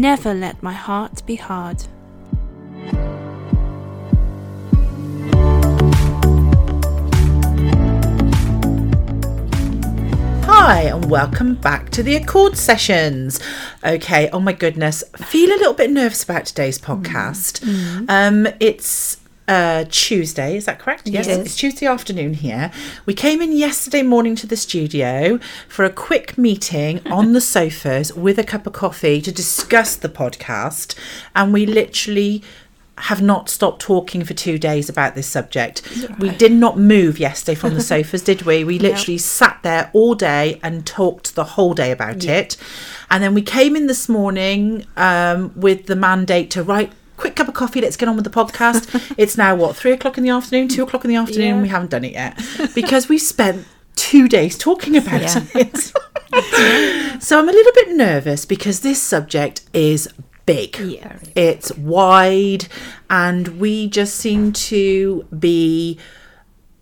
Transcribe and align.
Never 0.00 0.32
let 0.32 0.62
my 0.62 0.72
heart 0.72 1.26
be 1.26 1.36
hard. 1.36 1.84
Hi, 10.46 10.84
and 10.84 11.10
welcome 11.10 11.56
back 11.56 11.90
to 11.90 12.02
the 12.02 12.16
Accord 12.16 12.56
Sessions. 12.56 13.40
Okay, 13.84 14.30
oh 14.32 14.40
my 14.40 14.54
goodness, 14.54 15.04
feel 15.18 15.50
a 15.50 15.58
little 15.58 15.74
bit 15.74 15.90
nervous 15.90 16.24
about 16.24 16.46
today's 16.46 16.78
podcast. 16.78 17.62
Um, 18.08 18.48
it's 18.58 19.18
uh, 19.50 19.84
Tuesday, 19.90 20.56
is 20.56 20.64
that 20.66 20.78
correct? 20.78 21.08
Yes, 21.08 21.26
Yes. 21.26 21.38
it's 21.38 21.56
Tuesday 21.56 21.84
afternoon 21.86 22.34
here. 22.34 22.70
We 23.04 23.14
came 23.14 23.42
in 23.42 23.50
yesterday 23.52 24.02
morning 24.02 24.36
to 24.36 24.46
the 24.46 24.56
studio 24.56 25.38
for 25.68 25.84
a 25.84 25.90
quick 25.90 26.38
meeting 26.38 27.00
on 27.10 27.32
the 27.32 27.40
sofas 27.40 28.14
with 28.14 28.38
a 28.38 28.44
cup 28.44 28.66
of 28.66 28.72
coffee 28.72 29.20
to 29.20 29.32
discuss 29.32 29.96
the 29.96 30.08
podcast, 30.08 30.94
and 31.34 31.52
we 31.52 31.66
literally 31.66 32.42
have 33.04 33.22
not 33.22 33.48
stopped 33.48 33.80
talking 33.80 34.24
for 34.24 34.34
two 34.34 34.58
days 34.58 34.88
about 34.90 35.14
this 35.14 35.26
subject. 35.26 35.80
We 36.18 36.28
did 36.28 36.52
not 36.52 36.78
move 36.78 37.18
yesterday 37.18 37.54
from 37.56 37.72
the 37.74 37.80
sofas, 37.92 38.22
did 38.22 38.42
we? 38.42 38.62
We 38.62 38.78
literally 38.78 39.16
sat 39.18 39.58
there 39.62 39.90
all 39.94 40.14
day 40.14 40.60
and 40.62 40.86
talked 40.86 41.34
the 41.34 41.44
whole 41.44 41.72
day 41.72 41.92
about 41.92 42.24
it. 42.24 42.56
And 43.10 43.22
then 43.22 43.32
we 43.32 43.40
came 43.42 43.74
in 43.74 43.86
this 43.86 44.06
morning 44.06 44.84
um, 44.98 45.50
with 45.56 45.86
the 45.86 45.96
mandate 45.96 46.50
to 46.52 46.62
write. 46.62 46.92
Quick 47.20 47.36
cup 47.36 47.48
of 47.48 47.54
coffee. 47.54 47.80
Let's 47.80 47.96
get 47.96 48.08
on 48.08 48.16
with 48.16 48.24
the 48.24 48.30
podcast. 48.30 49.14
it's 49.18 49.36
now 49.36 49.54
what 49.54 49.76
three 49.76 49.92
o'clock 49.92 50.16
in 50.16 50.24
the 50.24 50.30
afternoon, 50.30 50.68
two 50.68 50.82
o'clock 50.82 51.04
in 51.04 51.10
the 51.10 51.16
afternoon. 51.16 51.56
Yeah. 51.56 51.62
We 51.62 51.68
haven't 51.68 51.90
done 51.90 52.04
it 52.04 52.12
yet 52.12 52.40
because 52.74 53.08
we 53.08 53.18
spent 53.18 53.66
two 53.94 54.26
days 54.26 54.56
talking 54.56 54.96
about 54.96 55.20
Yeah. 55.20 55.44
it. 55.54 55.76
so 57.22 57.38
I'm 57.38 57.48
a 57.48 57.52
little 57.52 57.72
bit 57.74 57.90
nervous 57.90 58.46
because 58.46 58.80
this 58.80 59.02
subject 59.02 59.62
is 59.74 60.08
big. 60.46 60.78
Yeah. 60.78 61.18
It's 61.34 61.76
wide, 61.76 62.66
and 63.08 63.60
we 63.60 63.88
just 63.88 64.16
seem 64.16 64.52
to 64.52 65.26
be, 65.38 65.98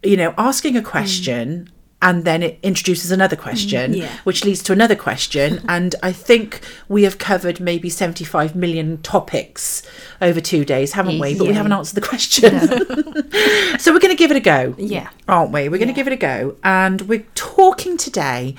you 0.02 0.16
know, 0.16 0.34
asking 0.38 0.76
a 0.76 0.80
mm. 0.80 0.84
question. 0.84 1.70
And 2.00 2.24
then 2.24 2.44
it 2.44 2.60
introduces 2.62 3.10
another 3.10 3.34
mm-hmm. 3.34 3.42
question, 3.42 3.94
yeah. 3.94 4.08
which 4.22 4.44
leads 4.44 4.62
to 4.64 4.72
another 4.72 4.94
question. 4.94 5.64
and 5.68 5.96
I 6.02 6.12
think 6.12 6.60
we 6.88 7.02
have 7.02 7.18
covered 7.18 7.58
maybe 7.58 7.90
75 7.90 8.54
million 8.54 9.02
topics 9.02 9.82
over 10.20 10.40
two 10.40 10.64
days, 10.64 10.92
haven't 10.92 11.18
we? 11.18 11.36
But 11.36 11.48
we 11.48 11.54
haven't 11.54 11.72
answered 11.72 11.96
the 11.96 12.06
question. 12.06 12.58
so 13.78 13.92
we're 13.92 13.98
going 13.98 14.14
to 14.14 14.18
give 14.18 14.30
it 14.30 14.36
a 14.36 14.40
go 14.40 14.74
Yeah. 14.78 15.10
aren't 15.26 15.52
we? 15.52 15.68
We're 15.68 15.78
going 15.78 15.88
to 15.88 15.92
Yeah. 15.92 15.94
give 15.94 16.06
it 16.06 16.12
a 16.12 16.16
go. 16.16 16.56
And 16.62 17.02
we're 17.02 17.26
talking 17.34 17.96
today 17.96 18.54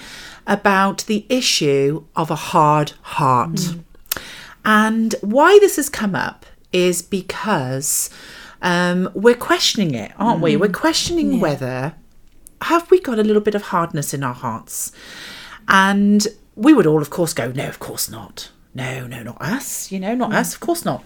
about 0.46 1.06
the 1.06 1.26
issue 1.30 2.06
of 2.16 2.30
a 2.30 2.36
hard 2.36 2.94
heart. 3.02 3.52
Mm. 3.54 3.84
And 4.66 5.16
why 5.22 5.58
this 5.60 5.78
has 5.78 5.88
come 5.88 6.16
up 6.16 6.46
is 6.74 7.02
because 7.02 8.10
um, 8.62 9.10
we're 9.14 9.36
questioning 9.36 9.96
it, 9.96 10.12
aren't 10.18 10.42
we? 10.42 10.54
Mm-hmm. 10.54 10.62
We're 10.62 10.70
questioning 10.70 11.40
whether 11.40 11.96
have 12.62 12.90
we 12.92 13.00
got 13.00 13.20
a 13.20 13.24
little 13.24 13.42
bit 13.42 13.56
of 13.56 13.64
hardness 13.64 14.14
in 14.14 14.24
our 14.24 14.34
hearts? 14.34 14.92
And 15.68 16.28
we 16.56 16.74
would 16.74 16.88
all, 16.88 17.02
of 17.02 17.10
course, 17.10 17.34
go, 17.34 17.52
no, 17.52 17.68
of 17.68 17.80
course 17.80 18.10
not. 18.10 18.50
No, 18.74 19.08
no, 19.08 19.24
not 19.24 19.42
us. 19.42 19.92
You 19.92 20.00
know, 20.00 20.16
not 20.16 20.32
hmm. 20.32 20.38
us. 20.38 20.54
Of 20.54 20.60
course 20.60 20.86
not. 20.86 21.04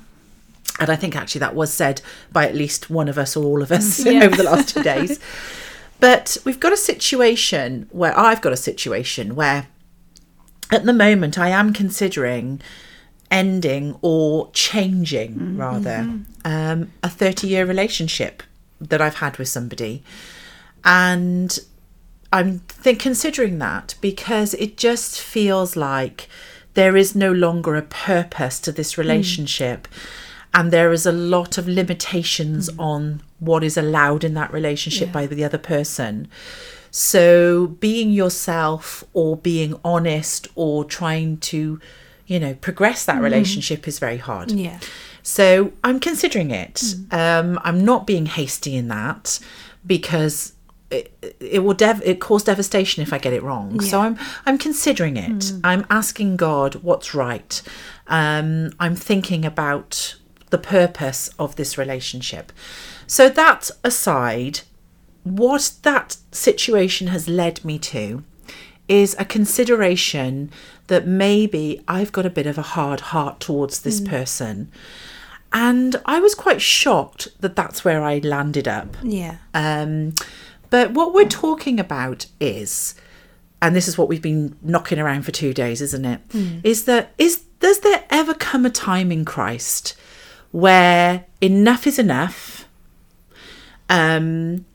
And 0.80 0.90
I 0.90 0.96
think 0.96 1.16
actually 1.16 1.40
that 1.40 1.56
was 1.56 1.72
said 1.72 2.02
by 2.32 2.48
at 2.48 2.56
least 2.56 2.90
one 2.90 3.08
of 3.08 3.18
us 3.18 3.36
or 3.38 3.46
all 3.46 3.62
of 3.62 3.72
us 3.72 4.06
over 4.06 4.36
the 4.36 4.44
last 4.44 4.70
two 4.70 4.84
days. 4.94 5.20
But 6.00 6.38
we've 6.44 6.60
got 6.60 6.74
a 6.74 6.78
situation 6.78 7.88
where 7.92 8.18
I've 8.18 8.42
got 8.42 8.54
a 8.54 8.58
situation 8.58 9.36
where 9.36 9.68
at 10.72 10.86
the 10.86 10.94
moment 10.94 11.38
I 11.38 11.50
am 11.50 11.72
considering 11.72 12.62
ending 13.30 13.98
or 14.02 14.52
changing 14.52 15.34
mm-hmm. 15.34 15.58
rather 15.58 15.90
mm-hmm. 15.90 16.24
um, 16.46 16.92
a 17.02 17.10
30 17.10 17.48
year 17.48 17.66
relationship 17.66 18.44
that 18.80 19.02
I've 19.02 19.16
had 19.16 19.38
with 19.38 19.48
somebody. 19.48 20.04
And 20.86 21.58
I'm 22.32 22.60
think 22.60 23.00
considering 23.00 23.60
that 23.60 23.96
because 24.02 24.54
it 24.56 24.76
just 24.76 25.22
feels 25.22 25.76
like 25.76 26.28
there 26.74 26.98
is 26.98 27.16
no 27.16 27.32
longer 27.32 27.76
a 27.76 27.84
purpose 27.84 28.60
to 28.62 28.72
this 28.72 28.94
hmm. 28.94 29.02
relationship 29.02 29.88
and 30.54 30.72
there 30.72 30.92
is 30.92 31.06
a 31.06 31.12
lot 31.12 31.58
of 31.58 31.68
limitations 31.68 32.70
hmm. 32.70 32.80
on 32.80 33.22
what 33.40 33.64
is 33.64 33.78
allowed 33.78 34.24
in 34.24 34.34
that 34.34 34.52
relationship 34.52 35.12
by 35.12 35.28
the 35.28 35.44
other 35.44 35.58
person. 35.58 36.28
So 36.92 37.68
being 37.68 38.12
yourself 38.12 39.04
or 39.14 39.38
being 39.38 39.80
honest 39.84 40.48
or 40.56 40.86
trying 40.86 41.38
to, 41.38 41.80
you 42.28 42.40
know, 42.40 42.56
progress 42.56 43.06
that 43.06 43.18
hmm. 43.18 43.24
relationship 43.24 43.88
is 43.88 44.00
very 44.00 44.18
hard. 44.18 44.52
Yeah. 44.52 44.80
So 45.22 45.72
I'm 45.84 46.00
considering 46.00 46.52
it. 46.52 46.96
Um, 47.12 47.60
I'm 47.64 47.86
not 47.86 48.06
being 48.06 48.26
hasty 48.26 48.76
in 48.76 48.90
that 48.90 49.40
because 49.86 50.53
it, 50.94 51.36
it 51.40 51.64
will 51.64 51.74
dev- 51.74 52.02
it 52.06 52.20
cause 52.20 52.44
devastation 52.44 53.04
if 53.04 53.12
I 53.12 53.18
get 53.18 53.34
it 53.34 53.44
wrong. 53.44 53.80
So 53.82 54.00
I'm 54.00 54.18
I'm 54.46 54.58
considering 54.58 55.18
it. 55.18 55.52
I'm 55.64 55.86
asking 55.90 56.38
God 56.38 56.76
what's 56.76 57.14
right. 57.14 57.62
Um, 58.08 58.72
I'm 58.80 58.96
thinking 58.96 59.44
about 59.46 60.16
the 60.50 60.58
purpose 60.58 61.30
of 61.40 61.56
this 61.56 61.78
relationship. 61.78 62.52
So 63.08 63.28
that 63.30 63.72
aside, 63.84 64.62
what 65.24 65.74
that 65.82 66.18
situation 66.32 67.08
has 67.08 67.28
led 67.28 67.66
me 67.66 67.80
to 67.80 68.24
is 68.88 69.16
a 69.18 69.26
consideration 69.26 70.52
that 70.88 71.08
maybe 71.08 71.82
I've 71.88 72.12
got 72.12 72.26
a 72.26 72.30
bit 72.30 72.46
of 72.46 72.58
a 72.58 72.62
hard 72.62 73.00
heart 73.00 73.40
towards 73.40 73.82
this 73.82 74.02
person. 74.02 74.70
And 75.54 75.96
I 76.06 76.20
was 76.20 76.36
quite 76.36 76.62
shocked 76.62 77.28
that 77.40 77.56
that's 77.56 77.86
where 77.86 78.04
I 78.04 78.18
landed 78.20 78.68
up. 78.68 78.98
Yeah. 79.04 79.38
Um, 79.54 80.14
but 80.74 80.90
what 80.90 81.14
we're 81.14 81.30
talking 81.30 81.80
about 81.80 82.26
is, 82.40 82.96
and 83.62 83.76
this 83.76 83.88
is 83.88 83.96
what 83.96 84.10
we've 84.10 84.24
been 84.24 84.58
knocking 84.64 84.98
around 84.98 85.22
for 85.22 85.30
two 85.30 85.54
days, 85.54 85.84
isn't 85.84 86.04
it? 86.04 86.20
Hmm. 86.32 86.62
Is 86.64 86.86
that 86.86 87.14
is 87.20 87.44
does 87.60 87.82
there 87.82 88.04
ever 88.10 88.34
come 88.34 88.66
a 88.66 88.72
time 88.72 89.12
in 89.12 89.24
Christ 89.24 89.96
where 90.52 91.26
enough 91.42 91.86
is 91.86 92.00
enough? 92.00 92.68
Um, 93.88 94.66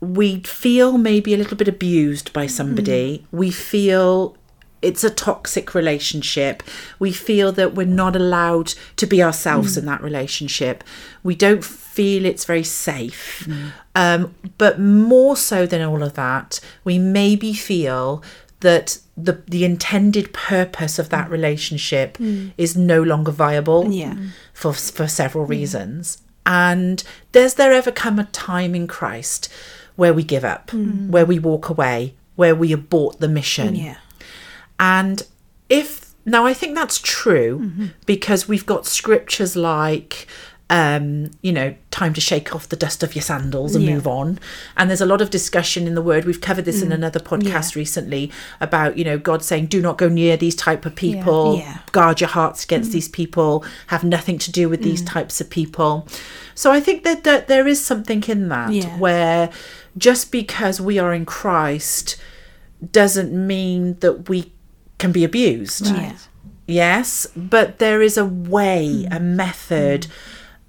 we 0.00 0.40
feel 0.40 0.98
maybe 0.98 1.32
a 1.32 1.38
little 1.38 1.56
bit 1.56 1.68
abused 1.68 2.34
by 2.34 2.46
somebody. 2.46 3.24
Hmm. 3.30 3.36
We 3.38 3.50
feel 3.50 4.36
it's 4.82 5.04
a 5.04 5.10
toxic 5.10 5.74
relationship. 5.74 6.62
We 6.98 7.12
feel 7.12 7.50
that 7.52 7.74
we're 7.74 7.86
not 7.86 8.14
allowed 8.14 8.74
to 8.96 9.06
be 9.06 9.22
ourselves 9.22 9.76
hmm. 9.76 9.78
in 9.78 9.86
that 9.86 10.02
relationship. 10.02 10.84
We 11.22 11.34
don't 11.34 11.64
feel 11.90 12.24
it's 12.24 12.44
very 12.44 12.62
safe. 12.62 13.44
Mm. 13.46 13.72
Um, 13.94 14.34
but 14.58 14.78
more 14.78 15.36
so 15.36 15.66
than 15.66 15.82
all 15.82 16.02
of 16.02 16.14
that, 16.14 16.60
we 16.84 16.98
maybe 16.98 17.52
feel 17.52 18.22
that 18.60 18.98
the 19.16 19.42
the 19.48 19.64
intended 19.64 20.32
purpose 20.32 20.98
of 20.98 21.08
that 21.08 21.30
relationship 21.30 22.18
mm. 22.18 22.52
is 22.56 22.76
no 22.76 23.02
longer 23.02 23.32
viable 23.32 23.90
Yeah. 23.90 24.14
Mm. 24.14 24.30
for 24.52 24.72
for 24.72 25.08
several 25.08 25.46
reasons. 25.46 26.22
And 26.46 27.02
does 27.32 27.54
there 27.54 27.72
ever 27.72 27.92
come 27.92 28.18
a 28.18 28.24
time 28.24 28.74
in 28.74 28.86
Christ 28.86 29.52
where 29.96 30.14
we 30.14 30.22
give 30.22 30.44
up, 30.44 30.72
where 30.72 31.26
we 31.26 31.38
walk 31.38 31.68
away, 31.68 32.14
where 32.36 32.54
we 32.54 32.72
abort 32.72 33.20
the 33.20 33.28
mission? 33.28 33.74
Yeah. 33.74 33.96
And 34.78 35.22
if 35.68 36.14
now 36.24 36.46
I 36.46 36.54
think 36.54 36.74
that's 36.74 36.98
true 36.98 37.58
mm-hmm. 37.58 37.86
because 38.06 38.48
we've 38.48 38.66
got 38.66 38.86
scriptures 38.86 39.56
like 39.56 40.26
um, 40.70 41.32
you 41.42 41.52
know, 41.52 41.74
time 41.90 42.14
to 42.14 42.20
shake 42.20 42.54
off 42.54 42.68
the 42.68 42.76
dust 42.76 43.02
of 43.02 43.16
your 43.16 43.22
sandals 43.22 43.74
and 43.74 43.84
Yeah. 43.84 43.94
move 43.94 44.06
on. 44.06 44.38
And 44.76 44.88
there's 44.88 45.00
a 45.00 45.06
lot 45.06 45.20
of 45.20 45.28
discussion 45.28 45.88
in 45.88 45.96
the 45.96 46.00
word. 46.00 46.24
We've 46.24 46.40
covered 46.40 46.64
this 46.64 46.80
in 46.80 46.90
mm. 46.90 46.94
another 46.94 47.18
podcast 47.18 47.74
recently 47.74 48.30
about, 48.60 48.96
you 48.96 49.04
know, 49.04 49.18
God 49.18 49.42
saying, 49.42 49.66
do 49.66 49.82
not 49.82 49.98
go 49.98 50.08
near 50.08 50.36
these 50.36 50.54
type 50.54 50.86
of 50.86 50.94
people. 50.94 51.58
Yeah. 51.58 51.78
Guard 51.90 52.20
your 52.20 52.30
hearts 52.30 52.62
against 52.62 52.90
mm. 52.90 52.94
these 52.94 53.08
people. 53.08 53.64
Have 53.88 54.04
nothing 54.04 54.38
to 54.38 54.52
do 54.52 54.68
with 54.68 54.82
these 54.82 55.02
mm. 55.02 55.10
types 55.10 55.40
of 55.40 55.50
people. 55.50 56.06
So 56.54 56.70
I 56.70 56.78
think 56.78 57.02
that, 57.02 57.24
that 57.24 57.48
there 57.48 57.66
is 57.66 57.84
something 57.84 58.22
in 58.28 58.48
that 58.50 58.72
Yeah. 58.72 58.96
where 58.96 59.50
just 59.98 60.30
because 60.30 60.80
we 60.80 61.00
are 61.00 61.12
in 61.12 61.26
Christ 61.26 62.16
doesn't 62.92 63.32
mean 63.32 63.98
that 64.00 64.28
we 64.28 64.52
can 64.98 65.10
be 65.10 65.24
abused. 65.24 65.88
Yeah. 65.88 66.12
Yes, 66.68 67.26
but 67.34 67.80
there 67.80 68.00
is 68.00 68.16
a 68.16 68.24
way, 68.24 69.08
a 69.10 69.18
method, 69.18 70.06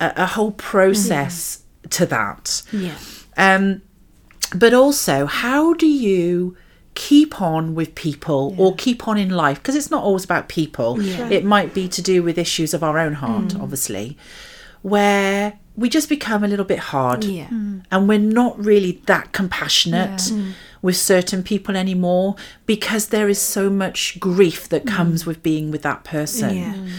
a, 0.01 0.23
a 0.23 0.25
whole 0.25 0.51
process 0.51 1.63
to 1.89 2.05
that. 2.07 2.63
Yeah. 2.71 2.97
Um, 3.37 3.81
but 4.55 4.73
also, 4.73 5.25
how 5.25 5.73
do 5.73 5.87
you 5.87 6.57
keep 6.93 7.41
on 7.41 7.73
with 7.73 7.95
people 7.95 8.53
or 8.57 8.75
keep 8.75 9.07
on 9.07 9.17
in 9.17 9.29
life? 9.29 9.59
Because 9.59 9.75
it's 9.75 9.91
not 9.91 10.03
always 10.03 10.25
about 10.25 10.49
people. 10.49 11.01
Yeah. 11.01 11.29
It 11.29 11.45
might 11.45 11.73
be 11.73 11.87
to 11.87 12.01
do 12.01 12.21
with 12.23 12.37
issues 12.37 12.73
of 12.73 12.83
our 12.83 12.97
own 12.99 13.13
heart, 13.13 13.49
mm. 13.49 13.61
obviously, 13.61 14.17
where 14.81 15.59
we 15.75 15.87
just 15.89 16.09
become 16.09 16.43
a 16.43 16.47
little 16.47 16.65
bit 16.65 16.79
hard 16.79 17.23
Yeah. 17.23 17.47
Mm. 17.47 17.85
and 17.91 18.09
we're 18.09 18.19
not 18.19 18.63
really 18.63 19.01
that 19.05 19.31
compassionate 19.31 20.19
mm. 20.19 20.51
with 20.81 20.97
certain 20.97 21.43
people 21.43 21.77
anymore 21.77 22.35
because 22.65 23.07
there 23.07 23.29
is 23.29 23.39
so 23.39 23.69
much 23.69 24.19
grief 24.19 24.67
that 24.69 24.85
comes 24.85 25.25
with 25.25 25.41
being 25.41 25.71
with 25.71 25.81
that 25.83 26.03
person. 26.03 26.89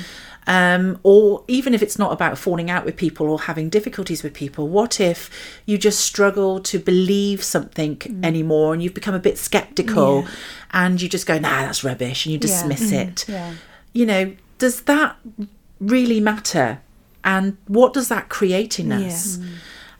Yeah. 0.46 0.74
Um, 0.74 0.98
or 1.02 1.44
even 1.48 1.72
if 1.74 1.82
it's 1.82 1.98
not 1.98 2.12
about 2.12 2.36
falling 2.36 2.68
out 2.70 2.84
with 2.84 2.96
people 2.96 3.28
or 3.30 3.40
having 3.42 3.68
difficulties 3.68 4.22
with 4.22 4.34
people, 4.34 4.68
what 4.68 5.00
if 5.00 5.30
you 5.66 5.78
just 5.78 6.00
struggle 6.00 6.58
to 6.60 6.78
believe 6.78 7.42
something 7.44 8.00
anymore 8.24 8.72
and 8.74 8.82
you've 8.82 8.94
become 8.94 9.14
a 9.14 9.20
bit 9.20 9.38
skeptical 9.38 10.26
and 10.72 11.00
you 11.00 11.08
just 11.08 11.26
go, 11.26 11.38
nah, 11.38 11.60
that's 11.62 11.84
rubbish, 11.84 12.26
and 12.26 12.32
you 12.32 12.38
dismiss 12.38 12.90
it? 12.92 13.24
Yeah. 13.28 13.54
You 13.92 14.06
know, 14.06 14.36
does 14.58 14.82
that 14.82 15.16
really 15.80 16.20
matter? 16.20 16.80
And 17.24 17.56
what 17.68 17.92
does 17.94 18.08
that 18.08 18.28
create 18.28 18.80
in 18.80 18.90
us? 18.90 19.38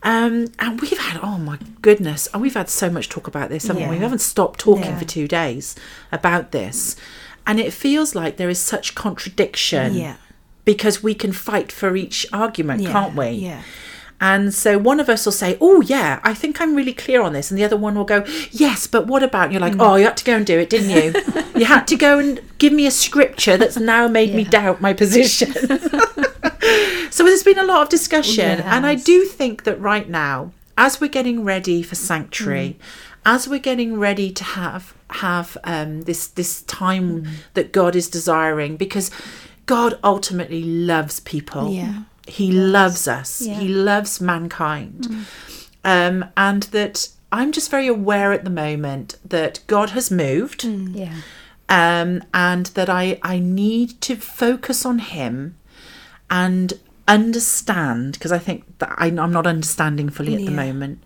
Um, 0.02 0.48
and 0.58 0.80
we've 0.80 0.98
had, 0.98 1.20
oh 1.22 1.38
my 1.38 1.58
goodness, 1.80 2.26
and 2.32 2.42
we've 2.42 2.54
had 2.54 2.68
so 2.68 2.90
much 2.90 3.08
talk 3.08 3.28
about 3.28 3.48
this, 3.50 3.68
haven't 3.68 3.88
we? 3.88 3.96
We 3.96 4.02
haven't 4.02 4.20
stopped 4.20 4.58
talking 4.58 4.86
Yeah. 4.86 4.98
for 4.98 5.04
two 5.04 5.28
days 5.28 5.76
about 6.10 6.50
this. 6.50 6.96
And 7.46 7.60
it 7.60 7.72
feels 7.72 8.14
like 8.14 8.36
there 8.36 8.48
is 8.48 8.58
such 8.58 8.94
contradiction 8.96 9.94
Yeah. 9.94 10.16
Because 10.64 11.02
we 11.02 11.14
can 11.14 11.32
fight 11.32 11.72
for 11.72 11.96
each 11.96 12.26
argument, 12.32 12.82
Yeah, 12.82 12.92
can't 12.92 13.16
we? 13.16 13.30
yeah. 13.30 13.62
And 14.22 14.54
so 14.54 14.78
one 14.78 15.00
of 15.00 15.08
us 15.08 15.24
will 15.24 15.32
say, 15.32 15.58
Oh, 15.60 15.80
yeah, 15.80 16.20
I 16.22 16.32
think 16.32 16.60
I'm 16.60 16.76
really 16.76 16.92
clear 16.92 17.20
on 17.22 17.32
this. 17.32 17.50
And 17.50 17.58
the 17.58 17.64
other 17.64 17.76
one 17.76 17.96
will 17.96 18.04
go, 18.04 18.24
Yes, 18.52 18.86
but 18.86 19.08
what 19.08 19.24
about? 19.24 19.44
And 19.44 19.52
you're 19.52 19.60
like, 19.60 19.72
mm. 19.72 19.84
Oh, 19.84 19.96
you 19.96 20.04
had 20.04 20.16
to 20.18 20.24
go 20.24 20.36
and 20.36 20.46
do 20.46 20.60
it, 20.60 20.70
didn't 20.70 20.90
you? 20.90 21.42
you 21.60 21.64
had 21.64 21.88
to 21.88 21.96
go 21.96 22.20
and 22.20 22.40
give 22.58 22.72
me 22.72 22.86
a 22.86 22.92
scripture 22.92 23.56
that's 23.56 23.76
now 23.76 24.06
made 24.06 24.32
me 24.32 24.44
doubt 24.44 24.80
my 24.80 24.92
position. 24.92 25.52
so 27.10 27.24
there's 27.24 27.42
been 27.42 27.58
a 27.58 27.64
lot 27.64 27.82
of 27.82 27.88
discussion. 27.88 28.58
Yeah, 28.58 28.76
and 28.76 28.86
I 28.86 28.94
do 28.94 29.24
think 29.24 29.64
that 29.64 29.80
right 29.80 30.08
now, 30.08 30.52
as 30.78 31.00
we're 31.00 31.08
getting 31.08 31.42
ready 31.42 31.82
for 31.82 31.96
sanctuary, 31.96 32.76
mm. 32.78 32.84
as 33.26 33.48
we're 33.48 33.58
getting 33.58 33.98
ready 33.98 34.30
to 34.30 34.44
have 34.44 34.94
have 35.10 35.58
um, 35.64 36.02
this 36.02 36.28
this 36.28 36.62
time 36.62 37.24
mm. 37.24 37.30
that 37.54 37.72
God 37.72 37.96
is 37.96 38.08
desiring, 38.08 38.76
because 38.76 39.10
God 39.74 39.92
ultimately 40.02 40.62
loves 40.92 41.16
people. 41.20 41.66
Yeah. 41.72 42.02
He 42.26 42.52
loves 42.52 43.08
us. 43.08 43.30
Yeah. 43.42 43.58
He 43.60 43.68
loves 43.68 44.20
mankind. 44.20 44.98
Um, 45.84 46.16
and 46.36 46.62
that 46.76 47.08
I'm 47.38 47.50
just 47.52 47.70
very 47.70 47.88
aware 47.88 48.30
at 48.32 48.44
the 48.44 48.50
moment 48.66 49.08
that 49.24 49.54
God 49.66 49.88
has 49.90 50.10
moved 50.10 50.64
Yeah. 51.02 51.16
um, 51.68 52.22
and 52.32 52.66
that 52.76 52.88
I, 53.02 53.18
I 53.22 53.38
need 53.38 53.88
to 54.02 54.14
focus 54.16 54.84
on 54.90 54.98
Him 54.98 55.56
and 56.30 56.68
understand, 57.08 58.12
because 58.12 58.32
I 58.32 58.38
think 58.38 58.64
that 58.78 58.94
I, 58.96 59.06
I'm 59.06 59.32
not 59.32 59.46
understanding 59.46 60.08
fully 60.10 60.34
at 60.34 60.44
the 60.44 60.50
moment. 60.64 61.02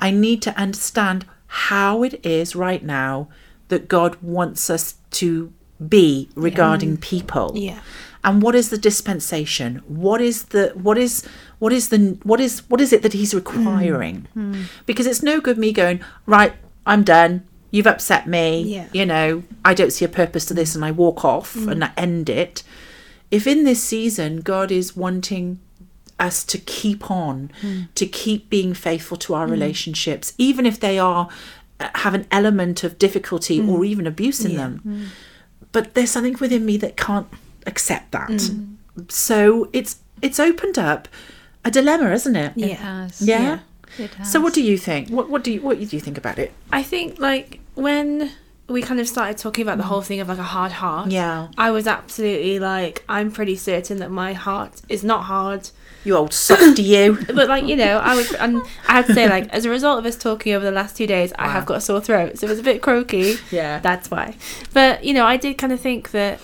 I 0.00 0.10
need 0.10 0.40
to 0.42 0.56
understand 0.64 1.26
how 1.68 2.02
it 2.02 2.24
is 2.24 2.56
right 2.56 2.82
now 2.84 3.28
that 3.68 3.88
God 3.88 4.16
wants 4.22 4.70
us 4.70 4.94
to 5.20 5.52
be 5.88 6.28
regarding 6.34 6.96
people. 6.96 7.52
Yeah. 7.54 7.80
and 8.22 8.42
what 8.42 8.54
is 8.54 8.70
the 8.70 8.78
dispensation? 8.78 9.82
What 9.86 10.20
is 10.20 10.44
the 10.46 10.72
what 10.74 10.98
is 10.98 11.26
what 11.58 11.72
is 11.72 11.90
the 11.90 12.18
what 12.22 12.40
is 12.40 12.60
what 12.68 12.80
is 12.80 12.92
it 12.92 13.02
that 13.02 13.12
he's 13.12 13.34
requiring? 13.34 14.26
Hmm. 14.34 14.54
Hmm. 14.54 14.62
Because 14.86 15.06
it's 15.06 15.22
no 15.22 15.40
good 15.40 15.58
me 15.58 15.72
going 15.72 16.00
right 16.26 16.54
i'm 16.86 17.02
done. 17.02 17.46
You've 17.70 17.88
upset 17.88 18.26
me. 18.28 18.62
Yeah. 18.62 18.88
you 18.92 19.06
know 19.06 19.42
i 19.64 19.74
don't 19.74 19.92
see 19.92 20.04
a 20.04 20.08
purpose 20.08 20.44
to 20.46 20.54
this 20.54 20.74
and 20.74 20.84
i 20.84 20.90
walk 20.90 21.24
off 21.24 21.54
hmm. 21.54 21.68
and 21.68 21.84
I 21.84 21.92
end 21.96 22.28
it. 22.28 22.62
If 23.30 23.46
in 23.46 23.64
this 23.64 23.82
season 23.82 24.40
god 24.40 24.70
is 24.70 24.96
wanting 24.96 25.58
us 26.20 26.44
to 26.44 26.58
keep 26.58 27.10
on 27.10 27.50
to 27.94 28.06
keep 28.06 28.48
being 28.48 28.72
faithful 28.72 29.16
to 29.16 29.34
our 29.34 29.48
relationships 29.48 30.32
even 30.38 30.64
if 30.64 30.78
they 30.78 30.96
are 30.96 31.28
uh, 31.80 31.88
have 31.96 32.14
an 32.14 32.24
element 32.30 32.84
of 32.84 32.98
difficulty 32.98 33.60
or 33.60 33.84
even 33.84 34.06
abuse 34.06 34.44
in 34.44 34.54
them 34.56 35.10
but 35.74 35.94
there's 35.94 36.10
something 36.10 36.36
within 36.40 36.64
me 36.64 36.78
that 36.78 36.96
can't 36.96 37.26
accept 37.66 38.12
that. 38.12 38.30
Mm. 38.30 38.76
So 39.08 39.68
it's 39.74 39.98
it's 40.22 40.38
opened 40.40 40.78
up 40.78 41.08
a 41.64 41.70
dilemma, 41.70 42.12
isn't 42.12 42.36
it? 42.36 42.52
It 42.56 42.68
Yeah. 42.68 42.74
has. 42.76 43.20
Yeah. 43.20 43.58
It 43.98 44.14
has. 44.14 44.30
So 44.32 44.40
what 44.40 44.54
do 44.54 44.62
you 44.62 44.78
think? 44.78 45.10
What 45.10 45.28
what 45.28 45.42
do 45.44 45.50
you 45.52 45.60
what 45.60 45.78
do 45.78 45.96
you 45.96 46.00
think 46.00 46.16
about 46.16 46.38
it? 46.38 46.52
I 46.72 46.82
think 46.82 47.18
like 47.18 47.60
when 47.74 48.30
we 48.68 48.80
kind 48.80 49.00
of 49.00 49.08
started 49.08 49.36
talking 49.36 49.62
about 49.62 49.76
the 49.76 49.84
mm. 49.84 49.88
whole 49.88 50.00
thing 50.00 50.20
of 50.20 50.28
like 50.28 50.38
a 50.38 50.50
hard 50.56 50.72
heart. 50.72 51.10
Yeah. 51.10 51.48
I 51.58 51.72
was 51.72 51.86
absolutely 51.88 52.58
like 52.60 53.04
I'm 53.08 53.30
pretty 53.32 53.56
certain 53.56 53.98
that 53.98 54.10
my 54.10 54.32
heart 54.32 54.80
is 54.88 55.02
not 55.02 55.24
hard. 55.24 55.70
You 56.04 56.16
old 56.16 56.32
softy 56.32 56.82
you. 56.82 57.18
But 57.34 57.48
like, 57.48 57.64
you 57.64 57.76
know, 57.76 57.98
I 57.98 58.14
was 58.14 58.32
and 58.34 58.62
I 58.86 58.92
had 58.92 59.06
to 59.06 59.14
say 59.14 59.28
like 59.28 59.48
as 59.48 59.64
a 59.64 59.70
result 59.70 59.98
of 59.98 60.06
us 60.06 60.16
talking 60.16 60.52
over 60.52 60.64
the 60.64 60.70
last 60.70 60.96
two 60.96 61.06
days, 61.06 61.32
I 61.38 61.48
have 61.48 61.66
got 61.66 61.78
a 61.78 61.80
sore 61.80 62.00
throat. 62.00 62.38
So 62.38 62.46
it 62.46 62.50
was 62.50 62.58
a 62.58 62.62
bit 62.62 62.82
croaky. 62.82 63.36
Yeah. 63.50 63.80
That's 63.80 64.10
why. 64.10 64.36
But, 64.72 65.04
you 65.04 65.14
know, 65.14 65.24
I 65.24 65.36
did 65.36 65.58
kind 65.58 65.72
of 65.72 65.80
think 65.80 66.10
that 66.12 66.40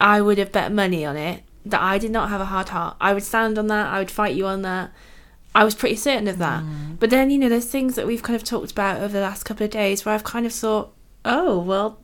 I 0.00 0.20
would 0.20 0.38
have 0.38 0.50
bet 0.50 0.72
money 0.72 1.04
on 1.04 1.16
it, 1.16 1.44
that 1.66 1.80
I 1.80 1.98
did 1.98 2.10
not 2.10 2.30
have 2.30 2.40
a 2.40 2.46
hard 2.46 2.70
heart. 2.70 2.96
I 3.00 3.14
would 3.14 3.22
stand 3.22 3.58
on 3.58 3.68
that, 3.68 3.92
I 3.92 3.98
would 3.98 4.10
fight 4.10 4.34
you 4.34 4.46
on 4.46 4.62
that. 4.62 4.90
I 5.54 5.64
was 5.64 5.74
pretty 5.74 5.96
certain 5.96 6.28
of 6.28 6.38
that. 6.38 6.62
Mm. 6.62 6.98
But 6.98 7.10
then, 7.10 7.30
you 7.30 7.38
know, 7.38 7.50
there's 7.50 7.66
things 7.66 7.94
that 7.96 8.06
we've 8.06 8.22
kind 8.22 8.36
of 8.36 8.42
talked 8.42 8.72
about 8.72 9.02
over 9.02 9.12
the 9.12 9.20
last 9.20 9.44
couple 9.44 9.64
of 9.64 9.70
days 9.70 10.04
where 10.04 10.14
I've 10.14 10.24
kind 10.24 10.46
of 10.46 10.52
thought, 10.52 10.94
oh, 11.26 11.58
well, 11.58 11.98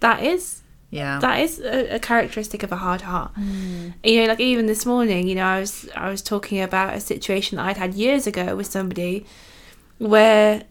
that 0.00 0.22
is 0.22 0.61
Yeah. 0.92 1.20
that 1.20 1.40
is 1.40 1.58
a, 1.58 1.94
a 1.94 1.98
characteristic 1.98 2.62
of 2.62 2.70
a 2.70 2.76
hard 2.76 3.00
heart. 3.00 3.34
Mm. 3.34 3.94
You 4.04 4.20
know, 4.20 4.26
like 4.26 4.40
even 4.40 4.66
this 4.66 4.84
morning, 4.84 5.26
you 5.26 5.34
know, 5.34 5.46
I 5.46 5.58
was 5.58 5.88
I 5.96 6.10
was 6.10 6.20
talking 6.20 6.60
about 6.60 6.94
a 6.94 7.00
situation 7.00 7.56
that 7.56 7.64
I'd 7.64 7.78
had 7.78 7.94
years 7.94 8.26
ago 8.26 8.54
with 8.54 8.66
somebody 8.66 9.24
where 9.96 10.64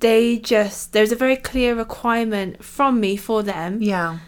they 0.00 0.36
just 0.36 0.92
there 0.92 1.00
was 1.00 1.10
a 1.10 1.16
very 1.16 1.36
clear 1.36 1.74
requirement 1.74 2.62
from 2.62 3.00
me 3.00 3.16
for 3.16 3.42
them 3.42 3.80
yeah. 3.80 4.18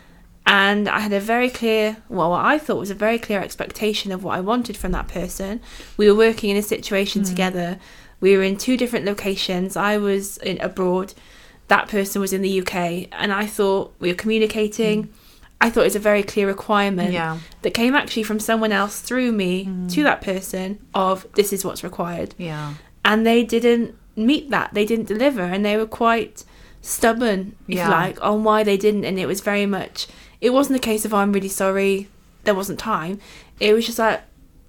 and 0.46 0.88
I 0.88 1.00
had 1.00 1.12
a 1.12 1.20
very 1.20 1.50
clear, 1.50 1.98
well, 2.08 2.30
what 2.30 2.44
I 2.44 2.58
thought 2.58 2.78
was 2.78 2.90
a 2.90 2.94
very 2.94 3.18
clear 3.18 3.40
expectation 3.40 4.12
of 4.12 4.24
what 4.24 4.36
I 4.36 4.40
wanted 4.40 4.78
from 4.78 4.92
that 4.92 5.08
person. 5.08 5.60
We 5.98 6.10
were 6.10 6.16
working 6.16 6.50
in 6.50 6.56
a 6.56 6.62
situation 6.62 7.22
mm. 7.22 7.28
together. 7.28 7.78
We 8.20 8.34
were 8.36 8.42
in 8.42 8.56
two 8.56 8.76
different 8.76 9.04
locations. 9.04 9.76
I 9.76 9.98
was 9.98 10.38
in 10.38 10.58
abroad. 10.60 11.12
That 11.68 11.88
person 11.88 12.20
was 12.20 12.32
in 12.32 12.42
the 12.42 12.60
UK, 12.60 13.08
and 13.12 13.32
I 13.32 13.46
thought 13.46 13.94
we 13.98 14.08
were 14.08 14.14
communicating. 14.14 15.04
Mm. 15.04 15.08
I 15.60 15.70
thought 15.70 15.80
it 15.82 15.84
was 15.84 15.96
a 15.96 16.00
very 16.00 16.22
clear 16.22 16.46
requirement 16.46 17.12
Yeah. 17.12 17.38
that 17.62 17.72
came 17.72 17.94
actually 17.94 18.24
from 18.24 18.38
someone 18.38 18.72
else 18.72 19.00
through 19.00 19.32
me 19.32 19.64
mm. 19.66 19.90
to 19.92 20.02
that 20.02 20.20
person 20.20 20.78
of 20.94 21.26
this 21.34 21.52
is 21.52 21.64
what's 21.64 21.82
required. 21.84 22.34
Yeah. 22.38 22.74
and 23.04 23.26
they 23.26 23.44
didn't 23.44 23.94
meet 24.16 24.50
that. 24.50 24.72
They 24.72 24.84
didn't 24.86 25.06
deliver. 25.08 25.42
And 25.42 25.64
they 25.64 25.76
were 25.76 25.86
quite 25.86 26.44
stubborn 26.82 27.56
if 27.68 27.76
Yeah. 27.78 27.88
like 27.88 28.22
on 28.22 28.44
why 28.44 28.62
they 28.62 28.76
didn't. 28.76 29.04
And 29.04 29.18
it 29.18 29.26
was 29.26 29.40
very 29.40 29.66
much 29.66 30.06
it 30.40 30.50
wasn't 30.50 30.76
a 30.76 30.80
case 30.80 31.04
of 31.06 31.14
oh, 31.14 31.18
i'm 31.18 31.32
really 31.32 31.48
sorry 31.48 32.08
there 32.44 32.54
wasn't 32.54 32.78
time. 32.78 33.18
It 33.60 33.72
was 33.72 33.86
just 33.86 33.98
like 33.98 34.22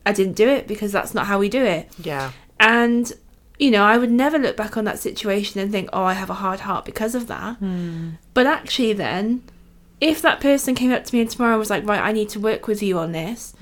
i 0.06 0.12
didn't 0.14 0.36
do 0.36 0.48
it 0.48 0.66
because 0.68 0.92
that's 0.94 1.14
not 1.14 1.26
how 1.28 1.38
we 1.40 1.50
do 1.50 1.64
it. 1.64 1.90
Yeah. 2.00 2.32
and 2.60 3.12
you 3.60 3.72
know 3.72 3.84
i 3.84 3.98
would 3.98 4.12
never 4.12 4.38
look 4.38 4.56
back 4.58 4.76
on 4.78 4.84
that 4.86 5.00
situation 5.00 5.60
and 5.62 5.72
think 5.72 5.90
oh 5.94 6.04
i 6.04 6.14
have 6.14 6.30
a 6.30 6.36
hard 6.36 6.62
heart 6.62 6.86
because 6.86 7.16
of 7.16 7.28
that. 7.28 7.58
Hmm. 7.58 8.12
But 8.34 8.46
actually 8.48 8.94
then 8.94 9.44
if 10.02 10.22
that 10.22 10.40
person 10.42 10.76
came 10.76 10.92
up 10.92 11.04
to 11.06 11.16
me 11.16 11.22
and 11.22 11.30
tomorrow 11.30 11.58
was 11.58 11.70
like 11.70 11.86
right 11.88 12.02
i 12.02 12.12
need 12.12 12.28
to 12.30 12.40
work 12.40 12.68
with 12.68 12.84
you 12.84 12.98
on 12.98 13.12
this 13.14 13.54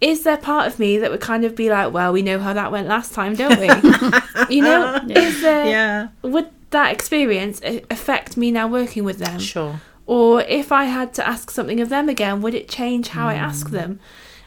is 0.00 0.24
there 0.24 0.36
part 0.36 0.66
of 0.66 0.78
me 0.78 0.98
that 0.98 1.10
would 1.10 1.20
kind 1.20 1.44
of 1.44 1.54
be 1.54 1.70
like 1.70 1.92
well 1.92 2.12
we 2.12 2.20
know 2.22 2.38
how 2.38 2.52
that 2.52 2.72
went 2.72 2.88
last 2.88 3.12
time 3.14 3.34
don't 3.34 3.58
we 3.60 3.68
you 4.56 4.62
know 4.62 5.00
is 5.08 5.40
there 5.40 5.66
Yeah. 5.66 6.08
would 6.22 6.48
that 6.70 6.92
experience 6.92 7.60
affect 7.90 8.36
me 8.36 8.50
now 8.50 8.66
working 8.68 9.04
with 9.04 9.18
them 9.18 9.38
Sure. 9.38 9.80
or 10.06 10.42
if 10.42 10.72
i 10.72 10.84
had 10.84 11.14
to 11.14 11.26
ask 11.26 11.50
something 11.50 11.80
of 11.80 11.88
them 11.88 12.08
again 12.08 12.42
would 12.42 12.54
it 12.54 12.68
change 12.68 13.08
how 13.08 13.28
i 13.28 13.34
Hmm. 13.36 13.44
ask 13.44 13.70
them 13.70 14.00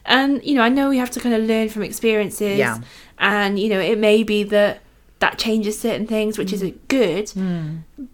and 0.05 0.43
you 0.43 0.55
know 0.55 0.61
i 0.63 0.69
know 0.69 0.89
we 0.89 0.97
have 0.97 1.11
to 1.11 1.19
kind 1.19 1.33
of 1.33 1.43
learn 1.43 1.69
from 1.69 1.83
experiences 1.83 2.57
Yeah. 2.59 2.79
and 3.19 3.57
you 3.57 3.69
know 3.69 3.79
it 3.79 3.97
may 3.97 4.23
be 4.23 4.43
that 4.43 4.81
that 5.21 5.37
changes 5.37 5.79
certain 5.79 6.05
things 6.05 6.37
which 6.37 6.49
Hmm. 6.49 6.55
isn't 6.55 6.87
good 6.89 7.31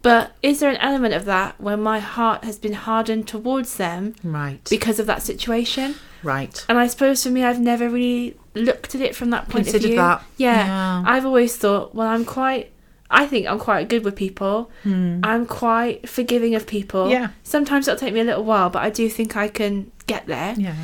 but 0.02 0.32
is 0.42 0.60
there 0.60 0.70
an 0.70 0.76
element 0.76 1.14
of 1.14 1.24
that 1.24 1.60
where 1.60 1.76
my 1.76 1.98
heart 1.98 2.44
has 2.44 2.56
been 2.58 2.74
hardened 2.74 3.26
towards 3.26 3.76
them 3.76 4.14
Right. 4.22 4.60
because 4.70 4.98
of 5.00 5.06
that 5.06 5.22
situation 5.22 5.96
right. 6.22 6.64
and 6.68 6.78
I 6.78 6.86
suppose 6.86 7.22
for 7.24 7.30
me, 7.30 7.42
I've 7.44 7.60
never 7.60 7.88
really 7.88 8.36
looked 8.54 8.94
at 8.94 9.00
it 9.00 9.16
from 9.16 9.30
that 9.30 9.48
point 9.48 9.64
Considered 9.66 9.84
of 9.86 9.90
view. 9.90 9.96
that. 9.96 10.22
Yeah. 10.36 10.66
Yeah. 10.66 11.02
I've 11.06 11.24
always 11.26 11.56
thought, 11.56 11.94
well, 11.94 12.08
I'm 12.08 12.24
quite. 12.24 12.72
I 13.10 13.24
think 13.26 13.46
I'm 13.46 13.58
quite 13.58 13.88
good 13.88 14.04
with 14.04 14.16
people. 14.16 14.70
I'm 14.84 15.46
quite 15.46 16.08
forgiving 16.08 16.54
of 16.54 16.66
people. 16.66 17.08
Yeah. 17.10 17.28
Sometimes 17.42 17.88
it'll 17.88 17.98
take 17.98 18.12
me 18.12 18.20
a 18.20 18.24
little 18.24 18.44
while, 18.44 18.68
but 18.68 18.82
I 18.82 18.90
do 18.90 19.08
think 19.08 19.34
I 19.36 19.48
can 19.48 19.90
get 20.06 20.26
there. 20.26 20.54
Yeah. 20.58 20.74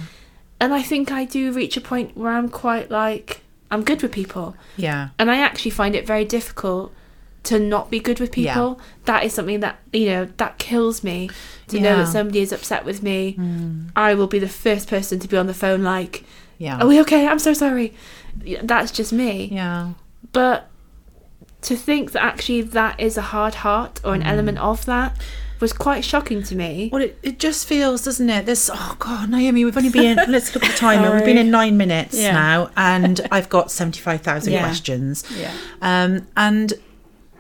And 0.61 0.73
I 0.73 0.83
think 0.83 1.13
I 1.13 1.25
do 1.27 1.53
reach 1.53 1.77
a 1.77 1.81
point 1.83 2.17
where 2.17 2.33
I'm 2.33 2.49
quite 2.49 2.91
like 2.91 3.43
I'm 3.75 3.85
good 3.85 4.01
with 4.03 4.13
people, 4.13 4.57
Yeah. 4.77 5.09
and 5.19 5.31
I 5.31 5.39
actually 5.39 5.71
find 5.73 5.95
it 5.95 6.07
very 6.07 6.25
difficult 6.25 6.93
to 7.45 7.59
not 7.59 7.91
be 7.91 8.01
good 8.01 8.21
with 8.21 8.37
Yeah. 8.39 8.55
people. 8.55 8.81
That 9.05 9.23
is 9.25 9.35
something 9.35 9.61
that 9.61 9.79
you 9.93 10.07
know 10.07 10.29
that 10.39 10.59
kills 10.59 11.05
me 11.05 11.29
to 11.69 11.79
know 11.81 11.97
that 11.99 12.09
somebody 12.09 12.41
is 12.41 12.53
upset 12.53 12.85
with 12.87 13.03
me. 13.03 13.37
I 13.95 14.15
will 14.15 14.27
be 14.29 14.39
the 14.39 14.49
first 14.49 14.89
person 14.89 15.19
to 15.21 15.29
be 15.29 15.37
on 15.37 15.47
the 15.47 15.55
phone 15.55 15.83
like. 15.83 16.25
Yeah. 16.59 16.79
Are 16.81 16.87
we 16.87 17.01
okay? 17.01 17.27
I'm 17.27 17.39
so 17.41 17.53
sorry. 17.53 17.93
That's 18.63 18.91
just 18.93 19.13
me. 19.13 19.51
yeah. 19.53 19.91
But 20.33 20.69
to 21.63 21.77
think 21.77 22.13
that 22.13 22.23
actually 22.23 22.63
that 22.63 22.99
is 23.01 23.17
a 23.17 23.23
hard 23.23 23.55
heart 23.57 24.01
or 24.05 24.15
an 24.15 24.23
Mm. 24.23 24.27
element 24.33 24.59
of 24.59 24.85
that, 24.87 25.17
was 25.61 25.73
quite 25.73 26.05
shocking 26.05 26.43
to 26.45 26.55
me. 26.57 26.91
Well, 26.93 27.03
it, 27.03 27.19
it 27.23 27.39
just 27.39 27.67
feels, 27.67 28.03
doesn't 28.05 28.29
it? 28.29 28.45
This, 28.47 28.69
oh 28.73 28.97
God, 28.99 29.31
Naomi, 29.31 29.65
we've 29.65 29.77
only 29.77 29.91
been, 29.91 30.17
let's 30.29 30.55
look 30.55 30.65
at 30.65 30.73
the 30.73 30.77
timer. 30.77 31.15
We've 31.15 31.25
been 31.25 31.39
in 31.39 31.51
nine 31.51 31.77
minutes 31.77 32.19
Yeah. 32.19 32.33
now, 32.33 32.71
and 32.77 33.21
I've 33.31 33.49
got 33.49 33.71
75,000 33.71 34.53
Yeah. 34.53 34.61
questions. 34.65 35.25
Yeah. 35.39 35.53
Um, 35.81 36.27
and 36.37 36.75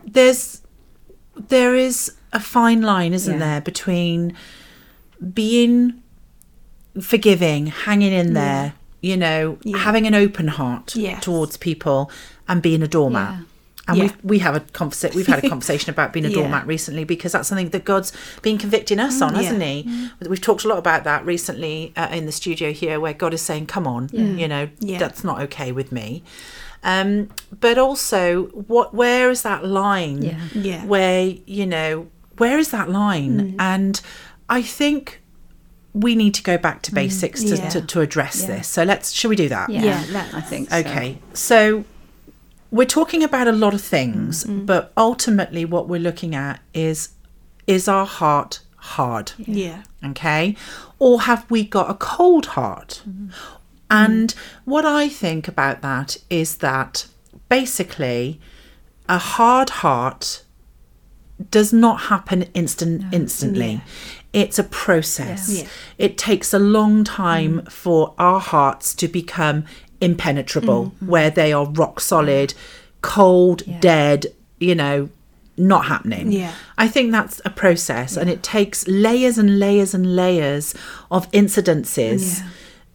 there's, 0.06 0.62
there 1.48 1.74
is 1.74 2.12
a 2.32 2.40
fine 2.40 2.82
line, 2.82 3.12
isn't 3.12 3.34
Yeah. 3.34 3.38
there, 3.38 3.60
between 3.60 4.34
being 5.32 6.02
forgiving, 7.00 7.66
hanging 7.66 8.12
in 8.12 8.34
there, 8.34 8.74
you 9.00 9.16
know, 9.16 9.58
having 9.76 10.06
an 10.06 10.14
open 10.14 10.48
heart 10.48 10.94
Yes. 10.96 11.22
towards 11.22 11.56
people, 11.56 12.10
and 12.48 12.62
being 12.62 12.82
a 12.82 12.88
doormat. 12.88 13.40
Yeah. 13.86 13.92
And 13.92 13.98
Yeah. 13.98 14.04
we 14.22 14.28
we 14.34 14.38
have 14.38 14.56
a 14.56 14.60
conversa- 14.60 15.14
we've 15.14 15.26
had 15.26 15.44
a 15.44 15.48
conversation 15.54 15.90
about 15.90 16.12
being 16.12 16.24
a 16.24 16.28
Yeah. 16.28 16.36
doormat 16.36 16.66
recently 16.66 17.04
because 17.04 17.32
that's 17.32 17.48
something 17.48 17.68
that 17.70 17.84
God's 17.84 18.12
been 18.42 18.58
convicting 18.58 18.98
us 18.98 19.20
on, 19.20 19.32
Mm, 19.32 19.36
hasn't 19.36 19.60
yeah. 19.60 19.66
He? 19.66 20.10
We've 20.28 20.40
talked 20.40 20.64
a 20.64 20.68
lot 20.68 20.78
about 20.78 21.04
that 21.04 21.24
recently 21.26 21.92
uh, 21.96 22.08
in 22.10 22.26
the 22.26 22.32
studio 22.32 22.72
here, 22.72 22.98
where 22.98 23.12
God 23.12 23.34
is 23.34 23.42
saying, 23.42 23.66
"Come 23.66 23.86
on, 23.86 24.08
you 24.12 24.48
know, 24.48 24.68
Yeah. 24.80 24.98
that's 24.98 25.22
not 25.24 25.40
okay 25.42 25.70
with 25.72 25.92
me." 25.92 26.22
Um, 26.82 27.28
but 27.60 27.78
also, 27.78 28.44
what 28.68 28.94
where 28.94 29.30
is 29.30 29.42
that 29.42 29.64
line? 29.64 30.22
Yeah. 30.22 30.38
Yeah. 30.54 30.84
Where 30.86 31.34
you 31.46 31.66
know 31.66 32.06
where 32.38 32.58
is 32.58 32.70
that 32.70 32.88
line? 32.90 33.54
And 33.58 34.00
I 34.48 34.60
think 34.62 35.20
we 35.92 36.16
need 36.16 36.34
to 36.34 36.42
go 36.42 36.58
back 36.58 36.82
to 36.82 36.92
basics 36.92 37.42
to, 37.44 37.54
Yeah. 37.56 37.68
to, 37.68 37.80
to 37.80 38.00
address 38.00 38.40
Yeah. 38.40 38.56
this. 38.56 38.66
So 38.68 38.82
let's 38.82 39.12
shall 39.12 39.28
we 39.28 39.36
do 39.36 39.48
that? 39.48 39.70
Yeah, 39.70 39.82
Yeah, 39.84 40.04
let's. 40.10 40.34
I 40.34 40.40
think 40.40 40.70
so. 40.70 40.76
Okay, 40.78 41.18
so 41.34 41.84
we're 42.74 42.84
talking 42.86 43.22
about 43.22 43.46
a 43.46 43.52
lot 43.52 43.72
of 43.72 43.80
things, 43.80 44.42
mm-hmm. 44.42 44.64
but 44.64 44.92
ultimately, 44.96 45.64
what 45.64 45.88
we're 45.88 46.00
looking 46.00 46.34
at 46.34 46.60
is 46.74 47.10
is 47.68 47.86
our 47.86 48.04
heart 48.04 48.60
hard? 48.76 49.32
Yeah. 49.38 49.84
Okay, 50.04 50.56
or 50.98 51.22
have 51.22 51.48
we 51.48 51.64
got 51.64 51.88
a 51.88 51.94
cold 51.94 52.46
heart? 52.46 53.02
Mm-hmm. 53.08 53.28
And 53.90 54.34
what 54.64 54.84
I 54.84 55.08
think 55.08 55.46
about 55.46 55.82
that 55.82 56.16
is 56.28 56.56
that 56.56 57.06
basically, 57.48 58.40
a 59.08 59.18
hard 59.18 59.70
heart 59.70 60.42
does 61.50 61.72
not 61.72 62.02
happen 62.02 62.42
instant 62.54 63.04
instantly. 63.12 63.82
It's 64.32 64.58
a 64.58 64.64
process. 64.64 65.48
Yeah. 65.48 65.62
Yeah. 65.62 65.68
It 65.98 66.18
takes 66.18 66.52
a 66.52 66.58
long 66.58 67.04
time 67.04 67.60
mm. 67.60 67.70
for 67.70 68.14
our 68.18 68.40
hearts 68.40 68.92
to 68.96 69.06
become 69.06 69.64
impenetrable, 70.04 70.92
where 71.00 71.30
they 71.30 71.52
are 71.52 71.66
rock 71.66 72.00
solid, 72.00 72.54
cold, 73.00 73.62
dead, 73.80 74.26
you 74.60 74.74
know, 74.74 75.08
not 75.56 75.84
happening. 75.86 76.32
Yeah. 76.32 76.52
I 76.78 76.88
think 76.88 77.12
that's 77.12 77.40
a 77.44 77.50
process 77.50 78.16
and 78.16 78.28
it 78.28 78.42
takes 78.42 78.86
layers 78.88 79.38
and 79.38 79.58
layers 79.58 79.94
and 79.94 80.16
layers 80.16 80.74
of 81.10 81.30
incidences 81.30 82.42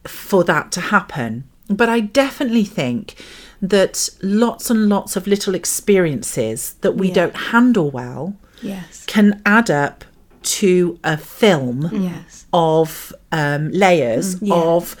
for 0.04 0.44
that 0.44 0.70
to 0.72 0.80
happen. 0.80 1.44
But 1.68 1.88
I 1.88 2.00
definitely 2.00 2.64
think 2.64 3.14
that 3.62 4.10
lots 4.22 4.70
and 4.70 4.88
lots 4.88 5.16
of 5.16 5.26
little 5.26 5.54
experiences 5.54 6.74
that 6.82 6.96
we 6.96 7.08
Yeah. 7.08 7.14
don't 7.14 7.36
handle 7.36 7.90
well 7.90 8.34
Yes. 8.62 9.04
can 9.06 9.40
add 9.46 9.70
up 9.70 10.04
to 10.42 10.98
a 11.04 11.16
film 11.16 11.88
Yes. 11.92 12.44
of 12.52 13.12
um, 13.32 13.70
layers 13.70 14.36
Yeah. 14.42 14.54
of 14.54 14.96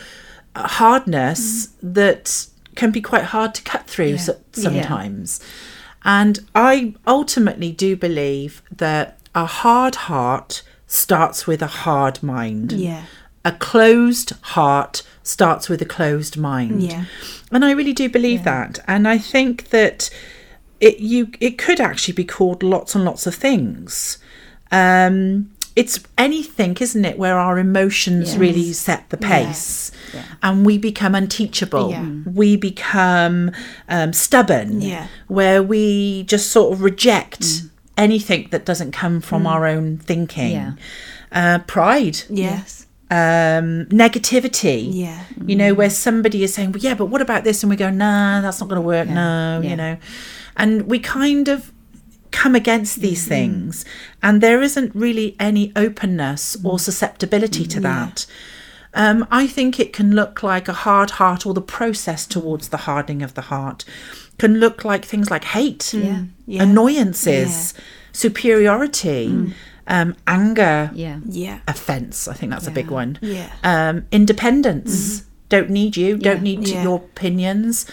hardness 0.56 1.68
that 1.82 2.46
can 2.74 2.90
be 2.90 3.00
quite 3.00 3.24
hard 3.24 3.54
to 3.54 3.62
cut 3.62 3.86
through 3.86 4.06
Yeah. 4.12 4.16
so- 4.16 4.40
sometimes. 4.52 5.40
And 6.04 6.40
I 6.54 6.94
ultimately 7.06 7.72
do 7.72 7.94
believe 7.96 8.62
that 8.74 9.18
a 9.34 9.44
hard 9.46 9.94
heart 9.94 10.62
starts 10.86 11.46
with 11.46 11.62
a 11.62 11.66
hard 11.66 12.22
mind. 12.22 12.72
Yeah. 12.72 13.02
A 13.44 13.52
closed 13.52 14.32
heart 14.42 15.02
starts 15.22 15.68
with 15.68 15.80
a 15.82 15.84
closed 15.86 16.36
mind. 16.36 16.82
Yeah. 16.82 17.04
And 17.52 17.64
I 17.64 17.72
really 17.72 17.92
do 17.92 18.08
believe 18.08 18.44
that. 18.44 18.78
And 18.88 19.06
I 19.06 19.18
think 19.18 19.68
that 19.70 20.10
it 20.80 20.98
you 21.00 21.30
it 21.40 21.58
could 21.58 21.78
actually 21.80 22.14
be 22.14 22.24
called 22.24 22.62
lots 22.62 22.94
and 22.94 23.04
lots 23.04 23.26
of 23.26 23.34
things. 23.34 24.18
Um 24.72 25.50
it's 25.76 26.00
anything, 26.18 26.76
isn't 26.80 27.04
it, 27.04 27.18
where 27.18 27.38
our 27.38 27.58
emotions 27.58 28.30
Yes. 28.30 28.38
really 28.38 28.72
set 28.72 29.08
the 29.10 29.16
pace 29.16 29.92
Yeah. 30.14 30.24
and 30.42 30.66
we 30.66 30.78
become 30.78 31.14
unteachable. 31.14 31.90
Yeah. 31.90 32.02
Mm. 32.02 32.34
We 32.34 32.56
become 32.56 33.52
um, 33.88 34.12
stubborn. 34.12 34.80
Yeah. 34.80 35.06
Where 35.28 35.62
we 35.62 36.24
just 36.24 36.50
sort 36.50 36.72
of 36.72 36.82
reject 36.82 37.40
mm. 37.40 37.70
anything 37.96 38.48
that 38.50 38.64
doesn't 38.64 38.92
come 38.92 39.20
from 39.20 39.44
mm. 39.44 39.48
our 39.48 39.66
own 39.66 39.98
thinking. 39.98 40.52
Yeah. 40.52 40.72
Uh, 41.32 41.58
pride 41.60 42.22
Yes. 42.28 42.86
um, 43.10 43.86
negativity. 43.86 44.88
Yeah. 44.90 45.24
You 45.46 45.56
know, 45.56 45.74
where 45.74 45.90
somebody 45.90 46.42
is 46.42 46.54
saying, 46.54 46.72
well, 46.72 46.82
yeah, 46.82 46.94
but 46.94 47.06
what 47.06 47.22
about 47.22 47.44
this? 47.44 47.62
And 47.62 47.70
we 47.70 47.76
go, 47.76 47.90
nah, 47.90 48.40
that's 48.40 48.60
not 48.60 48.68
going 48.68 48.80
to 48.80 48.86
work. 48.86 49.08
No, 49.08 49.60
Yeah. 49.62 49.70
you 49.70 49.76
know. 49.76 49.96
And 50.56 50.88
we 50.88 50.98
kind 50.98 51.48
of 51.48 51.72
come 52.30 52.54
against 52.54 53.00
these 53.00 53.26
things. 53.26 53.84
And 54.22 54.40
there 54.40 54.62
isn't 54.62 54.94
really 54.94 55.36
any 55.40 55.72
openness 55.74 56.56
or 56.64 56.78
susceptibility 56.78 57.66
to 57.66 57.80
that. 57.80 58.26
Um, 58.94 59.26
I 59.30 59.46
think 59.46 59.78
it 59.78 59.92
can 59.92 60.14
look 60.16 60.42
like 60.42 60.66
a 60.68 60.72
hard 60.72 61.12
heart 61.12 61.46
or 61.46 61.54
the 61.54 61.60
process 61.62 62.26
towards 62.26 62.70
the 62.70 62.76
hardening 62.78 63.22
of 63.22 63.34
the 63.34 63.42
heart 63.42 63.84
can 64.38 64.58
look 64.58 64.84
like 64.84 65.04
things 65.04 65.30
like 65.30 65.44
hate, 65.44 65.92
Yeah. 65.94 66.22
Yeah. 66.46 66.62
annoyances, 66.64 67.74
superiority, 68.12 69.52
um, 69.86 70.16
anger, 70.26 70.90
Yeah. 70.94 71.18
Yeah. 71.26 71.58
offense. 71.68 72.26
I 72.26 72.34
think 72.34 72.50
that's 72.50 72.66
a 72.66 72.70
big 72.70 72.90
one. 72.90 73.18
Yeah. 73.20 73.50
Um, 73.62 74.04
independence. 74.10 75.24
Don't 75.50 75.70
need 75.70 75.96
you. 75.96 76.16
Don't 76.16 76.38
Yeah. 76.38 76.42
need 76.42 76.68
Yeah. 76.68 76.82
your 76.82 76.96
opinions. 76.96 77.86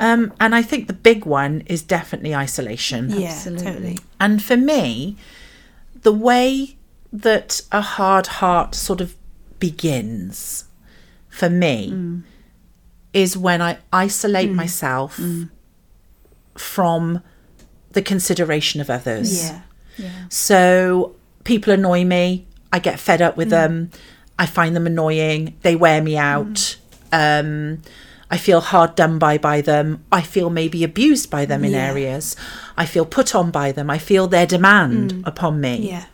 Um, 0.00 0.32
and 0.40 0.54
I 0.54 0.62
think 0.62 0.86
the 0.86 0.92
big 0.94 1.24
one 1.24 1.62
is 1.66 1.82
definitely 1.82 2.34
isolation. 2.34 3.10
Yeah. 3.10 3.28
Absolutely. 3.28 3.64
Totally. 3.64 3.98
And 4.18 4.42
for 4.42 4.56
me, 4.56 5.16
the 6.02 6.12
way 6.12 6.76
that 7.12 7.60
a 7.70 7.80
hard 7.82 8.26
heart 8.26 8.74
sort 8.74 9.00
of 9.00 9.14
begins 9.62 10.64
for 11.28 11.48
me 11.48 12.22
is 13.12 13.36
when 13.36 13.62
I 13.62 13.78
isolate 13.92 14.50
mm. 14.50 14.56
myself 14.56 15.18
mm. 15.18 15.50
from 16.56 17.22
the 17.92 18.02
consideration 18.02 18.80
of 18.80 18.90
others. 18.90 19.44
Yeah. 19.44 19.60
Yeah. 19.98 20.10
So 20.30 21.14
people 21.44 21.72
annoy 21.72 22.04
me. 22.04 22.44
I 22.72 22.80
get 22.80 22.98
fed 22.98 23.22
up 23.22 23.36
with 23.36 23.48
mm. 23.48 23.50
them. 23.50 23.90
I 24.36 24.46
find 24.46 24.74
them 24.74 24.88
annoying. 24.88 25.56
They 25.62 25.76
wear 25.76 26.02
me 26.02 26.16
out. 26.16 26.76
Um, 27.12 27.82
I 28.32 28.38
feel 28.38 28.60
hard 28.60 28.96
done 28.96 29.20
by 29.20 29.38
by 29.38 29.60
them. 29.60 30.04
I 30.10 30.22
feel 30.22 30.50
maybe 30.50 30.82
abused 30.82 31.30
by 31.30 31.44
them 31.44 31.64
in 31.64 31.74
areas. 31.74 32.34
I 32.76 32.84
feel 32.86 33.06
put 33.06 33.32
on 33.36 33.52
by 33.52 33.70
them. 33.70 33.90
I 33.90 33.98
feel 33.98 34.26
their 34.26 34.46
demand 34.46 35.22
upon 35.24 35.60
me. 35.60 35.90
Yeah. 35.90 36.06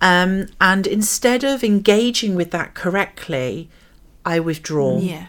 Um, 0.00 0.46
and 0.60 0.86
instead 0.86 1.42
of 1.44 1.64
engaging 1.64 2.34
with 2.34 2.50
that 2.52 2.74
correctly, 2.74 3.68
I 4.24 4.38
withdraw. 4.40 4.98
Yeah. 5.00 5.26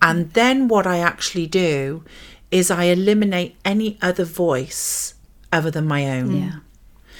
And 0.00 0.32
then 0.34 0.68
what 0.68 0.86
I 0.86 0.98
actually 0.98 1.46
do 1.46 2.04
is 2.50 2.70
I 2.70 2.84
eliminate 2.84 3.56
any 3.64 3.98
other 4.00 4.24
voice 4.24 5.14
other 5.52 5.70
than 5.70 5.86
my 5.86 6.08
own 6.18 6.36
Yeah. 6.36 6.52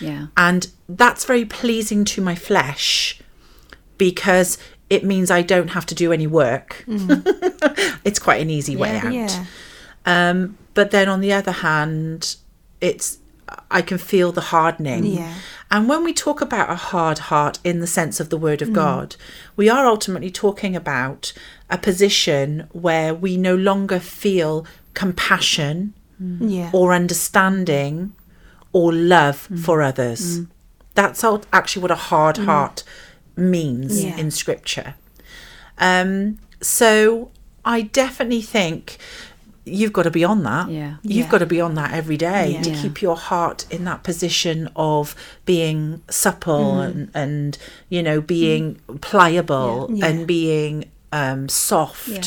Yeah. 0.01 0.27
and 0.37 0.69
that's 0.89 1.25
very 1.25 1.45
pleasing 1.45 2.05
to 2.07 2.21
my 2.21 2.35
flesh 2.35 3.21
because 3.99 4.59
it 4.91 5.05
means 5.05 5.31
I 5.31 5.43
don't 5.43 5.69
have 5.69 5.87
to 5.87 5.95
do 5.95 6.13
any 6.13 6.27
work. 6.27 6.85
it's 8.05 8.19
quite 8.19 8.41
an 8.43 8.51
easy 8.51 8.77
way 8.77 8.93
Yeah. 8.93 9.07
out. 9.07 9.13
Yeah. 9.13 9.45
Um, 10.31 10.59
but 10.75 10.91
then 10.91 11.09
on 11.09 11.21
the 11.21 11.33
other 11.33 11.53
hand, 11.53 12.37
it's 12.81 13.19
I 13.71 13.83
can 13.83 13.99
feel 13.99 14.33
the 14.33 14.41
hardening. 14.41 15.05
Yeah. 15.05 15.35
And 15.73 15.89
when 15.89 16.05
we 16.05 16.13
talk 16.13 16.43
about 16.43 16.71
a 16.71 16.75
hard 16.75 17.19
heart 17.19 17.59
in 17.65 17.81
the 17.81 17.87
sense 17.87 18.21
of 18.21 18.29
the 18.29 18.37
word 18.37 18.61
of 18.61 18.69
mm. 18.69 18.75
God, 18.75 19.17
we 19.57 19.71
are 19.71 19.87
ultimately 19.87 20.31
talking 20.31 20.77
about 20.77 21.33
a 21.71 21.79
position 21.79 22.69
where 22.73 23.15
we 23.15 23.39
no 23.39 23.57
longer 23.57 23.99
feel 23.99 24.67
compassion 24.93 25.95
mm. 26.23 26.39
Yeah. 26.55 26.71
or 26.75 26.93
understanding 26.93 28.13
or 28.75 28.93
love 28.93 29.49
mm. 29.51 29.59
for 29.59 29.81
others. 29.81 30.41
That's 30.95 31.25
actually 31.55 31.81
what 31.81 31.91
a 31.91 31.95
hard 31.95 32.37
heart 32.37 32.85
means 33.35 34.05
Yeah. 34.05 34.19
in 34.19 34.31
scripture. 34.31 34.95
Um, 35.79 36.39
so 36.61 37.31
I 37.65 37.81
definitely 37.81 38.43
think 38.43 38.99
you've 39.65 39.93
got 39.93 40.03
to 40.03 40.11
be 40.11 40.25
on 40.25 40.43
that. 40.43 40.69
Yeah. 40.71 40.97
You've 41.03 41.27
Yeah. 41.27 41.31
got 41.31 41.39
to 41.39 41.47
be 41.47 41.61
on 41.61 41.75
that 41.77 41.93
every 41.93 42.17
day 42.17 42.53
Yeah. 42.55 42.63
to 42.63 42.71
Yeah. 42.71 42.83
keep 42.83 43.01
your 43.01 43.17
heart 43.17 43.65
in 43.71 43.85
that 43.85 44.03
position 44.03 44.69
of 44.75 45.15
being 45.45 46.03
supple 46.11 46.81
and, 46.81 47.11
and, 47.15 47.57
you 47.89 48.03
know, 48.03 48.21
being 48.21 48.81
pliable 49.01 49.89
Yeah. 49.93 50.07
and 50.07 50.27
being 50.27 50.87
um, 51.13 51.49
soft. 51.49 52.09
Yeah. 52.09 52.23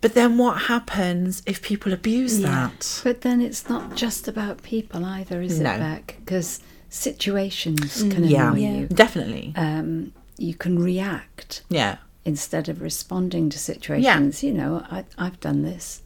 But 0.00 0.14
then 0.14 0.38
what 0.38 0.62
happens 0.62 1.42
if 1.44 1.60
people 1.60 1.92
abuse 1.92 2.38
Yeah. 2.38 2.48
that? 2.70 3.00
But 3.02 3.22
then 3.22 3.40
it's 3.40 3.68
not 3.68 3.96
just 3.96 4.28
about 4.28 4.62
people 4.62 5.04
either, 5.04 5.42
is 5.42 5.58
No. 5.58 5.72
it, 5.72 5.78
Beck? 5.78 6.16
Because 6.20 6.60
situations 6.88 8.02
can 8.02 8.24
Yeah, 8.24 8.48
annoy 8.52 8.60
Yeah. 8.60 8.72
you. 8.80 8.86
definitely. 8.86 9.52
Um, 9.56 10.12
you 10.38 10.54
can 10.54 10.78
react 10.78 11.62
Yeah, 11.68 11.96
instead 12.24 12.68
of 12.68 12.80
responding 12.80 13.50
to 13.50 13.58
situations. 13.58 14.42
You 14.42 14.52
know, 14.54 14.84
I, 14.90 15.04
I've 15.18 15.40
done 15.40 15.62
this 15.62 16.02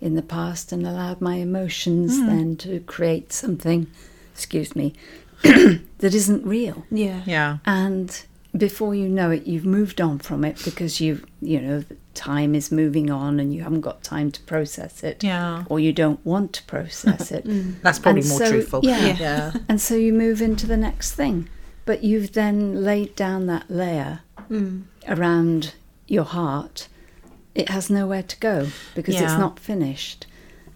in 0.00 0.14
the 0.14 0.22
past 0.22 0.72
and 0.72 0.86
allowed 0.86 1.20
my 1.20 1.36
emotions 1.36 2.18
then 2.18 2.56
to 2.56 2.80
create 2.80 3.32
something, 3.32 3.86
excuse 4.32 4.74
me, 4.76 4.94
that 5.42 6.14
isn't 6.14 6.44
real. 6.46 6.84
Yeah. 6.90 7.22
yeah, 7.26 7.58
And 7.66 8.22
before 8.56 8.94
you 8.94 9.08
know 9.08 9.30
it, 9.30 9.46
you've 9.46 9.64
moved 9.66 10.00
on 10.00 10.18
from 10.18 10.44
it 10.44 10.60
because 10.64 11.00
you've, 11.00 11.24
you 11.40 11.60
know, 11.60 11.84
time 12.14 12.54
is 12.54 12.72
moving 12.72 13.10
on 13.10 13.38
and 13.38 13.54
you 13.54 13.62
haven't 13.62 13.82
got 13.82 14.02
time 14.02 14.30
to 14.32 14.40
process 14.42 15.02
it. 15.04 15.22
yeah. 15.22 15.64
Or 15.68 15.78
you 15.78 15.92
don't 15.92 16.24
want 16.24 16.52
to 16.54 16.62
process 16.64 17.30
it. 17.38 17.44
That's 17.82 17.98
probably 17.98 18.22
And 18.22 18.30
more 18.30 18.38
so- 18.38 18.50
truthful. 18.50 18.80
yeah. 18.82 19.06
Yeah. 19.06 19.16
yeah, 19.20 19.52
And 19.68 19.80
so 19.80 19.94
you 19.94 20.12
move 20.12 20.40
into 20.42 20.66
the 20.66 20.76
next 20.76 21.12
thing. 21.14 21.48
But 21.84 22.04
you've 22.04 22.32
then 22.32 22.84
laid 22.84 23.14
down 23.16 23.46
that 23.46 23.70
layer 23.70 24.20
Mm. 24.50 24.84
around 25.06 25.74
your 26.06 26.24
heart. 26.24 26.88
It 27.58 27.68
has 27.70 27.90
nowhere 27.90 28.22
to 28.22 28.36
go 28.38 28.68
because 28.94 29.16
Yeah. 29.16 29.24
it's 29.24 29.38
not 29.38 29.58
finished. 29.58 30.26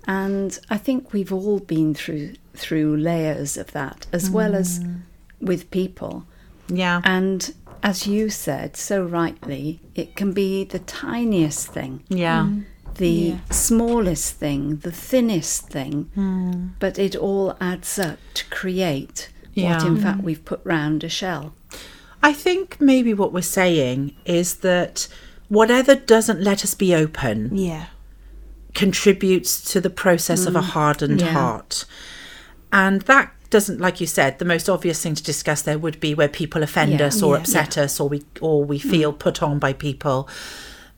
And 0.07 0.59
I 0.69 0.77
think 0.79 1.13
we've 1.13 1.33
all 1.33 1.61
been 1.61 1.95
through 1.95 2.35
through 2.55 2.97
layers 2.99 3.57
of 3.57 3.73
that 3.73 4.07
as 4.13 4.29
well 4.29 4.55
as 4.55 4.81
Mm. 4.81 5.01
with 5.41 5.71
people. 5.71 6.27
yeah, 6.69 7.01
And 7.05 7.55
as 7.83 8.07
you 8.07 8.29
said 8.31 8.77
so 8.77 9.03
rightly, 9.05 9.81
it 9.95 10.15
can 10.17 10.33
be 10.33 10.65
the 10.65 10.79
tiniest 10.81 11.69
thing, 11.69 12.03
yeah, 12.09 12.49
the 12.99 13.09
Yeah. 13.11 13.39
smallest 13.51 14.35
thing, 14.35 14.77
the 14.89 14.93
thinnest 14.93 15.69
thing, 15.69 16.11
Hmm. 16.15 16.53
but 16.79 16.99
it 16.99 17.15
all 17.17 17.57
adds 17.61 17.99
up 17.99 18.19
to 18.35 18.45
create 18.51 19.29
what 19.55 19.63
Yeah. 19.63 19.87
in 19.87 19.97
fact 19.99 20.23
we've 20.23 20.45
put 20.45 20.61
round 20.65 21.03
a 21.05 21.09
shell. 21.09 21.55
I 22.23 22.33
think 22.35 22.77
maybe 22.81 23.13
what 23.15 23.33
we're 23.33 23.43
saying 23.63 24.13
is 24.27 24.55
that 24.69 25.09
whatever 25.53 25.95
doesn't 25.95 26.41
let 26.41 26.65
us 26.65 26.75
be 26.75 26.95
open 26.95 27.51
Yeah. 27.53 27.87
contributes 28.75 29.61
to 29.73 29.81
the 29.83 29.91
process 29.91 30.47
of 30.47 30.57
a 30.57 30.61
mm. 30.61 30.71
hardened 30.75 31.21
Yeah. 31.21 31.33
heart. 31.33 31.85
And 32.73 33.03
that 33.03 33.31
doesn't 33.51 33.79
like 33.79 34.01
you 34.01 34.07
said 34.07 34.39
the 34.39 34.47
most 34.47 34.67
obvious 34.71 35.03
thing 35.03 35.15
to 35.15 35.23
discuss 35.23 35.61
there 35.61 35.79
would 35.79 36.01
be 36.01 36.15
where 36.15 36.29
people 36.29 36.63
offend 36.63 36.93
Yeah. 36.93 37.09
us 37.09 37.23
or 37.23 37.35
Yeah. 37.35 37.41
upset 37.41 37.77
us 37.77 38.01
or 38.01 38.09
we 38.09 38.23
or 38.41 38.65
we 38.65 38.79
mm. 38.79 38.91
feel 38.91 39.13
put 39.13 39.43
on 39.43 39.59
by 39.59 39.75
people 39.75 40.27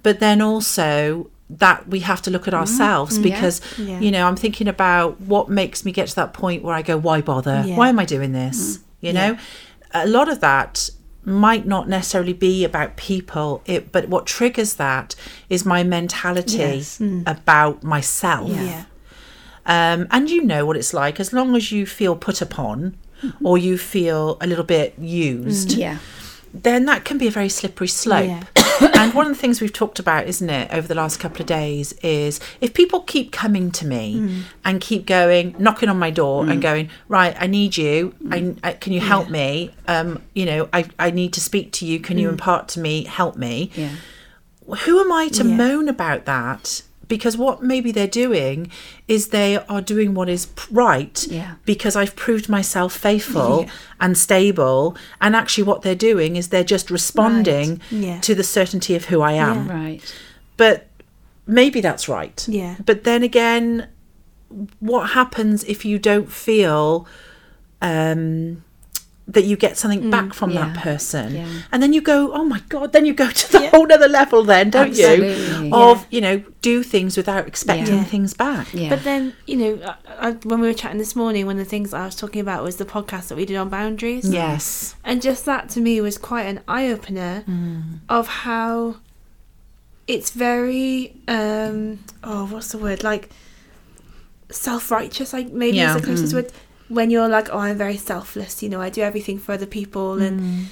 but 0.04 0.20
then 0.20 0.40
also 0.40 1.30
that 1.50 1.88
we 1.88 2.00
have 2.00 2.23
to 2.23 2.30
look 2.30 2.46
at 2.46 2.54
mm. 2.54 2.58
ourselves 2.58 3.18
because 3.18 3.61
Yeah. 3.76 3.99
you 3.99 4.11
know 4.12 4.25
i'm 4.28 4.37
thinking 4.37 4.68
about 4.68 5.20
what 5.20 5.49
makes 5.49 5.84
me 5.84 5.90
get 5.90 6.06
to 6.08 6.14
that 6.14 6.32
point 6.32 6.62
where 6.62 6.76
i 6.76 6.82
go 6.82 6.96
why 6.96 7.20
bother 7.20 7.62
why 7.78 7.88
am 7.88 7.99
i 7.99 8.04
doing 8.04 8.32
this 8.32 8.78
you 9.00 9.12
know 9.12 9.37
a 9.92 10.06
lot 10.06 10.28
of 10.28 10.38
that 10.40 10.90
might 11.26 11.66
not 11.66 11.88
necessarily 11.88 12.33
be 12.33 12.64
about 12.64 12.97
people. 12.97 13.62
It 13.66 13.93
but 13.93 14.09
what 14.09 14.26
triggers 14.26 14.75
that 14.75 15.14
is 15.49 15.64
my 15.64 15.83
mentality 15.83 16.59
Yes. 16.59 16.99
Hmm. 16.99 17.23
about 17.26 17.83
myself. 17.83 18.50
Yeah. 18.50 18.85
um, 19.66 20.07
and 20.11 20.28
you 20.31 20.43
know 20.45 20.66
what 20.66 20.76
it's 20.76 20.93
like. 20.95 21.19
As 21.21 21.33
long 21.33 21.57
as 21.57 21.73
you 21.73 21.87
feel 21.87 22.16
put 22.16 22.40
upon 22.43 22.97
hmm. 23.21 23.31
or 23.43 23.57
you 23.59 23.78
feel 23.78 24.37
a 24.40 24.47
little 24.47 24.64
bit 24.64 24.95
used 24.99 25.73
hmm. 25.73 25.81
Yeah. 25.81 25.99
Then 26.54 26.84
that 26.87 27.04
can 27.04 27.18
be 27.18 27.26
a 27.26 27.30
very 27.30 27.49
slippery 27.49 27.88
slope. 27.88 28.26
Yeah. 28.26 28.44
and 28.94 29.12
one 29.14 29.26
of 29.26 29.32
the 29.32 29.38
things 29.38 29.61
we've 29.61 29.73
talked 29.73 29.99
about 29.99 30.26
isn't 30.26 30.49
it 30.50 30.73
over 30.73 30.87
the 30.87 30.94
last 30.94 31.18
couple 31.18 31.40
of 31.40 31.46
days 31.46 31.92
is 31.94 32.40
if 32.61 32.75
people 32.75 33.00
keep 33.00 33.32
coming 33.32 33.70
to 33.73 33.87
me 33.87 34.18
hmm. 34.18 34.40
and 34.64 34.80
keep 34.80 35.06
going 35.06 35.54
knocking 35.58 35.88
on 35.88 35.99
my 35.99 36.11
door 36.11 36.42
and 36.44 36.54
hmm. 36.54 36.60
going 36.60 36.90
right 37.08 37.36
i 37.40 37.47
need 37.47 37.76
you. 37.76 38.14
Hmm. 38.23 38.32
I, 38.32 38.54
I 38.62 38.73
can 38.73 38.93
you 38.93 39.00
help 39.00 39.28
me? 39.28 39.75
Um 39.86 40.23
you 40.34 40.47
know 40.47 40.69
I, 40.73 40.86
I 40.99 41.10
need 41.10 41.32
to 41.34 41.40
speak 41.40 41.73
to 41.73 41.86
you. 41.86 42.00
Can 42.00 42.19
you 42.19 42.28
impart 42.28 42.69
to 42.69 42.80
me 42.80 43.04
help 43.04 43.36
me? 43.36 43.71
Yeah. 43.75 43.97
who 44.84 45.00
am 45.00 45.12
I 45.12 45.28
to 45.28 45.45
Yeah. 45.45 45.56
moan 45.56 45.88
about 45.88 46.25
that? 46.25 46.82
Because 47.08 47.36
what 47.36 47.62
maybe 47.62 47.93
they're 47.93 48.06
doing 48.06 48.71
is 49.08 49.28
they 49.28 49.56
are 49.56 49.80
doing 49.80 50.14
what 50.14 50.28
is 50.28 50.49
right 50.71 51.26
Yeah. 51.28 51.54
because 51.64 51.97
I've 51.97 52.17
proved 52.17 52.49
myself 52.49 52.93
faithful 52.95 53.67
and 54.00 54.17
stable. 54.17 54.97
And 55.21 55.36
actually, 55.36 55.64
what 55.64 55.82
they're 55.82 55.95
doing 55.95 56.36
is 56.36 56.49
they're 56.49 56.64
just 56.64 56.90
responding 56.90 57.80
Yeah. 57.90 58.21
to 58.21 58.34
the 58.34 58.45
certainty 58.45 58.95
of 58.95 59.06
who 59.06 59.21
I 59.21 59.32
am. 59.32 59.69
Right. 59.69 60.00
But 60.56 60.86
maybe 61.47 61.80
that's 61.80 62.08
right. 62.08 62.47
Yeah. 62.49 62.76
But 62.84 63.04
then 63.04 63.23
again, 63.23 63.88
what 64.80 65.10
happens 65.10 65.64
if 65.64 65.84
you 65.84 65.99
don't 65.99 66.30
feel 66.30 67.06
um, 67.82 68.62
that 69.26 69.45
you 69.45 69.56
get 69.56 69.76
something 69.78 70.10
back 70.10 70.26
mm, 70.26 70.34
from 70.34 70.52
that 70.54 70.76
person? 70.76 71.34
yeah. 71.34 71.49
And 71.73 71.82
then 71.82 71.93
you 71.93 72.02
go, 72.02 72.32
oh 72.32 72.45
my 72.45 72.60
God, 72.69 72.93
then 72.93 73.06
you 73.06 73.15
go 73.15 73.30
to 73.30 73.52
the 73.52 73.69
whole 73.71 73.91
other 73.91 74.08
level, 74.08 74.45
then, 74.45 74.71
don't 74.71 74.95
you? 74.95 75.06
Absolutely. 75.06 75.71
Of, 75.73 76.06
you 76.10 76.21
know, 76.21 76.43
do 76.60 76.82
things 76.82 77.17
without 77.17 77.47
expecting 77.47 77.97
Yeah. 77.97 78.04
things 78.04 78.34
back. 78.34 78.73
Yeah. 78.75 78.91
But 78.91 79.04
then, 79.04 79.34
you 79.47 79.56
know, 79.56 79.97
I, 80.06 80.28
I, 80.28 80.30
when 80.32 80.60
we 80.60 80.69
were 80.69 80.75
chatting 80.75 80.99
this 80.99 81.17
morning, 81.17 81.47
one 81.47 81.58
of 81.58 81.65
the 81.65 81.71
things 81.71 81.95
I 81.95 82.04
was 82.04 82.17
talking 82.17 82.41
about 82.41 82.63
was 82.63 82.76
the 82.76 82.84
podcast 82.84 83.28
that 83.28 83.37
we 83.37 83.47
did 83.47 83.56
on 83.56 83.71
boundaries. 83.71 84.28
Yes. 84.28 84.95
And 85.04 85.23
just 85.23 85.45
that 85.47 85.69
to 85.71 85.80
me 85.80 86.00
was 86.00 86.19
quite 86.19 86.45
an 86.45 86.60
eye 86.69 86.89
opener 86.89 87.45
mm. 87.49 88.00
of 88.08 88.28
how 88.28 88.97
it's 90.06 90.32
very 90.32 91.15
um 91.28 91.99
oh 92.23 92.45
what's 92.47 92.73
the 92.73 92.76
word 92.78 93.02
like 93.02 93.30
self 94.50 94.91
righteous 94.91 95.32
like 95.32 95.50
maybe 95.50 95.78
Yeah. 95.78 95.95
is 95.95 96.00
the 96.02 96.06
closest 96.06 96.32
mm. 96.32 96.43
word 96.43 96.52
when 96.95 97.11
you're 97.11 97.28
like 97.28 97.49
oh 97.52 97.59
I'm 97.59 97.76
very 97.76 97.97
selfless 97.97 98.63
you 98.63 98.69
know 98.69 98.80
I 98.80 98.91
do 98.91 99.02
everything 99.02 99.39
for 99.39 99.52
other 99.52 99.67
people 99.67 100.21
and 100.23 100.69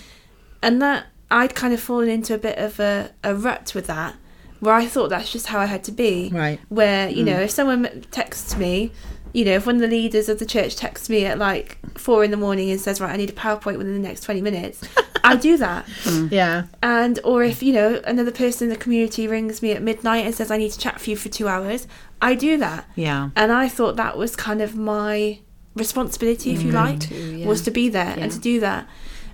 and 0.63 0.81
that 0.83 1.07
I'd 1.31 1.55
kind 1.55 1.73
of 1.75 1.81
fallen 1.81 2.09
into 2.09 2.35
a 2.35 2.39
bit 2.39 2.59
of 2.59 2.79
a, 2.81 3.11
a 3.25 3.35
rut 3.35 3.73
with 3.75 3.87
that 3.87 4.15
where 4.61 4.75
I 4.75 4.87
thought 4.87 5.09
that's 5.11 5.33
just 5.33 5.47
how 5.49 5.59
I 5.59 5.67
had 5.67 5.83
to 5.85 5.93
be 5.93 6.31
Right. 6.33 6.61
where 6.69 7.09
you 7.09 7.25
know 7.25 7.37
mm. 7.37 7.45
if 7.45 7.51
someone 7.51 8.05
texts 8.11 8.57
me 8.57 8.93
you 9.33 9.45
know 9.47 9.53
if 9.53 9.65
one 9.67 9.77
of 9.77 9.81
the 9.81 9.89
leaders 9.89 10.29
of 10.29 10.39
the 10.39 10.47
church 10.47 10.77
texts 10.77 11.09
me 11.09 11.25
at 11.25 11.39
like 11.39 11.79
four 11.99 12.23
in 12.23 12.31
the 12.31 12.37
morning 12.37 12.71
and 12.71 12.79
says 12.79 13.01
right 13.01 13.13
i 13.13 13.17
need 13.17 13.31
a 13.31 13.33
powerpoint 13.33 13.79
within 13.79 13.95
the 13.95 13.99
next 14.09 14.21
20 14.25 14.43
minutes 14.43 14.83
i 15.25 15.35
do 15.35 15.57
that 15.57 15.87
mm. 16.05 16.31
Yeah. 16.31 16.65
and 16.83 17.19
or 17.25 17.43
if 17.43 17.63
you 17.63 17.73
know 17.73 18.03
another 18.05 18.31
person 18.31 18.67
in 18.67 18.75
the 18.75 18.79
community 18.79 19.27
rings 19.27 19.63
me 19.63 19.73
at 19.73 19.81
midnight 19.81 20.27
and 20.27 20.35
says 20.35 20.51
i 20.51 20.59
need 20.59 20.71
to 20.73 20.79
chat 20.79 21.01
for 21.01 21.09
you 21.09 21.17
for 21.17 21.31
two 21.31 21.49
hours 21.49 21.87
i 22.21 22.35
do 22.35 22.59
that 22.59 22.85
Yeah. 22.95 23.31
and 23.35 23.51
i 23.53 23.69
thought 23.71 23.97
that 23.97 24.19
was 24.19 24.37
kind 24.37 24.61
of 24.61 24.77
my 24.77 25.39
responsibility 25.75 26.51
if 26.51 26.63
you 26.63 26.69
mm-hmm. 26.69 26.77
like 26.77 27.01
to, 27.01 27.15
yeah. 27.15 27.47
was 27.47 27.63
to 27.63 27.71
be 27.71 27.89
there 27.89 28.15
Yeah. 28.17 28.25
and 28.25 28.33
to 28.33 28.39
do 28.39 28.61
that 28.61 28.87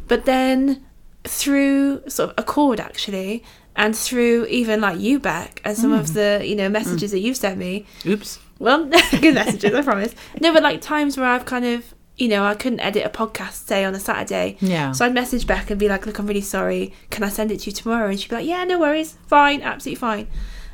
but 0.07 0.24
then 0.24 0.85
through 1.24 2.03
sort 2.09 2.31
of 2.31 2.35
accord 2.38 2.81
actually 2.81 3.42
and 3.79 3.96
through 3.96 4.44
even 4.46 4.81
like 4.81 4.98
you 4.98 5.20
Beck 5.20 5.61
and 5.64 5.77
some 5.79 5.92
of 5.92 6.07
mm. 6.07 6.14
the 6.14 6.46
you 6.46 6.57
know 6.57 6.68
messages 6.68 7.11
mm. 7.11 7.12
that 7.12 7.20
you've 7.20 7.37
sent 7.37 7.59
me 7.59 7.87
Oops. 8.05 8.38
well, 8.59 8.85
good 9.20 9.35
messages, 9.35 9.72
I 9.72 9.83
promise. 9.90 10.14
No, 10.40 10.53
but 10.53 10.64
like 10.64 10.81
times 10.81 11.16
where 11.16 11.29
I've 11.29 11.44
kind 11.44 11.64
of, 11.64 11.94
you 12.16 12.27
know, 12.29 12.44
I 12.44 12.57
couldn't 12.57 12.81
edit 12.81 13.07
a 13.07 13.09
podcast, 13.09 13.66
say 13.66 13.85
on 13.85 13.94
a 13.94 14.01
Saturday. 14.01 14.57
Yeah. 14.61 14.90
So 14.90 15.05
I'd 15.05 15.14
message 15.14 15.46
back 15.46 15.70
and 15.70 15.79
be 15.79 15.88
like, 15.88 16.07
look, 16.07 16.18
I'm 16.18 16.27
really 16.27 16.40
sorry. 16.40 16.92
Can 17.11 17.22
I 17.22 17.29
send 17.29 17.53
it 17.53 17.61
to 17.61 17.66
you 17.70 17.72
tomorrow? 17.72 18.09
And 18.09 18.18
she'd 18.18 18.31
be 18.31 18.35
like, 18.35 18.46
yeah, 18.46 18.64
no 18.64 18.81
worries. 18.81 19.16
Fine. 19.29 19.62
Absolutely 19.62 20.01
fine. 20.01 20.27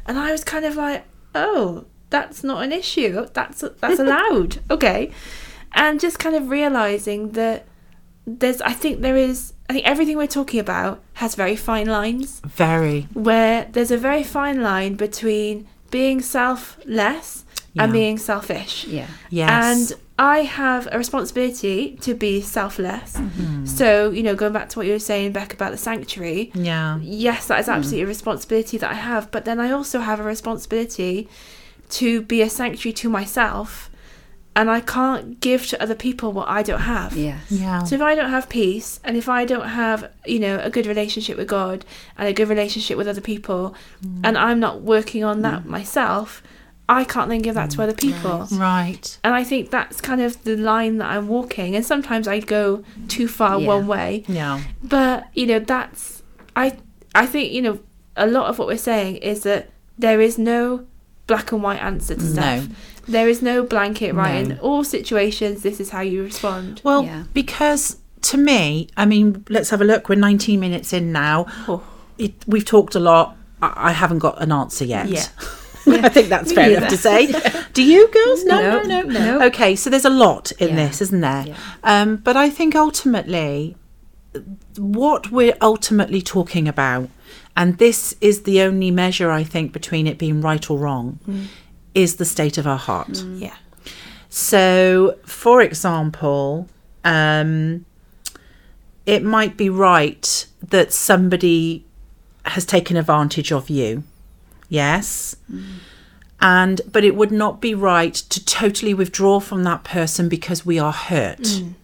And 0.07 0.19
I 0.19 0.33
was 0.33 0.45
kind 0.45 0.65
of 0.65 0.77
like, 0.77 1.05
oh, 1.35 1.85
that's 2.09 2.43
not 2.43 2.63
an 2.63 2.73
issue. 2.73 3.27
That's 3.35 3.63
that's 3.81 4.01
allowed. 4.05 4.61
okay. 4.71 5.13
And 5.75 6.01
just 6.01 6.19
kind 6.19 6.37
of 6.37 6.51
realizing 6.51 7.33
that 7.33 7.67
there's, 8.27 8.61
I 8.63 8.73
think 8.73 9.01
there 9.01 9.17
is, 9.17 9.53
I 9.69 9.75
think 9.75 9.87
everything 9.87 10.17
we're 10.17 10.27
talking 10.27 10.61
about 10.61 11.03
has 11.15 11.35
very 11.35 11.57
fine 11.57 11.87
lines 11.87 12.41
Very. 12.47 13.03
where 13.13 13.69
there's 13.73 13.91
a 13.91 13.99
very 13.99 14.23
fine 14.23 14.63
line 14.63 14.95
between 14.95 15.67
being 15.91 16.21
selfless 16.23 17.45
Yeah. 17.73 17.85
and 17.85 17.93
being 17.93 18.19
selfish. 18.19 18.85
Yeah. 18.87 19.09
Yes. 19.31 19.51
And 19.91 20.01
I 20.19 20.39
have 20.43 20.89
a 20.93 20.97
responsibility 20.99 21.99
to 22.03 22.15
be 22.15 22.41
selfless. 22.41 23.17
Mm-hmm. 23.17 23.67
So, 23.67 24.11
you 24.11 24.23
know, 24.23 24.35
going 24.37 24.53
back 24.53 24.69
to 24.71 24.79
what 24.79 24.87
you 24.87 24.93
were 24.93 24.99
saying, 25.01 25.33
Beck, 25.33 25.53
about 25.53 25.73
the 25.73 25.77
sanctuary, 25.79 26.53
yeah. 26.55 26.99
yes, 27.03 27.49
that 27.49 27.59
is 27.61 27.69
absolutely 27.69 28.03
a 28.03 28.07
responsibility 28.07 28.79
that 28.79 28.91
I 28.91 28.95
have. 28.95 29.31
But 29.33 29.45
then 29.45 29.59
I 29.59 29.73
also 29.73 29.99
have 30.01 30.21
a 30.21 30.23
responsibility 30.23 31.29
to 31.91 32.23
be 32.23 32.43
a 32.43 32.49
sanctuary 32.49 32.93
to 32.95 33.09
myself. 33.09 33.91
And 34.57 34.71
I 34.71 34.81
can't 34.81 35.41
give 35.41 35.67
to 35.69 35.83
other 35.83 35.97
people 35.97 36.31
what 36.33 36.49
I 36.49 36.63
don't 36.63 36.83
have. 36.83 37.17
Yes. 37.17 37.51
Yeah. 37.51 37.83
So 37.83 37.97
if 37.97 38.01
I 38.01 38.15
don't 38.15 38.31
have 38.31 38.49
peace 38.49 39.01
and 39.03 39.17
if 39.17 39.29
I 39.29 39.45
don't 39.45 39.69
have, 39.69 40.13
you 40.27 40.39
know, 40.39 40.61
a 40.63 40.71
good 40.71 40.87
relationship 40.87 41.37
with 41.37 41.49
God 41.49 41.85
and 42.17 42.29
a 42.29 42.33
good 42.33 42.49
relationship 42.49 42.97
with 42.97 43.09
other 43.09 43.21
people 43.21 43.75
mm. 44.05 44.21
and 44.23 44.39
I'm 44.39 44.61
not 44.61 44.83
working 44.83 45.25
on 45.25 45.43
that 45.43 45.65
mm. 45.65 45.67
myself, 45.67 46.41
I 46.89 47.03
can't 47.03 47.29
then 47.31 47.43
give 47.43 47.57
that 47.57 47.71
to 47.71 47.79
mm. 47.79 47.83
other 47.83 47.95
people. 47.95 48.47
Right. 48.53 49.19
And 49.25 49.35
I 49.35 49.43
think 49.43 49.71
that's 49.71 50.01
kind 50.01 50.21
of 50.21 50.43
the 50.45 50.57
line 50.57 50.99
that 50.99 51.11
I'm 51.11 51.27
walking 51.27 51.75
and 51.75 51.85
sometimes 51.85 52.29
I 52.29 52.39
go 52.39 52.85
too 53.09 53.27
far 53.27 53.59
Yeah. 53.59 53.67
one 53.67 53.89
way. 53.89 54.23
Yeah. 54.29 54.61
But, 54.85 55.27
you 55.35 55.47
know, 55.47 55.59
that's 55.59 56.23
I 56.55 56.77
I 57.15 57.27
think, 57.27 57.53
you 57.53 57.63
know, 57.63 57.81
a 58.17 58.27
lot 58.27 58.49
of 58.49 58.59
what 58.59 58.69
we're 58.69 58.79
saying 58.79 59.17
is 59.17 59.43
that 59.43 59.71
there 59.99 60.21
is 60.21 60.39
no 60.39 60.87
black 61.27 61.53
and 61.53 61.63
white 61.63 61.83
answer 61.83 62.15
to 62.15 62.21
stuff. 62.21 62.69
No. 62.69 62.75
Stuff. 63.05 63.13
There 63.13 63.29
is 63.29 63.43
no 63.43 63.63
blanket 63.65 64.15
right 64.15 64.47
No. 64.47 64.55
in 64.55 64.59
all 64.61 64.85
situations. 64.85 65.63
This 65.63 65.81
is 65.81 65.91
how 65.91 66.01
you 66.01 66.23
respond. 66.23 66.81
Well, 66.85 67.05
Yeah. 67.05 67.25
because 67.33 67.99
to 68.23 68.37
me, 68.39 68.89
I 68.97 69.05
mean, 69.07 69.45
let's 69.49 69.71
have 69.71 69.81
a 69.81 69.85
look. 69.85 70.09
We're 70.09 70.15
19 70.19 70.59
minutes 70.61 70.93
in 70.93 71.13
now. 71.13 71.47
Oh. 71.69 71.83
It, 72.19 72.33
we've 72.47 72.65
talked 72.65 72.95
a 72.95 73.01
lot. 73.01 73.37
I, 73.61 73.73
I 73.91 73.93
haven't 73.93 74.21
got 74.21 74.41
an 74.43 74.53
answer 74.53 74.85
yet. 74.85 75.09
Yeah. 75.09 75.27
I 75.87 76.09
think 76.09 76.31
that's 76.31 76.49
Me 76.49 76.55
fair 76.55 76.65
neither. 76.69 76.77
enough 76.79 76.91
to 76.91 76.97
say. 76.97 77.31
Do 77.75 77.83
you, 77.83 78.09
girls? 78.09 78.45
No, 78.47 78.59
no, 78.59 78.83
No, 78.83 79.01
no, 79.03 79.39
no. 79.39 79.47
Okay, 79.49 79.77
so 79.77 79.91
there's 79.91 80.07
a 80.07 80.11
lot 80.11 80.51
in 80.53 80.71
Yeah. 80.71 80.77
this, 80.77 81.03
isn't 81.03 81.21
there? 81.21 81.45
Yeah. 81.49 81.57
Um, 81.83 82.17
but 82.17 82.37
I 82.39 82.49
think 82.49 82.75
ultimately, 82.75 83.77
what 84.79 85.31
we're 85.31 85.57
ultimately 85.61 86.23
talking 86.23 86.67
about, 86.69 87.09
and 87.57 87.77
this 87.79 88.15
is 88.21 88.43
the 88.43 88.63
only 88.63 88.91
measure 88.91 89.31
I 89.31 89.45
think 89.45 89.73
between 89.73 90.07
it 90.07 90.17
being 90.19 90.41
right 90.41 90.69
or 90.71 90.79
wrong, 90.79 91.19
is 91.95 92.17
the 92.17 92.25
state 92.25 92.59
of 92.59 92.67
our 92.67 92.79
heart. 92.79 93.09
Mm. 93.13 93.41
Yeah. 93.41 93.57
So, 94.29 95.17
for 95.25 95.63
example, 95.63 96.69
um, 97.05 97.85
it 99.07 99.23
might 99.23 99.57
be 99.57 99.71
right 99.71 100.47
that 100.61 100.93
somebody 100.93 101.85
has 102.47 102.67
taken 102.67 102.97
advantage 102.97 103.53
of 103.53 103.71
you. 103.71 104.03
Yes. 104.69 105.37
Mm. 105.53 105.65
And 106.41 106.81
but 106.91 107.05
it 107.05 107.15
would 107.15 107.31
not 107.31 107.61
be 107.61 107.75
right 107.75 108.15
to 108.15 108.45
totally 108.45 108.93
withdraw 108.93 109.41
from 109.41 109.63
that 109.65 109.85
person 109.85 110.29
because 110.29 110.67
we 110.67 110.79
are 110.79 110.93
hurt. 110.93 111.39
Mm. 111.39 111.75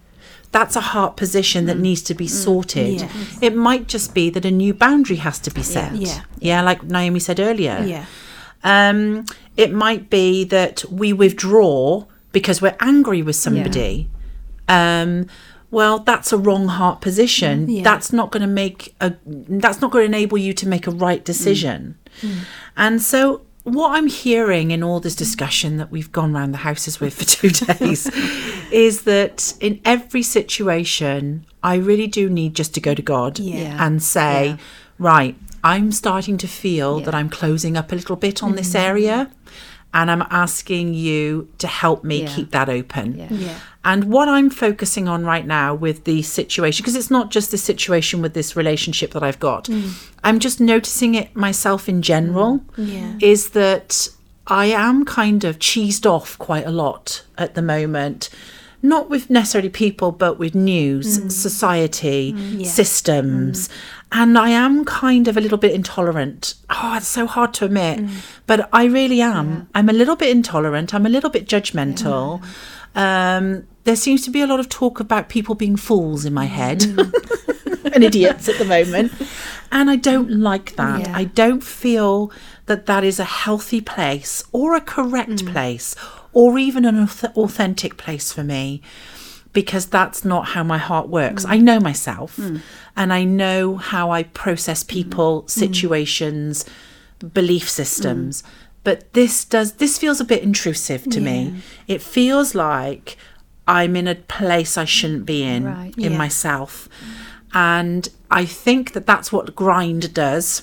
That's 0.52 0.74
a 0.74 0.80
heart 0.80 1.16
position 1.16 1.66
that 1.66 1.78
needs 1.78 2.02
to 2.02 2.14
be 2.14 2.26
sorted. 2.26 3.00
Yes. 3.00 3.38
It 3.40 3.54
might 3.54 3.86
just 3.86 4.12
be 4.14 4.30
that 4.30 4.44
a 4.44 4.50
new 4.50 4.74
boundary 4.74 5.16
has 5.16 5.38
to 5.40 5.50
be 5.52 5.62
set. 5.62 5.94
Yeah. 5.94 6.22
Yeah, 6.40 6.62
like 6.62 6.82
Naomi 6.82 7.20
said 7.20 7.38
earlier. 7.38 7.84
Yeah. 7.86 8.06
Um, 8.62 9.26
it 9.56 9.72
might 9.72 10.10
be 10.10 10.44
that 10.44 10.84
we 10.90 11.12
withdraw 11.12 12.04
because 12.32 12.60
we're 12.62 12.76
angry 12.80 13.22
with 13.22 13.36
somebody. 13.36 14.08
Um, 14.68 15.26
well, 15.70 16.00
that's 16.00 16.32
a 16.32 16.36
wrong 16.38 16.68
heart 16.68 17.00
position. 17.00 17.68
Yeah. 17.68 17.82
That's 17.84 18.12
not 18.12 18.30
going 18.32 18.42
to 18.42 18.46
make 18.48 18.94
a. 19.00 19.14
That's 19.24 19.80
not 19.80 19.90
going 19.90 20.02
to 20.10 20.16
enable 20.16 20.38
you 20.38 20.52
to 20.54 20.68
make 20.68 20.86
a 20.86 20.90
right 20.90 21.24
decision. 21.24 21.96
And 22.76 23.00
so, 23.00 23.42
what 23.64 23.92
I'm 23.92 24.08
hearing 24.08 24.70
in 24.72 24.82
all 24.82 25.00
this 25.00 25.14
discussion 25.14 25.76
that 25.76 25.90
we've 25.90 26.10
gone 26.10 26.32
round 26.32 26.52
the 26.54 26.58
houses 26.58 26.98
with 27.00 27.14
for 27.14 27.24
two 27.24 27.50
days 27.78 28.10
is 28.72 29.02
that 29.02 29.54
in 29.60 29.80
every 29.84 30.22
situation, 30.22 31.46
I 31.62 31.76
really 31.76 32.06
do 32.08 32.28
need 32.28 32.54
just 32.54 32.74
to 32.74 32.80
go 32.80 32.94
to 32.94 33.02
God 33.02 33.38
Yeah. 33.38 33.76
and 33.84 34.02
say, 34.02 34.46
Yeah. 34.48 34.56
Right, 35.00 35.34
I'm 35.64 35.90
starting 35.90 36.38
to 36.38 36.46
feel 36.46 36.98
Yeah. 36.98 37.04
that 37.06 37.14
I'm 37.14 37.28
closing 37.28 37.76
up 37.76 37.90
a 37.90 37.96
little 37.96 38.16
bit 38.16 38.42
on 38.42 38.54
this 38.54 38.74
mm-hmm. 38.74 38.88
area. 38.90 39.30
And 39.92 40.08
I'm 40.08 40.22
asking 40.30 40.94
you 40.94 41.48
to 41.58 41.66
help 41.66 42.04
me 42.04 42.22
Yeah. 42.22 42.28
keep 42.28 42.52
that 42.52 42.68
open. 42.68 43.18
Yeah. 43.18 43.26
Yeah. 43.30 43.54
And 43.84 44.04
what 44.04 44.28
I'm 44.28 44.48
focusing 44.48 45.08
on 45.08 45.24
right 45.24 45.44
now 45.44 45.74
with 45.74 46.04
the 46.04 46.22
situation, 46.22 46.84
because 46.84 46.94
it's 46.94 47.10
not 47.10 47.32
just 47.32 47.50
the 47.50 47.58
situation 47.58 48.22
with 48.22 48.32
this 48.32 48.54
relationship 48.54 49.10
that 49.14 49.24
I've 49.24 49.40
got, 49.40 49.64
mm. 49.64 49.90
I'm 50.22 50.38
just 50.38 50.60
noticing 50.60 51.16
it 51.16 51.34
myself 51.34 51.88
in 51.88 52.02
general, 52.02 52.60
mm. 52.76 52.92
Yeah. 52.92 53.14
is 53.20 53.50
that 53.50 54.08
I 54.46 54.66
am 54.66 55.04
kind 55.04 55.42
of 55.44 55.58
cheesed 55.58 56.06
off 56.06 56.38
quite 56.38 56.66
a 56.66 56.70
lot 56.70 57.24
at 57.36 57.56
the 57.56 57.62
moment. 57.62 58.30
Not 58.82 59.10
with 59.10 59.28
necessarily 59.28 59.70
people, 59.70 60.12
but 60.12 60.38
with 60.38 60.54
news, 60.54 61.18
mm. 61.18 61.32
society, 61.32 62.34
Yeah. 62.36 62.68
systems. 62.70 63.68
And 64.12 64.36
I 64.36 64.50
am 64.50 64.84
kind 64.84 65.28
of 65.28 65.36
a 65.36 65.40
little 65.40 65.58
bit 65.58 65.72
intolerant. 65.72 66.54
Oh, 66.68 66.94
it's 66.96 67.06
so 67.06 67.26
hard 67.26 67.54
to 67.54 67.64
admit, 67.64 68.00
mm. 68.00 68.10
but 68.46 68.68
I 68.72 68.84
really 68.84 69.20
am. 69.20 69.68
I'm 69.74 69.88
a 69.88 69.92
little 69.92 70.16
bit 70.16 70.30
intolerant. 70.30 70.92
I'm 70.92 71.06
a 71.06 71.08
little 71.08 71.30
bit 71.30 71.46
judgmental. 71.46 72.42
Um, 72.96 73.68
there 73.84 73.94
seems 73.96 74.24
to 74.24 74.30
be 74.30 74.40
a 74.40 74.46
lot 74.48 74.58
of 74.58 74.68
talk 74.68 74.98
about 74.98 75.28
people 75.28 75.54
being 75.54 75.76
fools 75.76 76.24
in 76.24 76.34
my 76.34 76.46
mm. 76.46 76.50
head 76.50 76.82
and 77.94 78.02
idiots 78.02 78.48
at 78.48 78.58
the 78.58 78.64
moment. 78.64 79.12
And 79.70 79.88
I 79.88 79.96
don't 79.96 80.30
like 80.30 80.74
that. 80.74 81.00
Yeah. 81.02 81.16
I 81.16 81.24
don't 81.24 81.62
feel 81.62 82.32
that 82.66 82.86
that 82.86 83.04
is 83.04 83.20
a 83.20 83.24
healthy 83.24 83.80
place 83.80 84.42
or 84.52 84.74
a 84.74 84.80
correct 84.80 85.44
mm. 85.44 85.52
place 85.52 85.94
or 86.32 86.58
even 86.58 86.84
an 86.84 87.08
authentic 87.36 87.96
place 87.96 88.32
for 88.32 88.42
me 88.44 88.82
because 89.52 89.86
that's 89.86 90.24
not 90.24 90.46
how 90.48 90.62
my 90.62 90.78
heart 90.78 91.08
works. 91.08 91.44
Mm. 91.44 91.50
I 91.50 91.56
know 91.58 91.80
myself 91.80 92.36
mm. 92.36 92.60
and 92.96 93.12
I 93.12 93.24
know 93.24 93.76
how 93.76 94.10
I 94.10 94.24
process 94.24 94.82
mm-hmm. 94.82 94.94
people, 94.94 95.42
mm-hmm. 95.42 95.48
situations, 95.48 96.64
belief 97.32 97.68
systems. 97.68 98.42
Mm. 98.42 98.46
But 98.82 99.12
this 99.12 99.44
does 99.44 99.74
this 99.74 99.98
feels 99.98 100.20
a 100.20 100.24
bit 100.24 100.42
intrusive 100.42 101.04
to 101.10 101.20
me. 101.20 101.60
It 101.86 102.00
feels 102.00 102.54
like 102.54 103.16
I'm 103.68 103.94
in 103.94 104.08
a 104.08 104.14
place 104.14 104.78
I 104.78 104.86
shouldn't 104.86 105.26
be 105.26 105.42
in 105.42 105.64
Right. 105.64 105.94
in 105.98 106.12
Yeah. 106.12 106.18
myself. 106.18 106.88
And 107.52 108.08
I 108.30 108.46
think 108.46 108.92
that 108.92 109.06
that's 109.06 109.32
what 109.32 109.54
grind 109.54 110.14
does. 110.14 110.62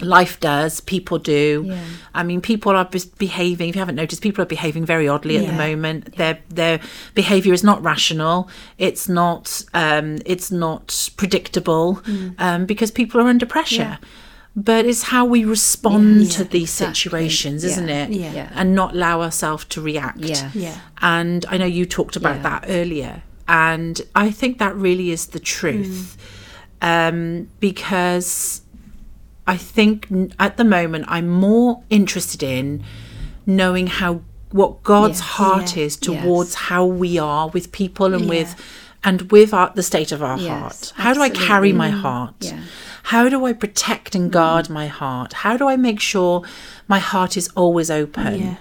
Life 0.00 0.40
does, 0.40 0.80
people 0.80 1.18
do. 1.18 1.64
Yeah. 1.66 1.84
I 2.14 2.22
mean, 2.22 2.40
people 2.40 2.72
are 2.72 2.88
behaving. 3.18 3.68
If 3.68 3.76
you 3.76 3.80
haven't 3.80 3.96
noticed, 3.96 4.22
people 4.22 4.42
are 4.42 4.46
behaving 4.46 4.84
very 4.84 5.06
oddly 5.08 5.36
at 5.36 5.46
the 5.46 5.52
Yeah. 5.52 5.68
moment. 5.68 6.16
Their 6.16 6.38
their 6.48 6.80
behaviour 7.14 7.52
is 7.52 7.62
not 7.62 7.82
rational. 7.82 8.48
It's 8.78 9.08
not. 9.08 9.62
Um, 9.74 10.18
it's 10.24 10.50
not 10.50 11.10
predictable 11.16 12.02
um, 12.38 12.66
because 12.66 12.90
people 12.90 13.20
are 13.20 13.26
under 13.28 13.46
pressure. 13.46 13.98
But 14.56 14.84
it's 14.84 15.04
how 15.04 15.24
we 15.24 15.44
respond 15.44 16.22
Yeah, 16.22 16.30
to 16.38 16.44
these 16.44 16.70
exactly. 16.80 16.94
situations, 16.94 17.62
Yeah. 17.62 17.70
isn't 17.70 17.88
it? 17.88 18.10
Yeah. 18.10 18.32
Yeah. 18.32 18.50
And 18.54 18.74
not 18.74 18.94
allow 18.94 19.22
ourselves 19.22 19.64
to 19.66 19.80
react. 19.80 20.18
Yeah. 20.18 20.50
Yeah. 20.54 20.74
And 21.00 21.46
I 21.48 21.56
know 21.56 21.66
you 21.66 21.86
talked 21.86 22.16
about 22.16 22.36
Yeah. 22.36 22.42
that 22.42 22.64
earlier. 22.68 23.22
And 23.46 24.00
I 24.16 24.30
think 24.32 24.58
that 24.58 24.74
really 24.76 25.10
is 25.12 25.26
the 25.26 25.38
truth. 25.38 26.16
Um, 26.82 27.48
because 27.60 28.62
I 29.46 29.56
think 29.56 30.08
at 30.38 30.56
the 30.56 30.64
moment 30.64 31.06
I'm 31.08 31.28
more 31.28 31.82
interested 31.90 32.42
in 32.42 32.82
knowing 33.46 33.86
how 33.86 34.22
what 34.52 34.82
God's 34.82 35.20
Yes. 35.20 35.28
heart 35.28 35.76
Yeah. 35.76 35.84
is 35.84 35.96
towards 35.96 36.50
Yes. 36.50 36.54
how 36.54 36.84
we 36.84 37.18
are 37.18 37.48
with 37.48 37.72
people 37.72 38.14
and 38.14 38.24
Yeah. 38.24 38.30
with 38.30 38.54
and 39.02 39.32
with 39.32 39.54
our, 39.54 39.72
the 39.74 39.82
state 39.82 40.12
of 40.12 40.22
our 40.22 40.38
Yes, 40.38 40.48
heart. 40.48 40.92
How 40.96 41.14
do 41.14 41.22
I 41.22 41.30
carry 41.30 41.72
my 41.72 41.90
mm. 41.90 42.00
heart? 42.00 42.34
Yeah. 42.40 42.58
How 43.04 43.30
do 43.30 43.46
I 43.46 43.54
protect 43.54 44.14
and 44.14 44.30
guard 44.30 44.66
mm. 44.66 44.70
my 44.70 44.88
heart? 44.88 45.32
How 45.32 45.56
do 45.56 45.66
I 45.68 45.76
make 45.76 46.00
sure 46.00 46.42
my 46.86 46.98
heart 46.98 47.36
is 47.36 47.48
always 47.56 47.90
open? 47.90 48.58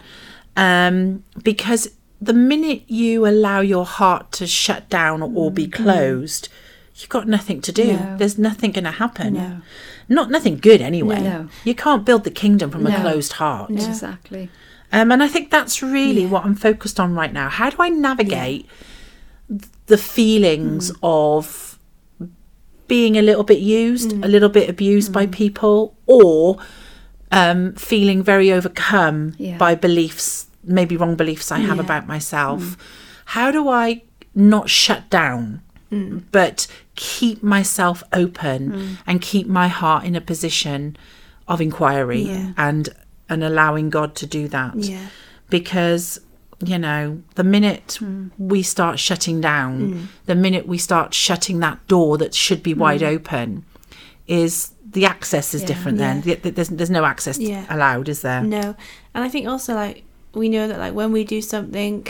Um, 0.56 1.24
because 1.44 1.90
the 2.22 2.34
minute 2.34 2.84
you 2.88 3.28
allow 3.28 3.60
your 3.60 3.86
heart 3.86 4.32
to 4.34 4.48
shut 4.48 4.90
down 4.90 5.22
or 5.22 5.52
be 5.52 5.68
mm-hmm. 5.68 5.84
closed, 5.84 6.50
you've 7.00 7.10
got 7.10 7.28
nothing 7.28 7.62
to 7.62 7.72
do. 7.72 7.94
No. 7.94 8.18
There's 8.18 8.38
nothing 8.38 8.72
going 8.72 8.84
to 8.84 8.92
happen. 8.92 9.34
No. 9.34 9.62
Not 10.08 10.30
nothing 10.30 10.58
good 10.58 10.82
anyway. 10.82 11.22
No. 11.22 11.50
You 11.64 11.76
can't 11.76 12.06
build 12.06 12.24
the 12.24 12.32
kingdom 12.32 12.72
from 12.72 12.86
a 12.86 13.00
closed 13.00 13.34
heart. 13.34 13.72
Exactly. 13.72 14.50
Um, 14.92 15.12
and 15.12 15.22
I 15.22 15.28
think 15.28 15.52
that's 15.52 15.82
really 15.84 16.24
Yeah. 16.24 16.30
what 16.30 16.46
I'm 16.46 16.56
focused 16.56 17.00
on 17.00 17.14
right 17.14 17.32
now. 17.32 17.48
How 17.50 17.70
do 17.70 17.78
I 17.80 17.90
navigate 17.90 18.68
the 19.86 19.98
feelings 19.98 20.92
mm. 20.92 20.98
of 21.04 21.78
being 22.88 23.18
a 23.18 23.22
little 23.22 23.44
bit 23.44 23.60
used, 23.60 24.12
mm. 24.12 24.26
a 24.26 24.28
little 24.28 24.50
bit 24.50 24.70
abused 24.70 25.14
by 25.14 25.28
mm. 25.28 25.32
people, 25.32 25.96
or 26.08 26.58
um, 27.32 27.74
feeling 27.74 28.24
very 28.24 28.52
overcome 28.52 29.36
Yeah. 29.38 29.58
by 29.58 29.76
beliefs, 29.76 30.48
maybe 30.64 30.98
wrong 30.98 31.16
beliefs 31.16 31.52
I 31.52 31.60
have 31.60 31.78
Yeah. 31.78 31.84
about 31.84 32.08
myself? 32.08 32.76
How 33.26 33.52
do 33.52 33.70
I 33.70 34.02
not 34.34 34.70
shut 34.70 35.10
down? 35.10 35.62
But 36.32 36.68
keep 37.00 37.42
myself 37.42 38.04
open 38.12 38.72
mm. 38.72 38.98
and 39.08 39.22
keep 39.22 39.48
my 39.48 39.70
heart 39.70 40.04
in 40.04 40.18
a 40.18 40.22
position 40.22 40.98
of 41.48 41.62
inquiry 41.62 42.24
Yeah. 42.24 42.52
and 42.58 42.90
and 43.30 43.42
allowing 43.42 43.90
God 43.90 44.16
to 44.16 44.26
do 44.26 44.50
that 44.50 44.76
Yeah. 44.76 45.08
because 45.50 46.20
you 46.72 46.78
know 46.78 47.22
the 47.36 47.44
minute 47.46 48.00
mm. 48.02 48.32
we 48.38 48.62
start 48.64 49.00
shutting 49.00 49.40
down 49.40 49.74
mm. 49.80 50.08
the 50.26 50.36
minute 50.36 50.68
we 50.68 50.78
start 50.78 51.14
shutting 51.14 51.60
that 51.60 51.78
door 51.88 52.18
that 52.18 52.34
should 52.36 52.62
be 52.62 52.74
wide 52.74 53.02
open 53.02 53.64
is 54.28 54.72
the 54.92 55.06
access 55.06 55.54
is 55.54 55.62
Yeah. 55.62 55.68
different 55.68 55.98
then. 56.00 56.22
There's, 56.22 56.70
there's 56.70 56.90
no 56.90 57.06
access 57.06 57.40
allowed 57.70 58.10
is 58.10 58.22
there 58.24 58.42
No. 58.44 58.76
And 59.14 59.24
I 59.24 59.30
think 59.30 59.48
also 59.48 59.74
like 59.74 60.04
we 60.34 60.50
know 60.50 60.68
that 60.68 60.80
like 60.80 60.94
when 60.94 61.14
we 61.14 61.24
do 61.24 61.42
something 61.42 62.08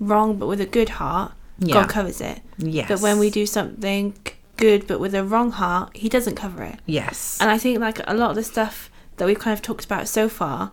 wrong 0.00 0.38
but 0.38 0.46
with 0.46 0.60
a 0.60 0.66
good 0.78 0.88
heart, 1.00 1.32
Yeah. 1.58 1.74
God 1.74 1.88
covers 1.88 2.20
it. 2.20 2.40
yes 2.58 2.88
But 2.88 3.00
when 3.00 3.18
we 3.18 3.30
do 3.30 3.46
something 3.46 4.14
good 4.56 4.86
but 4.86 5.00
with 5.00 5.14
a 5.14 5.24
wrong 5.24 5.50
heart, 5.52 5.96
he 5.96 6.08
doesn't 6.08 6.36
cover 6.36 6.62
it. 6.62 6.78
yes 6.86 7.38
And 7.40 7.50
I 7.50 7.58
think 7.58 7.78
like 7.80 8.00
a 8.06 8.14
lot 8.14 8.30
of 8.30 8.36
the 8.36 8.44
stuff 8.44 8.90
that 9.16 9.26
we've 9.26 9.38
kind 9.38 9.52
of 9.54 9.62
talked 9.62 9.84
about 9.84 10.08
so 10.08 10.28
far 10.28 10.72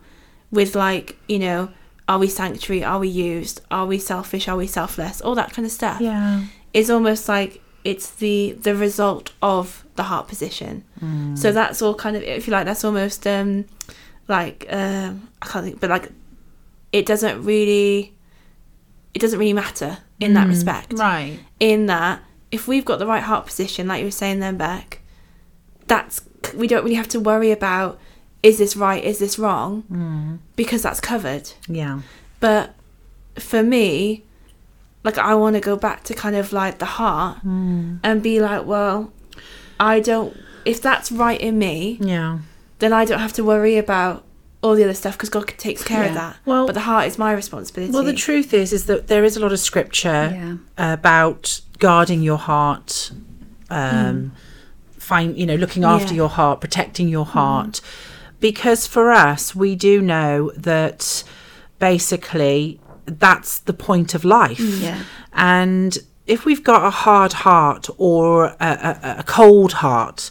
with 0.51 0.75
like, 0.75 1.17
you 1.27 1.39
know, 1.39 1.69
are 2.07 2.17
we 2.17 2.27
sanctuary, 2.27 2.83
are 2.83 2.99
we 2.99 3.07
used, 3.07 3.61
are 3.69 3.85
we 3.85 3.99
selfish, 3.99 4.47
are 4.47 4.57
we 4.57 4.65
selfless, 4.67 5.21
all 5.21 5.35
that 5.35 5.53
kind 5.53 5.65
of 5.65 5.71
stuff. 5.71 6.01
yeah 6.01 6.43
is 6.73 6.89
almost 6.91 7.27
like 7.27 7.61
it's 7.83 8.11
the 8.11 8.55
the 8.61 8.75
result 8.75 9.31
of 9.41 9.83
the 9.95 10.03
heart 10.03 10.27
position. 10.27 10.83
Mm. 11.01 11.35
So 11.37 11.51
that's 11.51 11.81
all 11.81 11.95
kind 11.95 12.15
of 12.15 12.21
if 12.23 12.45
you 12.47 12.51
like 12.53 12.65
that's 12.65 12.83
almost 12.83 13.25
um 13.25 13.65
like 14.27 14.65
um 14.69 15.29
I 15.41 15.45
can't 15.47 15.65
think, 15.65 15.79
but 15.79 15.89
like 15.89 16.09
it 16.91 17.05
doesn't 17.07 17.43
really 17.43 18.13
it 19.13 19.19
doesn't 19.19 19.39
really 19.39 19.53
matter 19.53 19.99
in 20.19 20.33
that 20.33 20.47
mm, 20.47 20.49
respect. 20.49 20.93
Right. 20.93 21.39
In 21.59 21.87
that 21.87 22.23
if 22.51 22.67
we've 22.67 22.85
got 22.85 22.99
the 22.99 23.07
right 23.07 23.23
heart 23.23 23.45
position, 23.45 23.87
like 23.87 23.99
you 23.99 24.05
were 24.05 24.11
saying 24.11 24.39
then 24.39 24.57
Beck, 24.57 25.01
that's 25.87 26.21
we 26.55 26.67
don't 26.67 26.83
really 26.83 26.95
have 26.95 27.07
to 27.09 27.19
worry 27.19 27.51
about 27.51 27.99
is 28.41 28.57
this 28.57 28.75
right, 28.75 29.03
is 29.03 29.19
this 29.19 29.37
wrong, 29.37 29.83
mm. 29.91 30.39
because 30.55 30.81
that's 30.81 31.01
covered. 31.01 31.51
Yeah. 31.67 32.01
But 32.39 32.73
for 33.35 33.61
me, 33.63 34.23
like 35.03 35.17
I 35.17 35.35
want 35.35 35.55
to 35.55 35.59
go 35.59 35.75
back 35.75 36.03
to 36.05 36.13
kind 36.13 36.35
of 36.35 36.53
like 36.53 36.79
the 36.79 36.85
heart 36.85 37.39
mm. 37.45 37.99
and 38.03 38.23
be 38.23 38.39
like, 38.39 38.65
well, 38.65 39.11
I 39.79 39.99
don't. 39.99 40.35
If 40.65 40.81
that's 40.81 41.11
right 41.11 41.39
in 41.39 41.57
me, 41.57 41.97
Yeah. 42.01 42.39
then 42.79 42.93
I 42.93 43.05
don't 43.05 43.19
have 43.19 43.33
to 43.33 43.43
worry 43.43 43.77
about 43.77 44.23
all 44.61 44.75
the 44.75 44.83
other 44.83 44.93
stuff 44.93 45.13
because 45.17 45.29
God 45.29 45.47
takes 45.57 45.83
care 45.83 46.03
of 46.05 46.13
that. 46.15 46.35
Well- 46.45 46.65
but 46.65 46.73
the 46.73 46.81
heart 46.81 47.07
is 47.07 47.17
my 47.17 47.31
responsibility. 47.31 47.93
Well, 47.93 48.03
the 48.03 48.13
truth 48.13 48.53
is, 48.53 48.73
is 48.73 48.85
that 48.87 49.07
there 49.07 49.23
is 49.23 49.37
a 49.37 49.39
lot 49.39 49.53
of 49.53 49.59
scripture 49.59 50.31
Yeah. 50.77 50.93
about 50.93 51.61
guarding 51.79 52.21
your 52.21 52.37
heart, 52.37 53.11
um, 53.69 54.33
find 54.97 55.37
you 55.37 55.45
know, 55.45 55.55
looking 55.55 55.83
after 55.85 56.09
Yeah. 56.13 56.17
your 56.23 56.29
heart, 56.29 56.59
protecting 56.59 57.07
your 57.07 57.25
heart, 57.25 57.79
because 58.41 58.85
for 58.85 59.11
us, 59.11 59.55
we 59.55 59.75
do 59.75 60.01
know 60.01 60.51
that 60.57 61.23
basically 61.79 62.79
that's 63.05 63.59
the 63.59 63.73
point 63.73 64.13
of 64.13 64.23
life, 64.25 64.59
Yeah. 64.59 64.99
and 65.33 65.97
if 66.27 66.45
we've 66.45 66.63
got 66.63 66.85
a 66.85 66.89
hard 66.91 67.33
heart 67.33 67.89
or 67.97 68.45
a, 68.59 68.97
a, 69.01 69.15
a 69.19 69.23
cold 69.23 69.73
heart, 69.73 70.29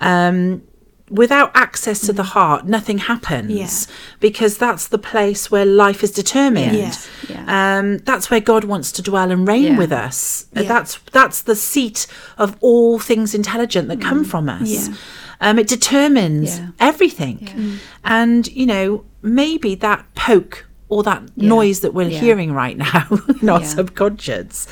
um, 0.00 0.62
without 1.10 1.50
access 1.54 2.00
to 2.00 2.12
the 2.12 2.22
heart, 2.22 2.66
nothing 2.66 2.98
happens 2.98 3.50
Yeah. 3.52 3.94
because 4.20 4.58
that's 4.58 4.88
the 4.88 4.98
place 4.98 5.50
where 5.50 5.64
life 5.64 6.02
is 6.02 6.10
determined. 6.10 6.76
Yeah. 6.76 6.94
Yeah. 7.28 7.78
Um, 7.78 7.98
that's 7.98 8.30
where 8.30 8.40
God 8.40 8.64
wants 8.64 8.90
to 8.92 9.02
dwell 9.02 9.30
and 9.30 9.46
reign 9.46 9.62
Yeah. 9.74 9.78
with 9.78 9.92
us. 9.92 10.46
Yeah. 10.52 10.62
That's 10.64 10.98
that's 11.12 11.42
the 11.42 11.54
seat 11.54 12.06
of 12.38 12.56
all 12.60 12.98
things 12.98 13.34
intelligent 13.34 13.88
that 13.88 14.00
come 14.00 14.24
from 14.24 14.48
us. 14.48 14.68
Yeah. 14.88 14.94
Um, 15.40 15.58
it 15.58 15.68
determines 15.68 16.58
Yeah. 16.58 16.68
everything. 16.80 17.78
And 18.04 18.46
you 18.48 18.66
know, 18.66 19.04
maybe 19.22 19.74
that 19.76 20.04
poke 20.14 20.66
or 20.88 21.02
that 21.04 21.22
Yeah. 21.36 21.48
noise 21.48 21.80
that 21.80 21.94
we're 21.94 22.08
Yeah. 22.08 22.18
hearing 22.20 22.52
right 22.52 22.76
now 22.76 23.06
in 23.42 23.48
our 23.48 23.60
Yeah. 23.60 23.66
subconscious 23.66 24.66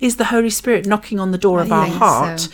is 0.00 0.16
the 0.16 0.24
Holy 0.26 0.50
Spirit 0.50 0.86
knocking 0.86 1.18
on 1.20 1.30
the 1.30 1.38
door 1.38 1.60
of 1.60 1.70
I 1.72 1.76
our 1.78 1.86
heart. 1.86 2.40
so. 2.40 2.50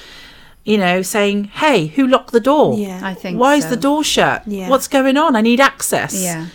You 0.64 0.78
know, 0.78 1.02
saying, 1.02 1.44
"Hey, 1.44 1.88
who 1.88 2.06
locked 2.06 2.32
the 2.32 2.40
door? 2.40 2.78
Yeah. 2.78 3.00
I 3.02 3.12
think 3.14 3.38
Why 3.38 3.56
is 3.56 3.68
the 3.68 3.76
door 3.76 4.02
shut? 4.02 4.46
Yeah. 4.46 4.68
What's 4.70 4.88
going 4.88 5.16
on? 5.16 5.36
I 5.36 5.40
need 5.42 5.60
access." 5.60 6.14
Yeah. 6.22 6.46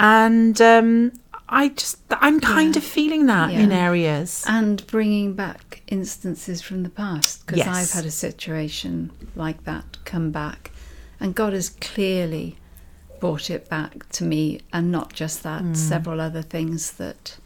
and 0.00 0.60
um, 0.60 1.12
I 1.48 1.70
just 1.70 1.98
I'm 2.10 2.38
kind 2.40 2.74
Yeah. 2.76 2.78
of 2.78 2.84
feeling 2.84 3.26
that 3.26 3.52
Yeah. 3.52 3.60
in 3.60 3.72
areas. 3.72 4.44
and 4.46 4.86
bringing 4.86 5.34
back 5.34 5.82
instances 5.88 6.62
from 6.62 6.82
the 6.84 6.88
past 6.88 7.44
because 7.44 7.58
Yes. 7.58 7.68
I've 7.76 7.90
had 7.98 8.04
a 8.06 8.10
situation 8.10 9.10
like 9.34 9.64
that 9.64 9.98
come 10.04 10.30
back, 10.30 10.70
and 11.20 11.34
God 11.34 11.52
has 11.52 11.68
clearly 11.70 12.56
brought 13.20 13.50
it 13.50 13.68
back 13.68 14.08
to 14.10 14.24
me, 14.24 14.60
and 14.72 14.92
not 14.92 15.12
just 15.12 15.42
that, 15.42 15.62
Hmm. 15.62 15.74
several 15.74 16.20
other 16.20 16.42
things 16.42 16.92
that 16.92 17.36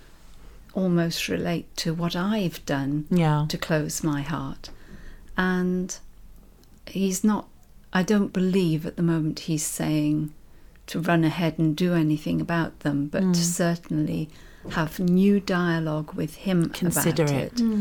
almost 0.74 1.28
relate 1.28 1.74
to 1.78 1.94
what 1.94 2.14
I've 2.14 2.64
done 2.66 3.06
Yeah, 3.10 3.46
to 3.48 3.56
close 3.58 4.04
my 4.04 4.20
heart, 4.22 4.68
and 5.36 5.96
He's 6.86 7.22
not. 7.24 7.48
I 7.92 8.02
don't 8.02 8.32
believe 8.32 8.86
at 8.86 8.96
the 8.96 9.02
moment 9.02 9.40
He's 9.40 9.64
saying 9.64 10.32
to 10.86 10.98
run 11.00 11.24
ahead 11.24 11.58
and 11.58 11.76
do 11.76 11.94
anything 11.94 12.40
about 12.40 12.80
them, 12.80 13.06
but 13.06 13.20
to 13.20 13.44
certainly 13.44 14.28
have 14.70 14.98
new 14.98 15.40
dialogue 15.40 16.14
with 16.14 16.36
him 16.36 16.68
Consider 16.70 17.22
about 17.24 17.34
it. 17.34 17.52
it. 17.54 17.58
Hmm. 17.60 17.72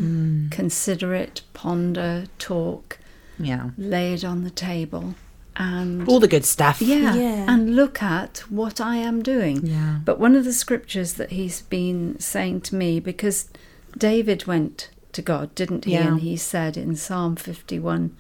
Hmm. 0.44 0.50
Consider 0.50 1.14
it, 1.16 1.42
ponder, 1.54 2.26
talk, 2.40 3.00
yeah, 3.40 3.70
lay 3.78 4.14
it 4.14 4.24
on 4.24 4.44
the 4.44 4.50
table, 4.50 5.16
and 5.56 6.08
all 6.08 6.20
the 6.20 6.28
good 6.28 6.46
stuff. 6.46 6.82
yeah, 6.82 7.16
Yeah. 7.16 7.46
and 7.52 7.76
look 7.76 8.02
at 8.04 8.40
what 8.50 8.80
I 8.82 8.98
am 8.98 9.22
doing. 9.24 9.66
Yeah. 9.66 10.00
But 10.06 10.20
one 10.20 10.36
of 10.36 10.44
the 10.46 10.54
scriptures 10.54 11.14
that 11.14 11.32
he's 11.32 11.62
been 11.62 12.20
saying 12.20 12.62
to 12.62 12.76
me, 12.76 13.00
because 13.00 13.50
David 13.98 14.46
went 14.46 14.90
to 15.14 15.22
God, 15.22 15.54
didn't 15.56 15.86
he? 15.86 15.94
Yeah. 15.94 16.08
And 16.08 16.22
he 16.22 16.36
said 16.38 16.78
in 16.78 16.96
Psalm 16.96 17.36
51, 17.36 18.16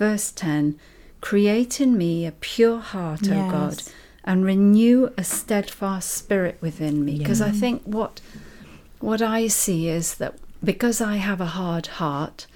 verse 0.00 0.32
10, 0.32 0.80
Create 1.20 1.80
in 1.80 1.96
me 1.98 2.24
a 2.26 2.32
pure 2.32 2.80
heart, 2.80 3.28
O 3.28 3.50
God, 3.50 3.82
and 4.24 4.44
renew 4.44 5.10
a 5.18 5.22
steadfast 5.22 6.10
spirit 6.10 6.56
within 6.62 7.04
me. 7.04 7.18
Because 7.18 7.42
I 7.42 7.50
think 7.50 7.82
what 7.84 8.22
what 9.00 9.20
I 9.20 9.46
see 9.46 9.88
is 9.88 10.14
that 10.14 10.34
because 10.64 11.00
I 11.02 11.16
have 11.16 11.40
a 11.40 11.54
hard 11.60 11.86
heart, 12.00 12.46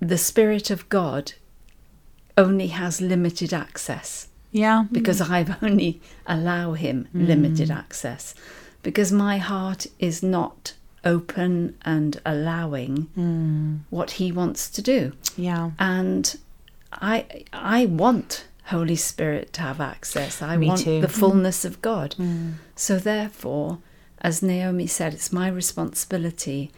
the 0.00 0.18
Spirit 0.18 0.70
of 0.70 0.88
God 0.90 1.32
only 2.36 2.68
has 2.68 3.00
limited 3.00 3.54
access. 3.54 4.28
Yeah, 4.50 4.84
because 4.92 5.22
I've 5.22 5.56
only 5.62 6.02
allow 6.26 6.74
him 6.74 7.08
mm. 7.14 7.26
limited 7.26 7.70
access. 7.70 8.34
Because 8.82 9.10
my 9.12 9.38
heart 9.38 9.86
is 9.98 10.22
not 10.22 10.74
open 11.04 11.76
and 11.84 12.20
allowing 12.24 13.08
hmm. 13.14 13.76
what 13.90 14.12
he 14.12 14.30
wants 14.30 14.70
to 14.70 14.82
do 14.82 15.12
yeah, 15.36 15.70
and 15.78 16.38
I 16.92 17.44
I 17.52 17.86
want 17.86 18.46
Holy 18.66 18.96
Spirit 18.96 19.52
to 19.54 19.62
have 19.62 19.80
access 19.80 20.40
I 20.40 20.56
Me 20.56 20.68
want 20.68 20.80
too. 20.82 21.00
the 21.00 21.08
fullness 21.08 21.64
of 21.64 21.82
God 21.82 22.14
hmm. 22.14 22.52
so 22.76 22.98
therefore 22.98 23.78
as 24.20 24.42
Naomi 24.42 24.86
said 24.86 25.12
it's 25.14 25.32
my 25.32 25.48
responsibility 25.48 26.70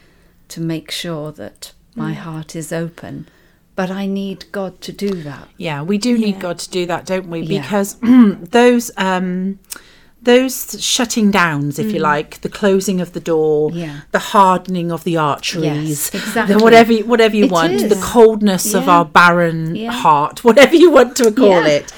to 0.48 0.60
make 0.60 0.90
sure 0.90 1.30
that 1.32 1.72
my 1.94 2.12
hmm. 2.14 2.20
heart 2.20 2.56
is 2.56 2.72
open 2.72 3.28
but 3.76 3.90
I 3.90 4.06
need 4.06 4.46
God 4.52 4.80
to 4.82 4.92
do 4.92 5.10
that 5.22 5.48
yeah. 5.56 5.82
We 5.82 5.98
do 5.98 6.16
need 6.16 6.36
Yeah. 6.36 6.40
God 6.40 6.58
to 6.60 6.70
do 6.70 6.86
that, 6.86 7.06
don't 7.06 7.28
we? 7.28 7.40
Yeah. 7.40 7.62
Because 7.62 7.96
those 8.02 8.90
um, 8.96 9.58
those 10.24 10.76
shutting 10.82 11.30
downs, 11.30 11.78
if 11.78 11.92
you 11.92 11.98
like, 12.00 12.40
the 12.40 12.48
closing 12.48 13.00
of 13.00 13.12
the 13.12 13.20
door, 13.20 13.70
Mm. 13.70 13.76
Yeah. 13.76 13.96
the 14.12 14.18
hardening 14.18 14.90
of 14.92 15.04
the 15.04 15.16
arteries, 15.16 16.10
Yes, 16.12 16.14
exactly. 16.14 16.54
the 16.56 16.62
whatever 16.62 16.92
whatever 17.12 17.36
you 17.36 17.44
It 17.44 17.50
want, 17.52 17.78
the 17.78 17.96
is. 17.96 18.04
coldness 18.04 18.74
of 18.74 18.88
our 18.88 19.04
barren 19.04 19.74
Yeah. 19.76 19.92
heart, 19.92 20.44
whatever 20.48 20.74
you 20.76 20.90
want 20.90 21.16
to 21.16 21.30
call 21.32 21.48
Yeah. 21.62 21.66
it. 21.78 21.92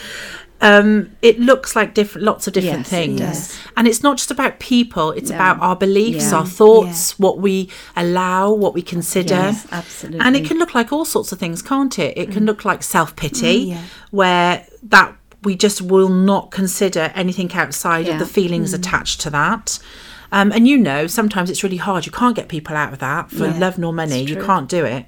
Um, 0.58 1.10
it 1.20 1.38
looks 1.38 1.76
like 1.76 1.92
different, 1.92 2.24
lots 2.24 2.46
of 2.46 2.54
different 2.54 2.78
Yes, 2.86 2.88
things, 2.88 3.20
does. 3.20 3.52
and 3.76 3.86
it's 3.86 4.02
not 4.02 4.16
just 4.16 4.30
about 4.30 4.58
people. 4.58 5.10
It's 5.10 5.28
No. 5.28 5.36
about 5.36 5.60
our 5.60 5.76
beliefs, 5.76 6.30
Yeah. 6.30 6.38
our 6.38 6.46
thoughts, 6.46 7.18
what 7.18 7.38
we 7.38 7.68
allow, 7.94 8.50
what 8.52 8.72
we 8.72 8.80
consider. 8.80 9.34
Yes, 9.34 9.66
absolutely. 9.70 10.20
And 10.20 10.34
it 10.34 10.46
can 10.46 10.58
look 10.58 10.74
like 10.74 10.92
all 10.94 11.04
sorts 11.04 11.30
of 11.30 11.38
things, 11.38 11.60
can't 11.60 11.98
it? 11.98 12.14
It 12.16 12.32
can 12.32 12.46
look 12.46 12.64
like 12.64 12.82
self 12.82 13.14
pity, 13.16 13.66
Mm, 13.66 13.68
yeah. 13.68 13.80
where 14.10 14.66
that 14.88 15.14
we 15.46 15.54
just 15.56 15.80
will 15.80 16.08
not 16.10 16.50
consider 16.50 17.04
anything 17.14 17.50
outside 17.54 18.08
of 18.08 18.18
the 18.18 18.26
feelings 18.26 18.72
attached 18.74 19.20
to 19.22 19.30
that. 19.30 19.78
Um, 20.32 20.50
and 20.50 20.66
you 20.66 20.76
know, 20.76 21.06
sometimes 21.06 21.48
it's 21.50 21.62
really 21.62 21.76
hard. 21.88 22.04
You 22.04 22.10
can't 22.12 22.34
get 22.34 22.48
people 22.48 22.74
out 22.76 22.92
of 22.92 22.98
that 22.98 23.30
for 23.30 23.46
Yeah, 23.46 23.56
love 23.58 23.78
nor 23.78 23.92
money. 23.92 24.22
You 24.24 24.42
can't 24.42 24.68
do 24.68 24.84
it. 24.84 25.06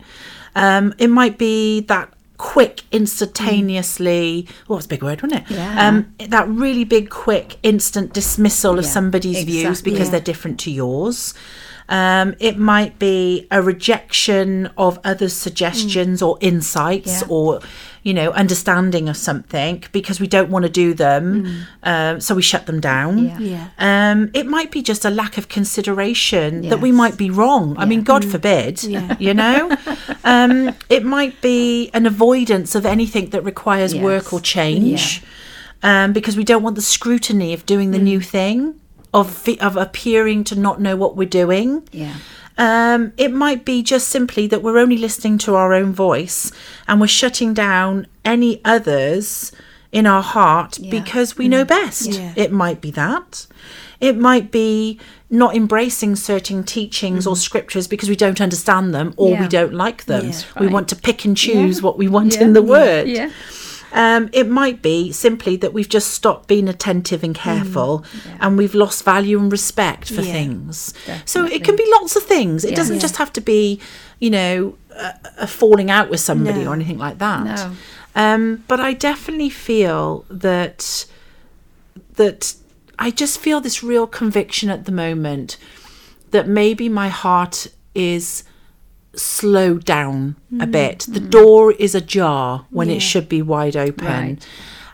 Um, 0.55 0.95
it 0.97 1.09
might 1.09 1.37
be 1.39 1.81
that 1.93 2.07
quick, 2.37 2.83
instantaneously. 2.93 4.47
Oh, 4.69 4.77
it's 4.77 4.87
a 4.87 4.89
big 4.89 5.03
word, 5.03 5.23
wasn't 5.23 5.43
it? 5.43 5.51
Yeah. 5.57 5.89
Um, 5.89 6.15
that 6.29 6.49
really 6.49 6.85
big, 6.85 7.11
quick, 7.11 7.57
instant 7.63 8.13
dismissal 8.13 8.79
of 8.79 8.85
Yeah, 8.85 8.91
somebody's 8.91 9.43
views 9.45 9.83
because 9.83 10.07
Yeah. 10.07 10.11
they're 10.13 10.21
different 10.21 10.61
to 10.61 10.71
yours. 10.71 11.35
Um, 11.89 12.35
it 12.39 12.59
might 12.59 12.99
be 12.99 13.47
a 13.51 13.63
rejection 13.63 14.69
of 14.77 14.99
others' 15.05 15.33
suggestions 15.33 16.21
or 16.21 16.37
insights 16.41 17.11
Mm. 17.11 17.21
Yeah. 17.23 17.27
or, 17.35 17.61
you 18.09 18.15
know, 18.15 18.31
understanding 18.45 19.07
of 19.13 19.17
something 19.19 19.85
because 19.93 20.19
we 20.19 20.27
don't 20.27 20.49
want 20.55 20.63
to 20.65 20.71
do 20.71 20.95
them. 20.95 21.27
Um, 21.83 22.21
so 22.23 22.35
we 22.35 22.41
shut 22.41 22.65
them 22.65 22.81
down. 22.81 23.19
Mm. 23.19 23.29
Yeah. 23.29 23.39
Yeah. 23.55 24.11
Um, 24.11 24.31
it 24.33 24.47
might 24.47 24.71
be 24.71 24.81
just 24.91 25.05
a 25.05 25.11
lack 25.11 25.37
of 25.37 25.49
consideration 25.59 26.63
that 26.71 26.81
we 26.81 26.91
might 26.91 27.17
be 27.19 27.29
wrong. 27.29 27.77
I 27.77 27.85
mean, 27.85 28.03
God 28.13 28.25
forbid, 28.25 28.83
Yeah. 28.83 29.15
you 29.27 29.35
know? 29.35 29.77
um, 30.25 30.75
it 30.89 31.05
might 31.05 31.39
be 31.43 31.91
an 31.93 32.07
avoidance 32.07 32.75
of 32.75 32.87
anything 32.87 33.27
that 33.35 33.43
requires 33.45 33.95
work 33.95 34.33
or 34.33 34.41
change 34.41 35.23
um, 35.83 36.15
because 36.15 36.35
we 36.41 36.45
don't 36.45 36.63
want 36.63 36.77
the 36.77 36.89
scrutiny 36.97 37.53
of 37.53 37.67
doing 37.67 37.91
the 37.91 37.99
new 37.99 38.21
thing, 38.37 38.81
of, 39.13 39.47
of 39.61 39.77
appearing 39.77 40.45
to 40.45 40.55
not 40.59 40.81
know 40.81 40.97
what 40.97 41.15
we're 41.15 41.29
doing. 41.43 41.87
Yeah. 41.93 42.15
Um, 42.59 43.13
it 43.17 43.33
might 43.33 43.65
be 43.65 43.83
just 43.83 44.09
simply 44.09 44.47
that 44.49 44.63
we're 44.63 44.79
only 44.79 44.99
listening 44.99 45.39
to 45.39 45.55
our 45.55 45.73
own 45.73 45.93
voice 45.93 46.51
and 46.89 47.01
we're 47.01 47.07
shutting 47.07 47.55
down 47.55 48.07
any 48.25 48.61
others 48.65 49.53
in 49.93 50.07
our 50.07 50.23
heart 50.23 50.79
Yeah. 50.79 50.91
because 50.91 51.39
we 51.39 51.49
know 51.49 51.65
best. 51.65 52.09
Yeah. 52.15 52.33
It 52.37 52.53
might 52.53 52.81
be 52.81 52.91
that. 52.91 53.47
It 54.01 54.17
might 54.19 54.51
be 54.51 54.99
not 55.31 55.55
embracing 55.55 56.17
certain 56.17 56.65
teachings 56.65 57.27
or 57.27 57.37
scriptures 57.37 57.87
because 57.87 58.09
we 58.09 58.17
don't 58.17 58.41
understand 58.41 58.95
them 58.95 59.13
or 59.17 59.37
we 59.37 59.47
don't 59.49 59.75
like 59.75 60.05
them. 60.07 60.27
That's 60.27 60.55
We 60.59 60.67
want 60.69 60.89
to 60.89 60.97
pick 60.97 61.25
and 61.25 61.37
choose 61.37 61.79
Yeah. 61.79 61.83
what 61.85 61.97
we 61.99 62.09
want 62.09 62.35
Yeah. 62.35 62.43
in 62.43 62.53
the 62.55 62.63
word. 62.63 63.07
Yeah. 63.93 64.17
Um, 64.17 64.29
it 64.33 64.49
might 64.49 64.83
be 64.83 65.13
simply 65.13 65.57
that 65.57 65.73
we've 65.73 65.89
just 65.89 66.11
stopped 66.13 66.47
being 66.49 66.69
attentive 66.69 67.23
and 67.25 67.35
careful 67.35 68.05
and 68.41 68.57
we've 68.59 68.75
lost 68.75 69.05
value 69.05 69.39
and 69.39 69.51
respect 69.51 70.09
for 70.09 70.23
Yeah. 70.23 70.33
things. 70.33 70.95
So 71.25 71.45
it 71.47 71.65
can 71.65 71.77
be 71.77 71.87
lots 71.93 72.17
of 72.17 72.23
things. 72.25 72.65
It 72.65 72.75
doesn't 72.77 73.01
just 73.01 73.17
have 73.17 73.33
to 73.35 73.41
be, 73.41 73.81
you 74.19 74.31
know, 74.31 74.75
a, 74.91 75.15
a 75.39 75.47
falling 75.47 75.91
out 75.91 76.11
with 76.11 76.21
somebody 76.21 76.65
No. 76.65 76.71
or 76.71 76.75
anything 76.75 76.99
like 76.99 77.19
that. 77.19 77.45
No. 77.45 77.73
Um, 78.15 78.65
but 78.69 78.81
I 78.81 78.95
definitely 78.95 79.51
feel 79.51 80.25
that 80.29 81.07
that 82.17 82.55
I 82.99 83.11
just 83.13 83.39
feel 83.39 83.61
this 83.61 83.83
real 83.83 84.07
conviction 84.09 84.71
at 84.71 84.85
the 84.87 84.93
moment 84.93 85.57
that 86.33 86.49
maybe 86.49 86.89
my 86.89 87.09
heart 87.09 87.69
is 87.95 88.43
slowed 89.19 89.85
down 89.85 90.37
a 90.61 90.67
mm. 90.67 90.71
bit. 90.71 91.07
The 91.09 91.21
mm. 91.21 91.31
door 91.31 91.73
is 91.73 91.95
ajar 91.95 92.67
when 92.71 92.89
Yeah. 92.89 92.97
it 92.97 93.01
should 93.01 93.29
be 93.29 93.43
wide 93.43 93.77
open. 93.77 94.07
Right. 94.07 94.47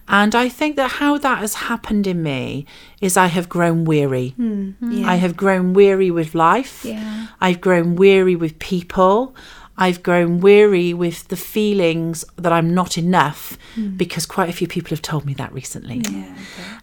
And 0.07 0.35
I 0.35 0.49
think 0.49 0.77
that 0.77 0.93
how 0.93 1.17
that 1.19 1.39
has 1.39 1.55
happened 1.55 2.07
in 2.07 2.23
me 2.23 2.67
is 3.01 3.17
I 3.17 3.27
have 3.27 3.49
grown 3.49 3.85
weary. 3.85 4.31
Hmm. 4.31 4.73
Yeah. 4.81 5.09
I 5.09 5.15
have 5.17 5.35
grown 5.37 5.73
weary 5.73 6.11
with 6.11 6.35
life. 6.35 6.85
Yeah. 6.85 7.29
I've 7.41 7.61
grown 7.61 7.97
weary 7.97 8.37
with 8.37 8.59
people. 8.59 9.35
I've 9.77 10.03
grown 10.03 10.41
weary 10.41 10.95
with 10.95 11.29
the 11.29 11.37
feelings 11.37 12.25
that 12.37 12.53
I'm 12.53 12.75
not 12.75 12.97
enough 12.97 13.59
hmm. 13.75 13.97
because 13.97 14.25
quite 14.27 14.49
a 14.49 14.53
few 14.53 14.69
people 14.69 14.91
have 14.91 15.03
told 15.03 15.25
me 15.25 15.35
that 15.35 15.53
recently. 15.53 16.03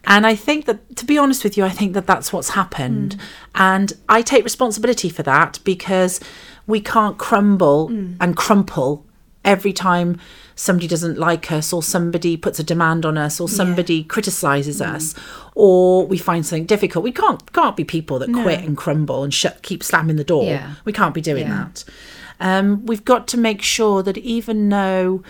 And 0.06 0.26
I 0.26 0.36
think 0.36 0.66
that, 0.66 0.96
to 0.98 1.06
be 1.06 1.18
honest 1.18 1.44
with 1.44 1.56
you, 1.56 1.64
I 1.64 1.70
think 1.70 1.94
that 1.94 2.08
that's 2.08 2.34
what's 2.34 2.50
happened. 2.50 3.14
Hmm. 3.14 3.20
And 3.56 3.94
I 4.10 4.24
take 4.24 4.44
responsibility 4.44 5.10
for 5.10 5.24
that 5.24 5.60
because 5.64 6.20
we 6.68 6.82
can't 6.82 7.18
crumble 7.18 7.88
hmm. 7.88 8.14
and 8.20 8.36
crumple 8.36 9.06
every 9.44 9.74
time 9.74 10.20
somebody 10.56 10.88
doesn't 10.88 11.18
like 11.18 11.52
us 11.52 11.74
or 11.74 11.82
somebody 11.82 12.38
puts 12.38 12.60
a 12.60 12.64
demand 12.64 13.06
on 13.06 13.18
us 13.18 13.40
or 13.40 13.50
somebody 13.50 14.04
criticizes 14.04 14.78
hmm. 14.80 14.96
us 14.96 15.16
or 15.56 16.06
we 16.06 16.18
find 16.18 16.46
something 16.46 16.66
difficult. 16.66 17.04
We 17.04 17.12
can't 17.12 17.52
can't 17.54 17.76
be 17.76 17.84
people 17.84 18.20
that 18.20 18.32
quit 18.32 18.60
and 18.64 18.78
crumble 18.78 19.24
and 19.24 19.34
shut 19.34 19.64
keep 19.64 19.84
slamming 19.84 20.18
the 20.18 20.24
door. 20.24 20.44
Yeah. 20.44 20.76
we 20.86 20.94
can't 20.94 21.14
be 21.14 21.22
doing 21.22 21.48
Yeah. 21.48 21.68
that. 21.70 21.84
Um, 22.40 22.86
we've 22.86 23.06
got 23.06 23.28
to 23.30 23.38
make 23.38 23.62
sure 23.62 24.02
that 24.04 24.18
even 24.18 24.70
though 24.70 25.24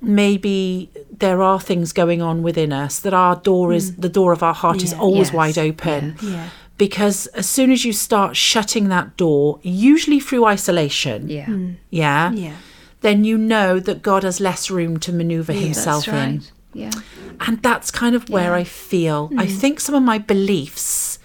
maybe 0.00 0.90
there 1.10 1.42
are 1.42 1.60
things 1.60 1.92
going 1.92 2.22
on 2.22 2.42
within 2.42 2.72
us 2.72 2.98
that 3.00 3.12
our 3.14 3.36
door 3.36 3.72
is 3.72 3.90
hmm. 3.90 4.00
the 4.00 4.08
door 4.08 4.32
of 4.32 4.42
our 4.42 4.54
heart 4.54 4.82
is 4.82 4.92
always 4.92 5.28
Yes. 5.28 5.34
wide 5.34 5.58
open. 5.58 6.16
Yeah. 6.22 6.48
Because 6.76 7.26
as 7.28 7.48
soon 7.48 7.70
as 7.70 7.84
you 7.84 7.92
start 7.92 8.36
shutting 8.36 8.88
that 8.88 9.16
door 9.16 9.58
usually 9.62 10.20
through 10.20 10.44
isolation 10.44 11.28
Yeah. 11.28 11.46
Hmm. 11.46 11.70
yeah, 11.90 12.32
Yeah. 12.32 12.56
then 13.00 13.24
you 13.24 13.38
know 13.38 13.78
that 13.80 14.02
God 14.02 14.22
has 14.22 14.40
less 14.40 14.70
room 14.70 14.98
to 15.00 15.12
maneuver 15.12 15.52
himself 15.52 16.06
That's 16.06 16.46
in. 16.46 16.52
Yeah. 16.72 16.90
And 17.40 17.62
that's 17.62 17.90
kind 17.90 18.14
of 18.16 18.28
where 18.28 18.52
Yeah. 18.52 18.60
I 18.62 18.64
feel. 18.64 19.30
I 19.36 19.46
hmm. 19.46 19.56
think 19.56 19.80
some 19.80 19.94
of 19.94 20.02
my 20.02 20.18
beliefs, 20.18 21.18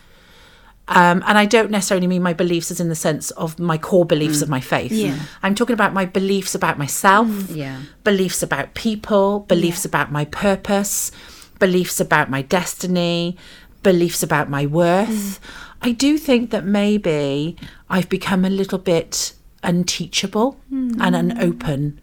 um, 0.87 1.23
and 1.27 1.37
I 1.37 1.45
don't 1.45 1.71
necessarily 1.71 2.07
mean 2.07 2.23
my 2.23 2.33
beliefs 2.33 2.71
as 2.71 2.79
in 2.79 2.89
the 2.89 2.95
sense 2.95 3.31
of 3.31 3.59
my 3.59 3.77
core 3.77 4.05
beliefs 4.05 4.37
hmm. 4.37 4.43
of 4.43 4.49
my 4.49 4.59
faith. 4.59 4.91
Yeah. 4.91 5.17
I'm 5.41 5.55
talking 5.55 5.73
about 5.73 5.93
my 5.93 6.05
beliefs 6.05 6.53
about 6.55 6.77
myself, 6.77 7.27
Yeah. 7.49 7.77
beliefs 8.03 8.43
about 8.43 8.73
people, 8.73 9.41
beliefs 9.47 9.85
about 9.85 10.11
my 10.11 10.25
purpose, 10.25 11.11
beliefs 11.59 11.99
about 11.99 12.29
my 12.29 12.41
destiny, 12.41 13.35
beliefs 13.83 14.23
about 14.23 14.49
my 14.49 14.65
worth. 14.65 15.09
Mm. 15.09 15.39
I 15.81 15.91
do 15.91 16.17
think 16.17 16.51
that 16.51 16.65
maybe 16.65 17.55
I've 17.89 18.09
become 18.09 18.43
a 18.45 18.49
little 18.49 18.79
bit 18.79 19.33
unteachable 19.63 20.57
mm. 20.71 20.95
and 20.99 21.15
unopen 21.15 21.99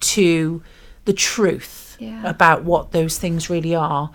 to 0.00 0.62
the 1.04 1.12
truth 1.12 1.96
Yeah. 1.98 2.22
about 2.28 2.64
what 2.64 2.92
those 2.92 3.18
things 3.18 3.50
really 3.50 3.74
are 3.74 4.10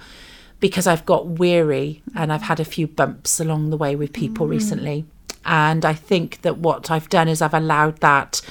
because 0.59 0.87
I've 0.87 1.05
got 1.05 1.27
weary 1.27 2.01
and 2.15 2.31
I've 2.31 2.43
had 2.43 2.59
a 2.59 2.65
few 2.65 2.87
bumps 2.87 3.39
along 3.39 3.69
the 3.69 3.77
way 3.77 3.95
with 3.95 4.13
people 4.13 4.47
mm. 4.47 4.51
recently. 4.51 5.05
And 5.45 5.85
I 5.85 5.93
think 5.93 6.41
that 6.41 6.57
what 6.57 6.89
I've 6.89 7.09
done 7.09 7.27
is 7.27 7.41
I've 7.41 7.53
allowed 7.53 7.99
that 7.99 8.41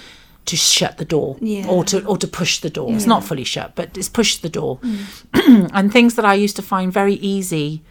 to 0.46 0.56
shut 0.56 0.98
the 0.98 1.04
door 1.04 1.36
Yeah. 1.40 1.66
or 1.66 1.84
to 1.86 2.04
or 2.04 2.18
to 2.18 2.26
push 2.26 2.60
the 2.60 2.70
door. 2.70 2.92
It's 2.92 3.06
not 3.06 3.24
fully 3.24 3.44
shut, 3.44 3.74
but 3.74 3.96
it's 3.96 4.10
pushed 4.10 4.42
the 4.42 4.48
door. 4.50 4.78
and 5.32 5.90
things 5.92 6.14
that 6.16 6.24
I 6.24 6.34
used 6.34 6.56
to 6.56 6.62
find 6.62 6.92
very 6.92 7.14
easy 7.14 7.82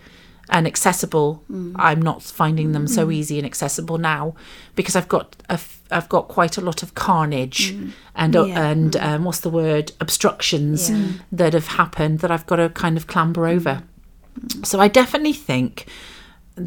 and 0.50 0.68
accessible, 0.68 1.44
mm. 1.52 1.74
I'm 1.78 2.02
not 2.02 2.22
finding 2.22 2.74
them 2.74 2.88
so 2.88 3.08
mm. 3.08 3.14
easy 3.14 3.38
and 3.38 3.46
accessible 3.46 3.98
now 3.98 4.36
because 4.76 4.96
I've 4.96 5.08
got 5.08 5.36
a 5.50 5.60
I've 5.90 6.10
got 6.10 6.28
quite 6.28 6.58
a 6.58 6.62
lot 6.62 6.84
of 6.84 6.96
carnage 6.96 7.74
mm. 7.74 7.92
and 8.16 8.36
uh, 8.36 8.46
Yeah. 8.46 8.70
and 8.70 8.96
um, 8.98 9.24
what's 9.24 9.40
the 9.40 9.50
word 9.50 9.92
obstructions 10.00 10.90
Yeah. 10.90 11.08
that 11.32 11.54
have 11.54 11.68
happened 11.68 12.20
that 12.20 12.32
I've 12.32 12.46
got 12.46 12.58
to 12.58 12.70
kind 12.70 12.98
of 12.98 13.08
clamber 13.08 13.48
over. 13.48 13.84
So 14.64 14.80
I 14.80 14.88
definitely 14.88 15.34
think 15.34 15.88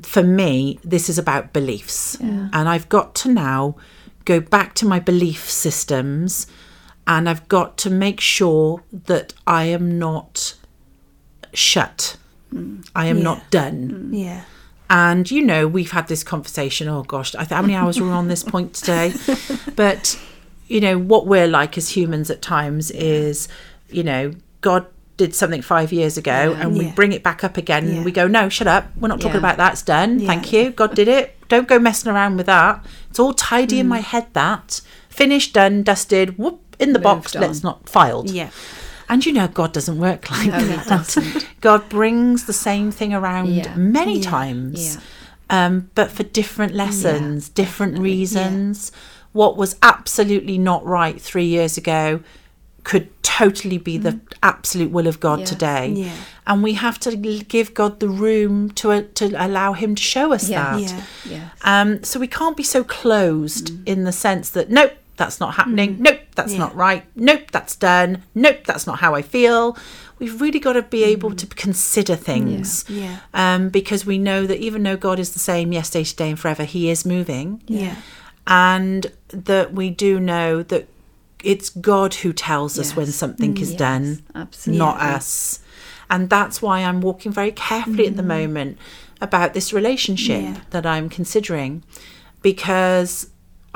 for 0.02 0.22
me, 0.22 0.78
this 0.82 1.08
is 1.08 1.18
about 1.18 1.52
beliefs. 1.52 2.16
And 2.20 2.68
I've 2.68 2.88
got 2.88 3.14
to 3.16 3.32
now 3.32 3.76
go 4.24 4.40
back 4.40 4.74
to 4.74 4.86
my 4.86 4.98
belief 4.98 5.48
systems 5.48 6.46
and 7.06 7.28
I've 7.28 7.46
got 7.48 7.76
to 7.78 7.90
make 7.90 8.20
sure 8.20 8.82
that 8.92 9.32
I 9.46 9.64
am 9.64 9.98
not 9.98 10.54
shut. 11.52 12.16
I 12.94 13.06
am 13.06 13.18
Yeah. 13.18 13.22
not 13.22 13.50
done. 13.50 14.11
Yeah. 14.12 14.42
And 14.88 15.28
you 15.30 15.42
know, 15.42 15.66
we've 15.66 15.90
had 15.90 16.06
this 16.09 16.22
conversation. 16.22 16.88
Oh 16.88 17.02
gosh, 17.02 17.35
I 17.35 17.38
th- 17.40 17.50
how 17.50 17.62
many 17.62 17.74
hours 17.74 18.00
were 18.00 18.06
we 18.06 18.12
on 18.12 18.28
this 18.28 18.42
point 18.44 18.74
today? 18.74 19.12
But 19.76 20.18
you 20.68 20.80
know, 20.80 20.98
what 20.98 21.26
we're 21.26 21.46
like 21.48 21.76
as 21.78 21.90
humans 21.96 22.30
at 22.30 22.42
times 22.42 22.90
is, 22.90 23.48
you 23.90 24.02
know, 24.02 24.32
God 24.62 24.87
did 25.16 25.35
something 25.35 25.62
five 25.62 25.92
years 25.92 26.16
ago, 26.18 26.56
and 26.59 26.76
we 26.76 26.87
Yeah. 26.87 26.92
bring 26.94 27.12
it 27.12 27.22
back 27.22 27.42
up 27.44 27.56
again, 27.56 27.88
Yeah. 27.96 28.02
we 28.04 28.11
go, 28.12 28.26
no, 28.26 28.48
shut 28.48 28.66
up. 28.66 28.90
We're 29.00 29.09
not 29.09 29.20
talking 29.20 29.35
Yeah. 29.40 29.46
about 29.46 29.56
that. 29.59 29.72
It's 29.74 29.82
done. 29.82 30.18
Yeah. 30.18 30.26
Thank 30.26 30.52
you. 30.52 30.70
God 30.70 30.94
did 30.94 31.09
it. 31.09 31.37
Don't 31.48 31.68
go 31.68 31.78
messing 31.78 32.11
around 32.12 32.37
with 32.37 32.46
that. 32.46 32.85
It's 33.11 33.18
all 33.18 33.32
tidy 33.32 33.76
Mm. 33.76 33.80
in 33.80 33.88
my 33.88 34.00
head. 34.00 34.26
That 34.35 34.80
finished, 35.09 35.54
done, 35.54 35.82
dusted. 35.82 36.37
Whoop 36.38 36.61
in 36.78 36.92
the 36.92 36.98
box. 36.98 37.35
Moved 37.35 37.37
on. 37.37 37.42
Let's 37.42 37.62
not 37.62 37.88
filed. 37.88 38.30
Yeah. 38.30 38.50
And 39.08 39.24
you 39.24 39.32
know, 39.32 39.48
God 39.48 39.72
doesn't 39.72 39.98
work 39.98 40.30
like 40.30 40.48
No, 40.48 40.58
that. 40.64 40.86
doesn't. 40.86 41.46
God 41.60 41.88
brings 41.88 42.44
the 42.46 42.52
same 42.52 42.90
thing 42.90 43.14
around 43.14 43.48
Yeah. 43.54 43.74
many 43.76 44.18
Yeah. 44.18 44.30
times, 44.30 44.96
Yeah. 45.50 45.66
um, 45.66 45.90
but 45.94 46.10
for 46.10 46.22
different 46.24 46.74
lessons, 46.74 47.48
different 47.48 47.98
reasons. 47.98 48.92
What 49.32 49.56
was 49.56 49.76
absolutely 49.82 50.58
not 50.58 50.84
right 50.86 51.20
three 51.20 51.44
years 51.44 51.76
ago 51.76 52.20
could 52.84 53.08
totally 53.22 53.78
be 53.78 53.98
the 53.98 54.20
absolute 54.42 54.90
will 54.92 55.06
of 55.08 55.18
God 55.20 55.40
Yeah. 55.40 55.44
today. 55.46 55.92
Yeah. 55.96 56.12
And 56.46 56.62
we 56.62 56.74
have 56.74 56.98
to 57.00 57.16
give 57.16 57.74
God 57.74 57.98
the 58.00 58.08
room 58.08 58.70
to 58.72 58.92
uh, 58.92 59.02
to 59.14 59.24
allow 59.36 59.72
Him 59.72 59.94
to 59.96 60.02
show 60.02 60.32
us 60.32 60.48
Yeah. 60.48 60.76
that. 60.78 60.94
Um, 61.62 62.02
so 62.04 62.18
we 62.20 62.28
can't 62.28 62.56
be 62.56 62.62
so 62.62 62.84
closed 62.84 63.72
in 63.86 64.04
the 64.04 64.12
sense 64.12 64.48
that 64.50 64.70
nope, 64.70 64.92
that's 65.16 65.40
not 65.40 65.55
happening. 65.55 65.96
Mm. 65.96 66.00
Nope, 66.00 66.20
that's 66.35 66.52
Yeah. 66.52 66.59
not 66.59 66.76
right. 66.76 67.05
Nope, 67.14 67.50
that's 67.50 67.74
done. 67.76 68.22
Nope, 68.35 68.61
that's 68.66 68.87
not 68.87 68.98
how 69.00 69.14
I 69.14 69.22
feel. 69.22 69.76
We've 70.18 70.40
really 70.40 70.59
got 70.61 70.74
to 70.74 70.83
be 70.83 71.05
able 71.05 71.31
mm. 71.31 71.38
to 71.38 71.46
consider 71.46 72.16
things. 72.16 72.85
Yeah. 72.88 73.18
Um, 73.35 73.68
because 73.70 74.07
we 74.07 74.18
know 74.18 74.46
that 74.46 74.59
even 74.59 74.83
though 74.83 74.96
God 74.96 75.18
is 75.18 75.33
the 75.33 75.38
same 75.38 75.72
yesterday, 75.72 76.05
today, 76.05 76.31
and 76.31 76.38
forever, 76.38 76.64
He 76.64 76.90
is 76.90 77.05
moving. 77.05 77.62
Yeah. 77.66 77.96
And 78.46 79.07
that 79.29 79.72
we 79.72 79.90
do 79.90 80.20
know 80.20 80.62
that 80.62 80.88
it's 81.42 81.68
God 81.68 82.14
who 82.14 82.33
tells 82.33 82.79
us 82.79 82.96
when 82.96 83.07
Yes. 83.07 83.14
something 83.16 83.57
is 83.59 83.68
mm. 83.68 83.72
Yes, 83.72 83.79
done, 83.79 84.22
absolutely. 84.35 84.79
not 84.79 85.00
us. 85.00 85.61
And 86.09 86.31
that's 86.31 86.62
why 86.62 86.81
I'm 86.81 87.00
walking 87.00 87.33
very 87.33 87.52
carefully 87.52 88.07
at 88.07 88.16
the 88.16 88.22
moment 88.22 88.79
about 89.20 89.55
this 89.55 89.72
relationship 89.72 90.42
Yeah. 90.42 90.61
that 90.70 90.87
I'm 90.87 91.09
considering 91.09 91.83
because 92.42 93.29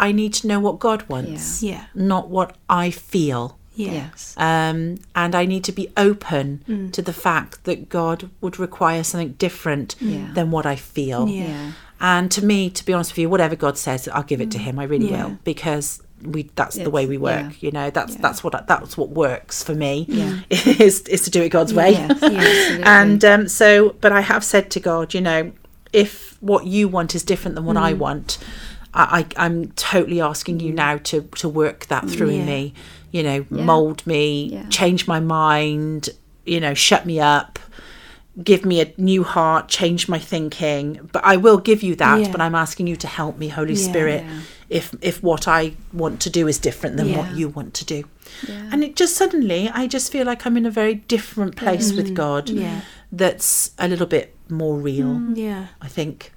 I 0.08 0.12
need 0.12 0.32
to 0.40 0.46
know 0.48 0.58
what 0.60 0.78
God 0.80 1.00
wants, 1.08 1.62
Yeah. 1.62 1.84
not 1.94 2.28
what 2.28 2.56
I 2.68 2.90
feel. 2.90 3.58
Yes. 3.76 4.34
Um, 4.36 4.98
and 5.14 5.35
I 5.35 5.44
need 5.46 5.64
to 5.64 5.72
be 5.72 5.88
open 5.96 6.90
to 6.92 7.00
the 7.02 7.12
fact 7.12 7.64
that 7.64 7.88
God 7.88 8.29
would 8.40 8.58
require 8.58 9.02
something 9.04 9.33
different 9.38 9.94
Yeah. 10.00 10.29
than 10.35 10.50
what 10.50 10.66
I 10.66 10.77
feel. 10.77 11.29
Yeah. 11.29 11.44
Yeah. 11.46 11.72
And 12.00 12.31
to 12.33 12.44
me, 12.44 12.70
to 12.70 12.85
be 12.85 12.92
honest 12.94 13.12
with 13.12 13.18
you, 13.18 13.29
whatever 13.31 13.56
God 13.56 13.77
says, 13.79 14.08
I'll 14.08 14.22
give 14.33 14.40
it 14.40 14.50
to 14.52 14.58
Him. 14.58 14.79
I 14.79 14.85
really 14.85 15.10
Yeah. 15.10 15.25
will 15.27 15.38
because 15.44 16.02
we 16.35 16.50
that's 16.54 16.77
the 16.77 16.90
way 16.90 17.06
we 17.06 17.16
work. 17.16 17.46
yeah. 17.52 17.66
You 17.66 17.70
know, 17.72 17.88
that's 17.90 18.14
Yeah. 18.14 18.20
that's 18.22 18.42
what 18.44 18.52
that's 18.66 18.96
what 18.98 19.10
works 19.10 19.62
for 19.62 19.75
me. 19.75 20.04
Yeah. 20.08 20.40
Is 20.50 21.00
is 21.02 21.22
to 21.22 21.31
do 21.31 21.42
it 21.42 21.48
God's 21.50 21.72
way. 21.72 21.92
Yes, 21.92 22.10
absolutely. 22.10 22.83
and 22.85 23.25
um, 23.25 23.48
so, 23.48 23.94
but 24.02 24.12
I 24.12 24.20
have 24.20 24.42
said 24.44 24.70
to 24.72 24.81
God, 24.81 25.14
you 25.14 25.20
know, 25.22 25.52
if 25.92 26.37
what 26.40 26.66
you 26.66 26.88
want 26.88 27.14
is 27.14 27.22
different 27.22 27.54
than 27.54 27.64
what 27.64 27.77
I 27.77 27.92
want, 27.94 28.38
I, 28.94 29.20
I 29.36 29.44
I'm 29.46 29.70
totally 29.72 30.20
asking 30.20 30.60
you 30.60 30.72
now 30.72 30.96
to 30.98 31.22
to 31.36 31.48
work 31.48 31.86
that 31.86 32.08
through 32.08 32.30
in 32.30 32.40
Yeah. 32.40 32.44
me. 32.46 32.74
You 33.12 33.22
know, 33.22 33.44
Yeah. 33.50 33.64
mold 33.64 34.06
me, 34.06 34.50
Yeah. 34.52 34.66
change 34.68 35.06
my 35.08 35.20
mind. 35.20 36.10
You 36.46 36.60
know, 36.60 36.74
shut 36.74 37.06
me 37.06 37.20
up. 37.20 37.58
Give 38.42 38.64
me 38.64 38.80
a 38.80 38.92
new 38.96 39.24
heart, 39.24 39.68
change 39.68 40.08
my 40.08 40.18
thinking. 40.18 41.08
But 41.12 41.24
I 41.24 41.36
will 41.36 41.58
give 41.58 41.82
you 41.82 41.96
that. 41.96 42.30
But 42.32 42.40
I'm 42.40 42.54
asking 42.54 42.86
you 42.86 42.96
to 42.96 43.06
help 43.08 43.36
me, 43.38 43.48
Holy. 43.48 43.74
Spirit, 43.74 44.24
if 44.68 44.94
if 45.02 45.22
what 45.22 45.46
I 45.48 45.72
want 45.92 46.20
to 46.20 46.30
do 46.30 46.46
is 46.48 46.58
different 46.58 46.96
than 46.96 47.14
what 47.16 47.34
you 47.36 47.48
want 47.48 47.74
to 47.74 47.84
do. 47.84 48.04
And 48.72 48.84
it 48.84 48.94
just 48.96 49.16
suddenly 49.16 49.68
I 49.74 49.86
just 49.88 50.12
feel 50.12 50.24
like 50.26 50.46
I'm 50.46 50.56
in 50.56 50.64
a 50.66 50.70
very 50.70 50.94
different 50.94 51.56
place 51.56 51.92
with 51.92 52.14
God 52.14 52.46
Mm. 52.46 52.60
Yeah. 52.60 52.80
that's 53.12 53.72
a 53.78 53.88
little 53.88 54.06
bit 54.06 54.34
more 54.48 54.76
real, 54.78 55.20
Yeah. 55.34 55.66
I 55.82 55.88
think. 55.88 56.32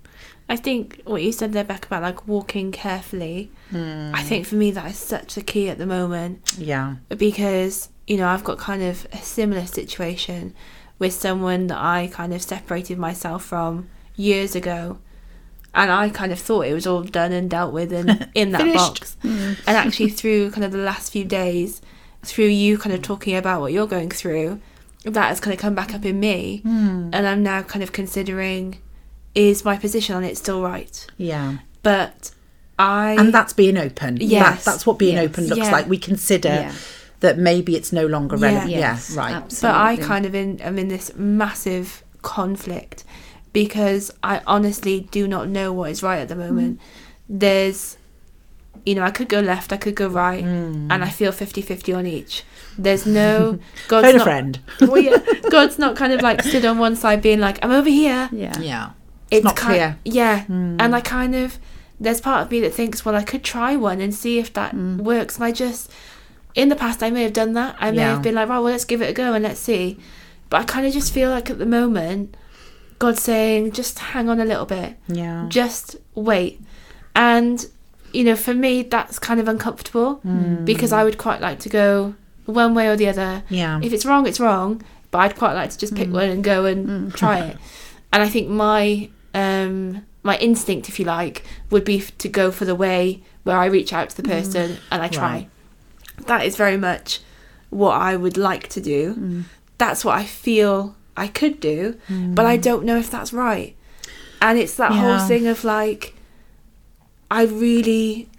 I 0.54 0.56
think 0.56 1.02
what 1.06 1.24
you 1.24 1.32
said 1.32 1.52
there, 1.52 1.64
Beck, 1.64 1.88
about 1.88 2.04
like 2.04 2.28
walking 2.28 2.72
carefully, 2.72 3.50
I 3.72 3.76
hmm. 3.76 4.14
think 4.28 4.46
for 4.46 4.54
me 4.54 4.70
that 4.70 4.92
is 4.92 5.00
such 5.00 5.36
a 5.36 5.42
key 5.42 5.68
at 5.68 5.80
the 5.80 5.88
moment 5.88 6.58
Yeah. 6.60 6.98
because, 7.10 7.90
you 8.06 8.18
know, 8.18 8.28
I've 8.28 8.44
got 8.44 8.60
kind 8.60 8.84
of 8.84 9.08
a 9.12 9.18
similar 9.18 9.66
situation 9.66 10.54
with 11.00 11.12
someone 11.12 11.66
that 11.68 11.80
I 11.80 12.08
kind 12.14 12.36
of 12.36 12.44
separated 12.44 13.00
myself 13.00 13.44
from 13.44 13.90
years 14.16 14.56
ago. 14.56 15.00
And 15.74 15.92
I 15.92 16.10
kind 16.10 16.32
of 16.32 16.38
thought 16.38 16.68
it 16.68 16.74
was 16.76 16.86
all 16.86 17.02
done 17.02 17.32
and 17.32 17.50
dealt 17.50 17.74
with 17.74 17.92
and 17.92 18.30
in 18.36 18.52
that 18.52 18.76
box. 18.76 19.18
And 19.24 19.58
actually, 19.66 20.10
through 20.10 20.52
kind 20.52 20.64
of 20.64 20.72
the 20.72 20.78
last 20.78 21.12
few 21.12 21.26
days, 21.26 21.82
through 22.22 22.46
you 22.46 22.78
kind 22.78 22.94
of 22.94 23.02
talking 23.02 23.36
about 23.36 23.60
what 23.60 23.74
you're 23.74 23.88
going 23.88 24.12
through, 24.12 24.62
that 25.04 25.30
has 25.30 25.40
kind 25.40 25.52
of 25.56 25.60
come 25.60 25.74
back 25.74 25.96
up 25.96 26.06
in 26.06 26.20
me. 26.20 26.60
Hmm. 26.62 27.10
And 27.12 27.26
I'm 27.26 27.42
now 27.42 27.64
kind 27.64 27.82
of 27.82 27.92
considering 27.92 28.78
is 29.36 29.66
my 29.66 29.78
position 29.78 30.16
on 30.16 30.24
it 30.24 30.38
still 30.38 30.62
right? 30.62 31.06
Yeah. 31.18 31.58
But 31.82 32.32
I. 32.80 33.16
And 33.18 33.34
that's 33.34 33.54
being 33.54 33.78
open. 33.78 34.18
Yes. 34.20 34.64
That, 34.64 34.72
that's 34.72 34.86
what 34.86 34.98
being 34.98 35.16
Yes. 35.16 35.26
open 35.26 35.48
looks 35.48 35.58
Yeah. 35.58 35.72
like. 35.72 35.88
We 35.88 35.98
consider 35.98 36.50
Yeah. 36.50 36.72
that 37.22 37.38
maybe 37.38 37.76
it's 37.76 37.92
no 37.92 38.06
longer 38.06 38.36
Yeah. 38.36 38.48
relevant. 38.48 38.72
Yes, 38.72 39.12
yeah, 39.14 39.20
right. 39.20 39.36
absolutely. 39.36 39.80
but 39.80 39.86
I 39.86 39.96
kind 39.98 40.26
of 40.26 40.36
in, 40.36 40.60
am 40.62 40.78
in 40.78 40.88
this 40.88 41.12
massive 41.16 42.04
conflict 42.22 43.04
because 43.54 44.12
I 44.24 44.42
honestly 44.48 45.08
do 45.12 45.28
not 45.28 45.48
know 45.48 45.72
what 45.72 45.92
is 45.92 46.04
right 46.04 46.20
at 46.20 46.28
the 46.28 46.36
mm-hmm. 46.36 46.48
moment. 46.48 46.82
There's, 47.30 47.98
you 48.86 48.96
know, 48.96 49.04
I 49.04 49.12
could 49.12 49.30
go 49.30 49.40
left, 49.40 49.72
I 49.72 49.78
could 49.78 49.96
go 49.96 50.08
right, 50.08 50.44
mm. 50.44 50.88
and 50.90 51.04
I 51.04 51.10
feel 51.10 51.32
50 51.32 51.62
50 51.62 51.94
on 51.94 52.06
each. 52.06 52.44
There's 52.78 53.06
no. 53.06 53.60
God's 53.88 54.08
Phone 54.08 54.22
a 54.22 54.24
friend. 54.24 54.60
Well, 54.82 54.98
yeah, 54.98 55.20
God's 55.50 55.78
not 55.80 55.96
kind 55.96 56.12
of 56.12 56.22
like 56.22 56.42
stood 56.42 56.66
on 56.66 56.80
one 56.80 56.96
side 56.96 57.22
being 57.22 57.40
like, 57.40 57.64
I'm 57.64 57.72
over 57.72 57.90
here. 57.90 58.30
Yeah. 58.32 58.60
Yeah. 58.60 58.90
It's, 59.34 59.44
not 59.44 59.56
kind 59.56 59.76
clear. 59.76 59.98
yeah, 60.06 60.44
hmm. 60.44 60.78
and 60.80 60.96
I 60.96 61.02
kind 61.02 61.36
of 61.36 61.60
there's 62.00 62.22
part 62.22 62.42
of 62.44 62.52
me 62.52 62.60
that 62.62 62.74
thinks, 62.74 63.06
well, 63.06 63.16
I 63.16 63.24
could 63.24 63.44
try 63.44 63.76
one 63.76 64.02
and 64.02 64.14
see 64.14 64.40
if 64.40 64.54
that 64.54 64.72
hmm. 64.72 64.98
works. 64.98 65.36
And 65.36 65.46
I 65.46 65.52
just, 65.52 65.90
in 66.54 66.70
the 66.70 66.76
past, 66.76 67.02
I 67.02 67.10
may 67.10 67.24
have 67.24 67.34
done 67.34 67.54
that. 67.54 67.76
I 67.80 67.92
may 67.92 67.98
Yeah. 67.98 68.12
have 68.12 68.22
been 68.22 68.36
like, 68.36 68.50
right, 68.50 68.60
well, 68.60 68.72
let's 68.72 68.86
give 68.86 69.02
it 69.02 69.10
a 69.10 69.14
go 69.14 69.34
and 69.34 69.44
let's 69.44 69.60
see. 69.60 69.98
But 70.50 70.62
I 70.62 70.64
kind 70.66 70.86
of 70.86 70.94
just 70.94 71.14
feel 71.14 71.30
like 71.30 71.50
at 71.50 71.60
the 71.60 71.66
moment, 71.66 72.36
God's 73.00 73.22
saying, 73.22 73.72
just 73.72 74.00
hang 74.00 74.30
on 74.30 74.40
a 74.40 74.46
little 74.46 74.66
bit, 74.66 74.98
Yeah. 75.08 75.46
just 75.50 75.96
wait. 76.14 76.62
And 77.16 77.66
you 78.12 78.24
know, 78.24 78.36
for 78.36 78.54
me, 78.54 78.84
that's 78.84 79.18
kind 79.18 79.40
of 79.40 79.48
uncomfortable 79.48 80.16
hmm. 80.16 80.66
because 80.66 80.94
I 80.94 81.04
would 81.04 81.18
quite 81.18 81.42
like 81.42 81.58
to 81.62 81.70
go 81.70 82.14
one 82.46 82.76
way 82.76 82.88
or 82.88 82.96
the 82.96 83.08
other. 83.08 83.44
Yeah. 83.50 83.80
If 83.82 83.92
it's 83.92 84.06
wrong, 84.06 84.28
it's 84.28 84.40
wrong. 84.40 84.84
But 85.10 85.20
I'd 85.20 85.36
quite 85.36 85.54
like 85.54 85.72
to 85.72 85.78
just 85.78 85.96
pick 85.96 86.12
one 86.12 86.30
and 86.30 86.44
go 86.44 86.66
and 86.66 87.14
try 87.14 87.40
it. 87.40 87.58
And 88.12 88.22
I 88.22 88.30
think 88.30 88.48
my 88.48 89.10
um, 89.34 90.06
my 90.24 90.38
instinct, 90.38 90.90
if 90.90 91.00
you 91.00 91.06
like, 91.06 91.44
would 91.70 91.84
be 91.84 92.00
to 92.00 92.30
go 92.30 92.52
for 92.52 92.66
the 92.66 92.76
way 92.76 93.22
where 93.44 93.58
I 93.58 93.66
reach 93.66 93.92
out 93.94 94.10
to 94.12 94.22
the 94.22 94.28
mm. 94.28 94.32
person 94.32 94.78
and 94.92 95.02
I 95.02 95.08
try. 95.08 95.32
Right. 95.32 96.28
That 96.28 96.46
is 96.46 96.56
very 96.56 96.78
much 96.78 97.20
what 97.70 97.94
I 97.94 98.16
would 98.16 98.38
like 98.38 98.70
to 98.70 98.82
do. 98.82 99.16
Mm. 99.16 99.44
That's 99.78 100.06
what 100.06 100.18
I 100.18 100.24
feel 100.24 100.96
I 101.18 101.28
could 101.28 101.60
do, 101.60 102.00
mm. 102.08 102.36
but 102.36 102.46
I 102.46 102.58
don't 102.58 102.86
know 102.86 102.98
if 102.98 103.10
that's 103.12 103.34
right. 103.34 103.76
And 104.42 104.58
it's 104.60 104.76
that 104.76 104.92
Yeah. 104.92 105.18
whole 105.18 105.28
thing 105.28 105.48
of 105.48 105.64
like, 105.64 106.14
I 107.30 107.44
really 107.44 108.30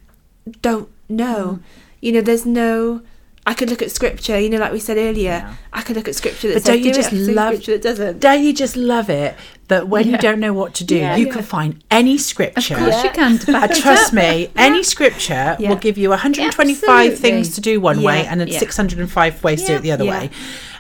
don't 0.62 0.88
know. 1.08 1.58
You 2.00 2.12
know, 2.12 2.20
there's 2.20 2.46
no. 2.46 3.02
I 3.46 3.52
could 3.52 3.68
look 3.68 3.82
at 3.82 3.90
scripture, 3.90 4.40
you 4.40 4.48
know, 4.48 4.56
like 4.58 4.72
we 4.72 4.80
said 4.80 4.96
earlier. 4.96 5.30
Yeah. 5.30 5.54
I 5.72 5.82
could 5.82 5.96
look 5.96 6.08
at 6.08 6.14
scripture 6.14 6.48
that 6.48 6.54
But 6.54 6.62
says 6.62 6.74
don't 6.76 6.78
you 6.78 6.92
do 6.92 6.98
just 7.00 7.12
it, 7.12 7.28
I 7.28 7.32
love- 7.32 7.54
scripture 7.54 7.72
that 7.72 7.82
doesn't. 7.82 8.20
Don't 8.20 8.42
you 8.42 8.52
just 8.54 8.74
love 8.76 9.10
it 9.10 9.34
that 9.68 9.86
when 9.88 10.08
you 10.08 10.16
don't 10.16 10.40
know 10.40 10.54
what 10.54 10.72
to 10.76 10.84
do, 10.84 10.96
Yeah. 10.96 11.16
you 11.16 11.26
Yeah. 11.26 11.32
can 11.34 11.42
find 11.42 11.84
any 11.90 12.16
scripture? 12.16 12.74
Of 12.74 12.80
course 12.80 13.04
you 13.04 13.10
can. 13.10 13.38
to 13.40 13.52
back 13.52 13.74
trust 13.74 14.08
up. 14.08 14.12
me, 14.14 14.48
any 14.56 14.82
scripture 14.82 15.56
Yeah. 15.58 15.68
will 15.68 15.76
give 15.76 15.98
you 15.98 16.08
125 16.10 16.88
Absolutely. 16.88 17.16
things 17.16 17.54
to 17.54 17.60
do 17.60 17.80
one 17.80 18.02
way 18.02 18.24
and 18.26 18.40
then 18.40 18.48
Yeah. 18.48 18.58
605 18.58 19.44
ways 19.44 19.60
to 19.62 19.66
do 19.68 19.74
it 19.74 19.82
the 19.82 19.92
other 19.92 20.04
Yeah. 20.04 20.20
way. 20.20 20.30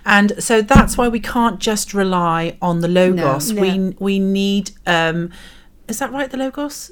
And 0.06 0.32
so 0.38 0.62
that's 0.62 0.96
why 0.96 1.08
we 1.08 1.20
can't 1.20 1.58
just 1.60 1.92
rely 1.92 2.56
on 2.62 2.80
the 2.80 2.88
logos. 2.88 3.52
No. 3.52 3.60
We 3.60 3.94
we 3.98 4.18
need 4.18 4.70
um 4.86 5.30
is 5.86 5.98
that 5.98 6.10
right 6.12 6.30
the 6.30 6.38
logos? 6.38 6.90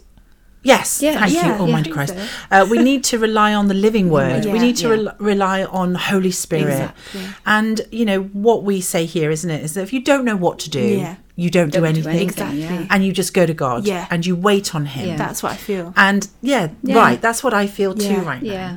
Yes, 0.65 1.03
Yeah. 1.03 1.19
thank 1.19 1.33
Yeah, 1.35 1.47
you, 1.47 1.53
yeah, 1.55 1.59
Almighty 1.61 1.91
Christ. 1.91 2.15
think 2.15 2.29
Uh, 2.51 2.67
we 2.71 2.79
need 2.79 3.03
to 3.05 3.19
rely 3.19 3.53
on 3.55 3.67
the 3.69 3.75
living 3.75 4.09
word. 4.11 4.45
we 4.47 4.59
need 4.59 4.77
to 4.77 4.89
yeah. 4.89 4.95
rel- 4.95 5.15
rely 5.19 5.65
on 5.65 5.95
Holy 5.97 6.31
Spirit. 6.31 6.73
Exactly. 6.73 7.21
And, 7.45 7.81
you 7.91 8.05
know, 8.05 8.21
what 8.33 8.63
we 8.63 8.81
say 8.81 9.05
here, 9.05 9.31
isn't 9.31 9.51
it, 9.51 9.63
is 9.65 9.75
that 9.75 9.83
if 9.83 9.93
you 9.93 10.01
don't 10.01 10.25
know 10.25 10.37
what 10.37 10.59
to 10.61 10.71
do, 10.71 10.81
Yeah. 10.81 11.15
you 11.35 11.51
don't, 11.51 11.71
do 11.71 11.81
Don't 11.81 11.83
do 11.83 11.89
anything. 11.89 12.11
anything, 12.13 12.29
Exactly. 12.29 12.61
yeah. 12.63 12.87
And 12.91 13.05
you 13.05 13.13
just 13.13 13.35
go 13.35 13.45
to 13.47 13.55
God 13.55 13.87
Yeah. 13.87 14.07
and 14.11 14.25
you 14.25 14.37
wait 14.37 14.75
on 14.75 14.87
Him. 14.87 15.09
Yeah. 15.09 15.17
That's 15.17 15.43
what 15.43 15.53
I 15.53 15.57
feel. 15.57 15.93
And 15.97 16.29
yeah, 16.43 16.69
Yeah. 16.85 16.97
right, 16.97 17.21
that's 17.21 17.43
what 17.43 17.55
I 17.55 17.67
feel 17.67 17.95
too 17.95 18.05
Yeah. 18.05 18.25
right 18.25 18.43
now. 18.43 18.53
Yeah. 18.53 18.77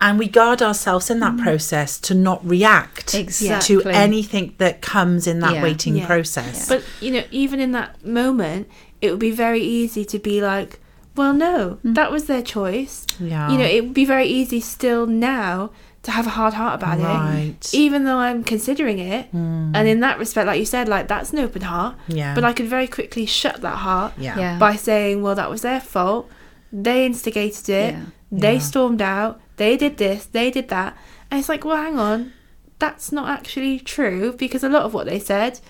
And 0.00 0.18
we 0.18 0.28
guard 0.28 0.60
ourselves 0.60 1.08
in 1.10 1.18
that 1.20 1.36
process 1.38 1.98
to 2.00 2.14
not 2.14 2.46
react 2.46 3.14
Exactly. 3.14 3.82
to 3.82 3.88
anything 3.88 4.52
that 4.58 4.82
comes 4.82 5.26
in 5.26 5.40
that 5.40 5.54
Yeah. 5.54 5.62
waiting 5.62 5.96
Yeah. 5.96 6.06
process. 6.06 6.68
But 6.68 6.82
you 7.00 7.10
know, 7.10 7.22
even 7.30 7.58
in 7.58 7.72
that 7.72 8.04
moment, 8.06 8.68
it 9.00 9.10
would 9.10 9.18
be 9.20 9.30
very 9.30 9.62
easy 9.62 10.04
to 10.04 10.18
be 10.18 10.40
like, 10.42 10.78
"Well, 11.16 11.32
no, 11.32 11.78
mm. 11.84 11.94
that 11.94 12.10
was 12.10 12.24
their 12.24 12.42
choice." 12.42 13.06
Yeah. 13.20 13.50
You 13.50 13.58
know, 13.58 13.64
it 13.64 13.82
would 13.84 13.94
be 13.94 14.04
very 14.04 14.26
easy 14.26 14.60
still 14.60 15.06
now 15.06 15.70
to 16.02 16.10
have 16.10 16.26
a 16.26 16.30
hard 16.30 16.52
heart 16.54 16.74
about 16.82 16.98
Right. 16.98 17.54
it, 17.60 17.74
even 17.74 18.04
though 18.04 18.18
I'm 18.18 18.44
considering 18.44 18.98
it. 18.98 19.32
Mm. 19.32 19.72
And 19.74 19.88
in 19.88 20.00
that 20.00 20.18
respect, 20.18 20.46
like 20.46 20.58
you 20.58 20.66
said, 20.66 20.86
like 20.88 21.08
that's 21.08 21.32
an 21.32 21.38
open 21.38 21.62
heart. 21.62 21.96
Yeah. 22.08 22.34
But 22.34 22.44
I 22.44 22.52
could 22.52 22.66
very 22.66 22.86
quickly 22.86 23.24
shut 23.26 23.62
that 23.62 23.76
heart 23.76 24.12
yeah. 24.18 24.38
Yeah. 24.38 24.58
by 24.58 24.76
saying, 24.76 25.22
"Well, 25.22 25.34
that 25.34 25.48
was 25.50 25.62
their 25.62 25.80
fault. 25.80 26.28
They 26.72 27.06
instigated 27.06 27.68
it. 27.68 27.94
Yeah. 27.94 28.02
They 28.30 28.54
Yeah. 28.54 28.58
stormed 28.70 29.00
out. 29.00 29.40
They 29.56 29.76
did 29.76 29.96
this. 29.96 30.26
They 30.26 30.50
did 30.50 30.68
that." 30.68 30.96
And 31.30 31.40
it's 31.40 31.48
like, 31.48 31.64
well, 31.64 31.76
hang 31.76 31.98
on, 31.98 32.32
that's 32.78 33.10
not 33.12 33.28
actually 33.28 33.78
true 33.80 34.32
because 34.36 34.62
a 34.62 34.68
lot 34.68 34.82
of 34.82 34.92
what 34.94 35.06
they 35.06 35.18
said 35.18 35.60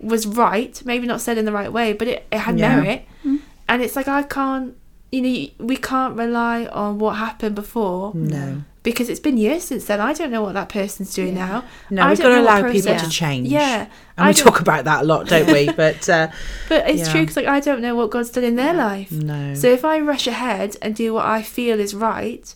was 0.00 0.26
right. 0.26 0.82
Maybe 0.84 1.06
not 1.06 1.20
said 1.20 1.38
in 1.38 1.44
the 1.44 1.52
right 1.52 1.72
way, 1.72 1.92
but 1.92 2.08
it, 2.08 2.26
it 2.32 2.38
had 2.38 2.58
Yeah. 2.58 2.80
merit. 2.80 3.06
Mm. 3.24 3.38
And 3.68 3.82
it's 3.82 3.94
like 3.94 4.08
I 4.08 4.22
can't, 4.22 4.74
you 5.10 5.22
know, 5.22 5.48
we 5.66 5.76
can't 5.76 6.16
rely 6.16 6.66
on 6.66 6.98
what 6.98 7.16
happened 7.16 7.54
before 7.54 8.12
No. 8.14 8.62
because 8.82 9.08
it's 9.08 9.20
been 9.20 9.38
years 9.38 9.64
since 9.64 9.86
then. 9.86 10.00
I 10.00 10.12
don't 10.12 10.30
know 10.30 10.42
what 10.42 10.52
that 10.54 10.68
person's 10.68 11.14
doing 11.14 11.34
Yeah. 11.36 11.46
now. 11.46 11.64
No, 11.90 12.02
I 12.02 12.08
we've 12.10 12.18
got 12.20 12.28
to 12.28 12.40
allow 12.40 12.70
people 12.70 12.94
to 12.94 13.08
change. 13.08 13.48
Yeah, 13.48 13.82
And 13.82 13.88
I 14.18 14.28
we 14.28 14.34
don't- 14.34 14.44
talk 14.44 14.60
about 14.60 14.84
that 14.84 15.02
a 15.02 15.06
lot, 15.06 15.26
don't 15.26 15.46
we? 15.50 15.70
But 15.76 16.08
uh, 16.10 16.28
But 16.68 16.88
it's 16.90 17.00
Yeah. 17.06 17.12
true 17.12 17.20
because 17.22 17.36
like 17.36 17.46
I 17.46 17.60
don't 17.60 17.80
know 17.80 17.94
what 17.94 18.10
God's 18.10 18.30
done 18.30 18.44
in 18.44 18.56
their 18.56 18.74
life. 18.74 19.10
no. 19.10 19.54
So 19.54 19.68
if 19.68 19.82
I 19.84 19.98
rush 20.00 20.26
ahead 20.26 20.76
and 20.82 20.94
do 20.94 21.14
what 21.14 21.24
I 21.24 21.40
feel 21.42 21.80
is 21.80 21.94
right, 21.94 22.54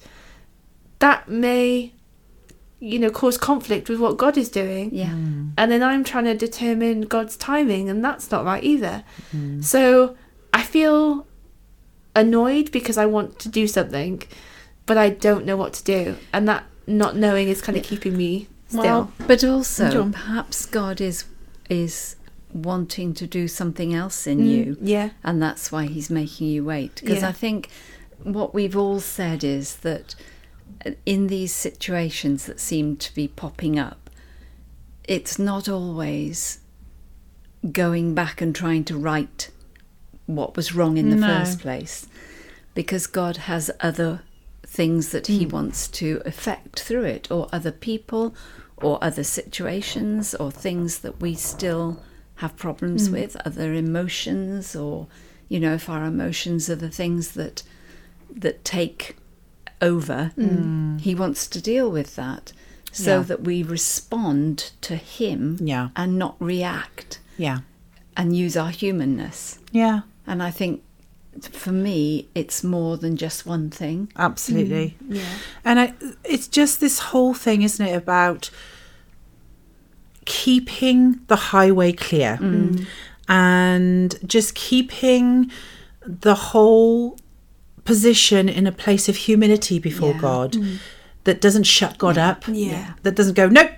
that 0.99 1.29
may, 1.29 1.93
you 2.81 2.99
know, 2.99 3.11
cause 3.11 3.39
conflict 3.39 3.89
with 3.89 3.99
what 3.99 4.17
God 4.19 4.37
is 4.37 4.49
doing. 4.49 4.91
Yeah. 4.95 5.13
And 5.13 5.73
then 5.73 5.83
I'm 5.83 6.05
trying 6.05 6.25
to 6.25 6.35
determine 6.35 7.03
God's 7.03 7.37
timing, 7.37 7.89
and 7.89 8.05
that's 8.05 8.31
not 8.31 8.45
right 8.45 8.63
either. 8.63 9.05
Mm-hmm. 9.35 9.63
So 9.63 10.17
I 10.53 10.63
feel 10.63 11.27
annoyed 12.15 12.71
because 12.73 12.97
I 12.99 13.07
want 13.07 13.39
to 13.41 13.49
do 13.49 13.67
something, 13.67 14.23
but 14.87 14.97
I 14.99 15.11
don't 15.11 15.45
know 15.47 15.57
what 15.57 15.73
to 15.75 15.85
do. 15.85 16.17
And 16.33 16.47
that 16.49 16.65
not 16.87 17.17
knowing 17.17 17.49
is 17.49 17.63
kind 17.63 17.79
of 17.79 17.85
keeping 17.85 18.17
me 18.17 18.49
still. 18.69 18.83
Well, 18.83 19.13
But 19.27 19.45
also, 19.45 20.03
on. 20.03 20.13
perhaps 20.13 20.67
God 20.67 21.01
is 21.01 21.25
is 21.71 22.17
wanting 22.53 23.15
to 23.15 23.27
do 23.27 23.49
something 23.49 23.95
else 23.95 24.27
in 24.27 24.39
Mm, 24.39 24.47
you, 24.47 24.77
Yeah. 24.83 25.11
and 25.25 25.41
that's 25.43 25.73
why 25.73 25.87
He's 25.87 26.11
making 26.11 26.49
you 26.49 26.65
wait. 26.65 26.97
Because 26.97 27.23
Yeah. 27.23 27.29
I 27.31 27.33
think 27.33 27.69
what 28.23 28.53
we've 28.53 28.77
all 28.77 29.01
said 29.01 29.43
is 29.43 29.77
that 29.77 30.15
uh, 30.85 30.91
in 31.07 31.29
these 31.29 31.55
situations 31.55 32.45
that 32.47 32.61
seem 32.61 32.97
to 32.97 33.15
be 33.15 33.27
popping 33.29 33.79
up, 33.79 34.11
it's 35.05 35.39
not 35.39 35.67
always 35.69 36.59
going 37.71 38.15
back 38.15 38.41
and 38.43 38.55
trying 38.55 38.85
to 38.85 38.97
right 38.99 39.49
what 40.27 40.57
was 40.57 40.75
wrong 40.75 40.97
in 40.99 41.11
the 41.11 41.17
No. 41.17 41.27
first 41.27 41.61
place, 41.61 42.07
because 42.75 43.07
God 43.07 43.37
has 43.39 43.71
other 43.81 44.23
things 44.67 45.11
that 45.11 45.27
He 45.27 45.45
Mm. 45.47 45.53
wants 45.53 45.89
to 45.89 46.23
affect 46.25 46.81
through 46.81 47.05
it, 47.05 47.31
or 47.31 47.49
other 47.53 47.73
people, 47.73 48.35
or 48.77 49.03
other 49.05 49.25
situations, 49.25 50.35
or 50.35 50.51
things 50.51 50.99
that 51.01 51.21
we 51.21 51.35
still 51.35 52.03
have 52.37 52.57
problems 52.57 53.09
Mm. 53.09 53.13
with, 53.13 53.37
other 53.45 53.75
emotions, 53.75 54.75
or 54.77 55.07
you 55.49 55.61
know, 55.61 55.75
if 55.75 55.89
our 55.91 56.05
emotions 56.07 56.71
are 56.71 56.77
the 56.77 56.89
things 56.91 57.33
that 57.33 57.63
that 58.35 58.65
take 58.65 59.17
over, 59.83 60.33
He 61.01 61.15
wants 61.15 61.47
to 61.49 61.61
deal 61.61 61.91
with 61.91 62.17
that, 62.17 62.53
so 62.91 63.03
Mm. 63.03 63.07
Yeah. 63.21 63.23
that 63.25 63.45
we 63.45 63.63
respond 63.63 64.71
to 64.81 64.97
Him 64.97 65.59
Yeah. 65.61 65.91
and 65.95 66.19
not 66.19 66.37
react 66.41 67.19
yeah. 67.37 67.59
and 68.17 68.35
use 68.35 68.57
our 68.57 68.71
humanness. 68.71 69.59
Yeah. 69.71 70.01
And 70.33 70.43
I 70.43 70.51
think 70.51 70.83
for 71.43 71.73
me, 71.73 72.31
it's 72.35 72.65
more 72.65 72.97
than 72.97 73.19
just 73.19 73.45
one 73.45 73.69
thing. 73.69 74.11
Absolutely. 74.17 74.97
Mm. 75.05 75.17
Yeah. 75.17 75.35
And 75.63 75.79
I, 75.79 75.95
it's 76.25 76.49
just 76.49 76.81
this 76.81 76.99
whole 76.99 77.35
thing, 77.35 77.61
isn't 77.61 77.87
it, 77.87 77.95
about 77.95 78.49
keeping 80.25 81.21
the 81.27 81.37
highway 81.37 81.93
clear 81.93 82.39
mm. 82.41 82.87
and 83.29 84.19
just 84.27 84.55
keeping 84.55 85.51
the 86.01 86.35
whole 86.35 87.19
position 87.85 88.49
in 88.49 88.67
a 88.67 88.73
place 88.73 89.07
of 89.07 89.17
humility 89.17 89.79
before 89.79 90.15
Yeah. 90.15 90.19
God 90.19 90.53
mm. 90.53 90.79
that 91.25 91.43
doesn't 91.43 91.65
shut 91.65 91.99
God 91.99 92.17
up, 92.17 92.45
Yeah. 92.49 92.95
that 93.03 93.17
doesn't 93.17 93.35
go, 93.35 93.51
nope, 93.51 93.73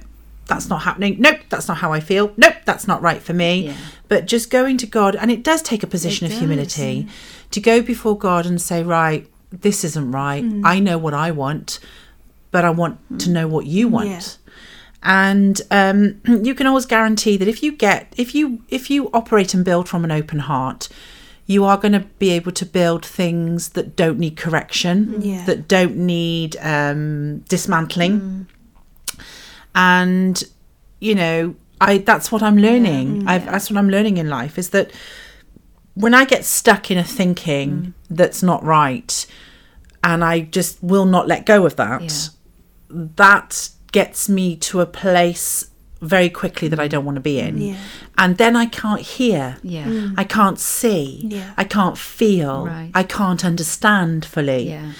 that's 0.47 0.69
not 0.69 0.83
happening. 0.83 1.17
Nope, 1.19 1.41
that's 1.49 1.69
not 1.69 1.79
how 1.79 1.93
I 1.93 2.01
feel. 2.01 2.33
Nope, 2.37 2.55
that's 2.65 2.87
not 2.87 3.01
right 3.03 3.23
for 3.23 3.33
me. 3.33 3.67
Yeah. 3.67 3.77
But 4.09 4.27
just 4.27 4.51
going 4.51 4.77
to 4.79 4.87
God, 4.87 5.17
and 5.17 5.31
it 5.31 5.43
does 5.43 5.63
take 5.63 5.83
a 5.83 5.87
position 5.87 6.25
It 6.27 6.29
of 6.29 6.33
does, 6.33 6.39
humility 6.41 7.09
to 7.51 7.61
go 7.61 7.81
before 7.83 8.17
God 8.19 8.47
and 8.47 8.61
say, 8.61 8.83
right, 8.83 9.27
this 9.51 9.85
isn't 9.85 10.11
right. 10.13 10.45
I 10.65 10.81
know 10.81 10.99
what 10.99 11.15
I 11.15 11.31
want, 11.31 11.79
but 12.51 12.65
I 12.65 12.71
want 12.71 13.21
to 13.21 13.31
know 13.31 13.47
what 13.49 13.67
you 13.67 13.89
want. 13.89 14.09
Yeah. 14.09 14.21
And 15.03 15.61
um, 15.71 16.21
you 16.45 16.55
can 16.55 16.67
always 16.67 16.87
guarantee 16.87 17.37
that 17.37 17.49
if 17.49 17.63
you 17.63 17.73
get, 17.73 18.13
if 18.17 18.35
you 18.35 18.63
if 18.69 18.91
you 18.91 19.11
operate 19.13 19.55
and 19.55 19.65
build 19.65 19.89
from 19.89 20.05
an 20.05 20.11
open 20.11 20.41
heart, 20.41 20.89
you 21.47 21.65
are 21.65 21.77
going 21.77 21.93
to 21.93 22.01
be 22.19 22.31
able 22.31 22.53
to 22.53 22.65
build 22.65 23.05
things 23.05 23.71
that 23.71 23.97
don't 23.97 24.19
need 24.19 24.37
correction, 24.37 25.21
Yeah. 25.21 25.45
that 25.45 25.69
don't 25.69 25.97
need 25.97 26.57
um, 26.61 27.41
dismantling 27.49 28.47
and 29.75 30.45
you 31.01 31.15
know 31.15 31.55
i 31.81 31.99
that's 31.99 32.31
what 32.31 32.43
i'm 32.43 32.57
learning 32.57 33.27
I've, 33.27 33.45
that's 33.47 33.71
what 33.71 33.77
i'm 33.79 33.91
learning 33.91 34.17
in 34.17 34.29
life 34.29 34.59
is 34.59 34.71
that 34.71 34.91
when 35.95 36.15
i 36.15 36.25
get 36.25 36.45
stuck 36.45 36.91
in 36.91 36.99
a 36.99 37.05
thinking 37.05 37.71
mm. 37.71 37.93
that's 38.11 38.43
not 38.43 38.63
right 38.65 39.27
and 40.03 40.25
i 40.25 40.41
just 40.41 40.83
will 40.83 41.05
not 41.07 41.27
let 41.27 41.47
go 41.47 41.67
of 41.67 41.77
that 41.77 42.03
Yeah. 42.03 43.05
that 43.17 43.71
gets 43.93 44.29
me 44.29 44.57
to 44.57 44.81
a 44.81 44.87
place 44.87 45.71
very 46.01 46.29
quickly 46.29 46.69
that 46.69 46.79
i 46.81 46.87
don't 46.89 47.05
want 47.05 47.17
to 47.17 47.21
be 47.21 47.37
mm. 47.37 47.49
in 47.49 47.59
Yeah. 47.61 47.77
and 48.19 48.37
then 48.37 48.55
i 48.57 48.67
can't 48.67 49.01
hear 49.01 49.57
Yeah. 49.63 50.11
i 50.17 50.25
can't 50.25 50.59
see 50.59 51.23
Yeah. 51.29 51.55
i 51.57 51.65
can't 51.65 51.99
feel 51.99 52.67
Right. 52.67 52.91
i 52.95 53.03
can't 53.03 53.45
understand 53.45 54.25
fully 54.25 54.69
Yeah. 54.69 54.93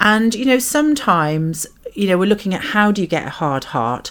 and, 0.00 0.32
you 0.32 0.44
know, 0.44 0.60
sometimes, 0.60 1.66
you 1.94 2.06
know, 2.06 2.18
we're 2.18 2.28
looking 2.28 2.54
at 2.54 2.62
how 2.62 2.92
do 2.92 3.00
you 3.00 3.06
get 3.06 3.26
a 3.26 3.30
hard 3.30 3.64
heart. 3.64 4.10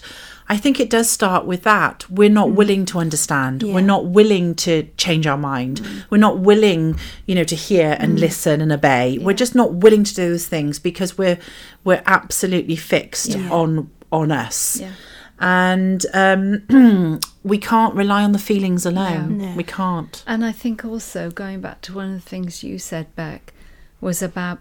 I 0.49 0.55
think 0.55 0.79
it 0.79 0.89
does 0.89 1.09
start 1.09 1.45
with 1.45 1.63
that. 1.63 2.09
We're 2.09 2.29
not 2.29 2.49
mm. 2.49 2.55
willing 2.55 2.85
to 2.85 2.99
understand. 2.99 3.63
Yeah. 3.63 3.73
We're 3.73 3.81
not 3.81 4.05
willing 4.05 4.55
to 4.55 4.87
change 4.97 5.27
our 5.27 5.37
mind. 5.37 5.81
Mm. 5.81 6.05
We're 6.09 6.17
not 6.19 6.39
willing, 6.39 6.97
you 7.25 7.35
know, 7.35 7.43
to 7.43 7.55
hear 7.55 7.97
and 7.99 8.17
mm. 8.17 8.19
listen 8.21 8.61
and 8.61 8.71
obey. 8.71 9.17
We're 9.17 9.33
just 9.33 9.55
not 9.55 9.73
willing 9.73 10.05
to 10.05 10.15
do 10.15 10.29
those 10.29 10.47
things 10.47 10.79
because 10.79 11.17
we're 11.17 11.37
we're 11.83 12.03
absolutely 12.05 12.77
fixed 12.77 13.29
Yeah. 13.29 13.49
on 13.51 13.91
on 14.11 14.31
us. 14.31 14.79
Yeah. 14.79 14.91
And 15.39 16.05
um, 16.13 17.19
we 17.43 17.57
can't 17.57 17.93
rely 17.93 18.23
on 18.23 18.31
the 18.31 18.39
feelings 18.39 18.85
alone. 18.85 19.37
No. 19.37 19.53
We 19.55 19.63
can't. 19.63 20.23
And 20.25 20.43
I 20.43 20.51
think 20.51 20.83
also 20.83 21.29
going 21.29 21.61
back 21.61 21.81
to 21.81 21.93
one 21.93 22.07
of 22.07 22.23
the 22.23 22.27
things 22.29 22.63
you 22.63 22.79
said, 22.79 23.13
Beck, 23.15 23.53
was 24.01 24.23
about 24.23 24.59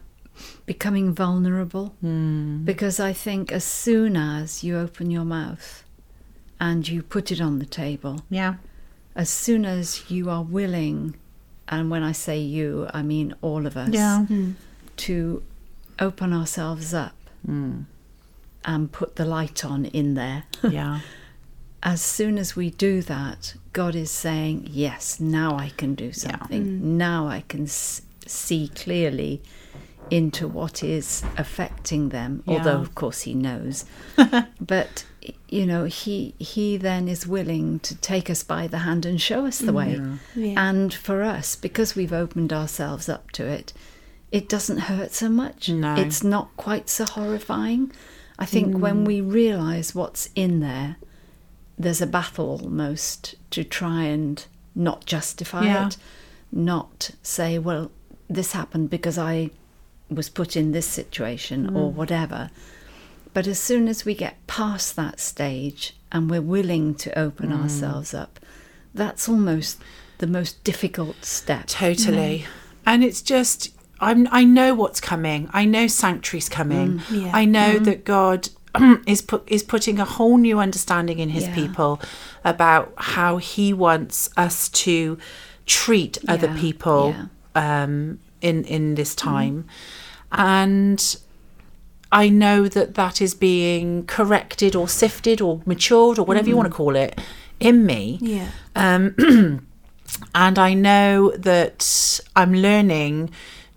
becoming 0.66 1.12
vulnerable. 1.14 1.94
Hmm. 2.00 2.64
Because 2.64 2.98
I 3.00 3.12
think 3.12 3.52
as 3.52 3.64
soon 3.64 4.16
as 4.16 4.62
you 4.64 4.76
open 4.78 5.10
your 5.10 5.24
mouth 5.24 5.84
and 6.60 6.86
you 6.88 7.02
put 7.02 7.30
it 7.30 7.40
on 7.40 7.58
the 7.58 7.66
table, 7.66 8.22
Yeah. 8.30 8.54
as 9.14 9.28
soon 9.30 9.64
as 9.64 10.10
you 10.10 10.30
are 10.30 10.42
willing, 10.42 11.16
and 11.68 11.90
when 11.90 12.02
I 12.02 12.12
say 12.12 12.38
you, 12.38 12.88
I 12.92 13.02
mean 13.02 13.34
all 13.42 13.66
of 13.66 13.76
us, 13.76 13.90
Yeah. 13.90 14.24
Hmm. 14.26 14.52
to 14.98 15.42
open 15.98 16.32
ourselves 16.32 16.92
up 16.94 17.14
hmm. 17.44 17.82
and 18.64 18.90
put 18.92 19.16
the 19.16 19.24
light 19.24 19.64
on 19.64 19.84
in 19.86 20.14
there. 20.14 20.44
Yeah. 20.62 21.00
as 21.82 22.02
soon 22.02 22.38
as 22.38 22.56
we 22.56 22.70
do 22.70 23.00
that, 23.02 23.54
God 23.72 23.94
is 23.94 24.10
saying, 24.10 24.68
Yes, 24.70 25.20
now 25.20 25.56
I 25.56 25.68
can 25.76 25.94
do 25.94 26.12
something. 26.12 26.96
Now 26.98 27.28
I 27.28 27.42
can 27.48 27.64
s- 27.64 28.02
see 28.26 28.68
clearly 28.68 29.40
into 30.10 30.46
what 30.46 30.82
is 30.82 31.24
affecting 31.36 32.10
them, 32.10 32.42
although, 32.46 32.80
of 32.80 32.94
course, 32.94 33.22
He 33.22 33.34
knows. 33.34 33.84
but, 34.60 35.04
you 35.48 35.66
know, 35.66 35.84
he, 35.84 36.34
he 36.38 36.76
then 36.76 37.08
is 37.08 37.26
willing 37.26 37.80
to 37.80 37.96
take 37.96 38.30
us 38.30 38.42
by 38.42 38.66
the 38.66 38.78
hand 38.78 39.04
and 39.04 39.20
show 39.20 39.46
us 39.46 39.58
the 39.58 39.72
mm, 39.72 39.74
way. 39.74 40.18
Yeah. 40.34 40.68
And 40.68 40.92
for 40.92 41.22
us, 41.22 41.56
because 41.56 41.96
we've 41.96 42.12
opened 42.12 42.52
ourselves 42.52 43.08
up 43.08 43.30
to 43.32 43.46
it, 43.46 43.72
it 44.32 44.48
doesn't 44.48 44.78
hurt 44.78 45.12
so 45.12 45.28
much. 45.28 45.68
No. 45.68 45.94
It's 45.94 46.22
not 46.22 46.56
quite 46.56 46.88
so 46.88 47.04
horrifying. 47.04 47.92
I 48.38 48.44
think 48.44 48.74
mm. 48.74 48.80
when 48.80 49.04
we 49.04 49.20
realize 49.20 49.94
what's 49.94 50.30
in 50.34 50.60
there, 50.60 50.96
there's 51.78 52.02
a 52.02 52.06
battle 52.06 52.60
almost 52.62 53.34
to 53.50 53.64
try 53.64 54.04
and 54.04 54.44
not 54.74 55.06
justify 55.06 55.64
Yeah. 55.64 55.86
it, 55.88 55.96
not 56.52 57.10
say, 57.22 57.58
well, 57.58 57.90
this 58.28 58.52
happened 58.52 58.90
because 58.90 59.18
I 59.18 59.50
was 60.08 60.28
put 60.28 60.56
in 60.56 60.72
this 60.72 60.86
situation 60.86 61.66
or 61.76 61.90
mm. 61.90 61.94
whatever. 61.94 62.50
But 63.34 63.46
as 63.46 63.58
soon 63.58 63.88
as 63.88 64.04
we 64.04 64.14
get 64.14 64.46
past 64.46 64.96
that 64.96 65.20
stage 65.20 65.96
and 66.10 66.30
we're 66.30 66.40
willing 66.40 66.94
to 66.96 67.18
open 67.18 67.50
mm. 67.50 67.62
ourselves 67.62 68.14
up, 68.14 68.40
that's 68.94 69.28
almost 69.28 69.82
the 70.18 70.26
most 70.26 70.62
difficult 70.64 71.24
step. 71.24 71.66
Totally. 71.66 72.44
Mm. 72.44 72.46
And 72.86 73.04
it's 73.04 73.20
just 73.20 73.72
I'm 74.00 74.28
I 74.30 74.44
know 74.44 74.74
what's 74.74 75.00
coming. 75.00 75.48
I 75.52 75.64
know 75.64 75.86
sanctuary's 75.86 76.48
coming. 76.48 77.02
yeah. 77.10 77.30
I 77.34 77.44
know 77.44 77.78
that 77.78 78.04
God 78.04 78.48
is 79.06 79.22
put 79.22 79.42
is 79.46 79.62
putting 79.62 79.98
a 79.98 80.04
whole 80.04 80.36
new 80.36 80.58
understanding 80.58 81.18
in 81.18 81.30
his 81.30 81.44
Yeah. 81.44 81.54
people 81.54 82.00
about 82.44 82.92
how 82.96 83.38
he 83.38 83.72
wants 83.72 84.30
us 84.36 84.68
to 84.70 85.18
treat 85.64 86.18
other 86.28 86.48
Yeah, 86.48 86.60
people 86.60 87.14
yeah. 87.54 87.82
um 87.82 88.18
in 88.40 88.64
in 88.64 88.94
this 88.94 89.14
time. 89.14 89.66
And 90.32 91.16
I 92.12 92.28
know 92.28 92.68
that 92.68 92.94
that 92.94 93.20
is 93.20 93.34
being 93.34 94.06
corrected 94.06 94.76
or 94.76 94.88
sifted 94.88 95.40
or 95.40 95.60
matured 95.66 96.18
or 96.18 96.24
whatever 96.24 96.48
you 96.48 96.56
want 96.56 96.70
to 96.70 96.74
call 96.74 96.96
it 96.96 97.18
in 97.60 97.84
me. 97.84 98.18
Yeah. 98.20 98.50
Um, 98.74 99.14
and 100.34 100.58
I 100.58 100.74
know 100.74 101.32
that 101.36 102.20
I'm 102.34 102.54
learning 102.54 103.30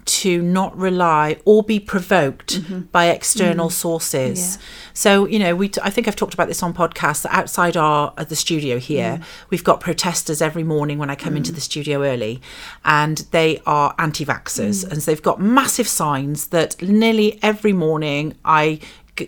to 0.09 0.41
not 0.41 0.75
rely 0.75 1.37
or 1.45 1.61
be 1.61 1.79
provoked 1.79 2.61
mm-hmm. 2.61 2.81
by 2.91 3.05
external 3.05 3.67
mm-hmm. 3.67 3.73
sources. 3.73 4.55
Yeah. 4.55 4.61
So 4.93 5.25
you 5.27 5.39
know, 5.39 5.55
we 5.55 5.69
t- 5.69 5.81
I 5.83 5.91
think 5.91 6.07
I've 6.07 6.15
talked 6.15 6.33
about 6.33 6.47
this 6.47 6.63
on 6.63 6.73
podcasts. 6.73 7.21
That 7.21 7.33
outside 7.33 7.77
our 7.77 8.13
at 8.17 8.29
the 8.29 8.35
studio 8.35 8.79
here, 8.79 9.19
mm. 9.19 9.23
we've 9.49 9.63
got 9.63 9.79
protesters 9.79 10.41
every 10.41 10.63
morning 10.63 10.97
when 10.97 11.09
I 11.09 11.15
come 11.15 11.37
into 11.37 11.51
mm. 11.51 11.55
the 11.55 11.61
studio 11.61 12.03
early, 12.03 12.41
and 12.83 13.19
they 13.31 13.61
are 13.65 13.93
anti-vaxxers, 13.99 14.83
mm. 14.83 14.91
and 14.91 15.03
so 15.03 15.11
they've 15.11 15.21
got 15.21 15.39
massive 15.39 15.87
signs 15.87 16.47
that 16.47 16.81
nearly 16.81 17.39
every 17.43 17.73
morning 17.73 18.35
I 18.43 18.79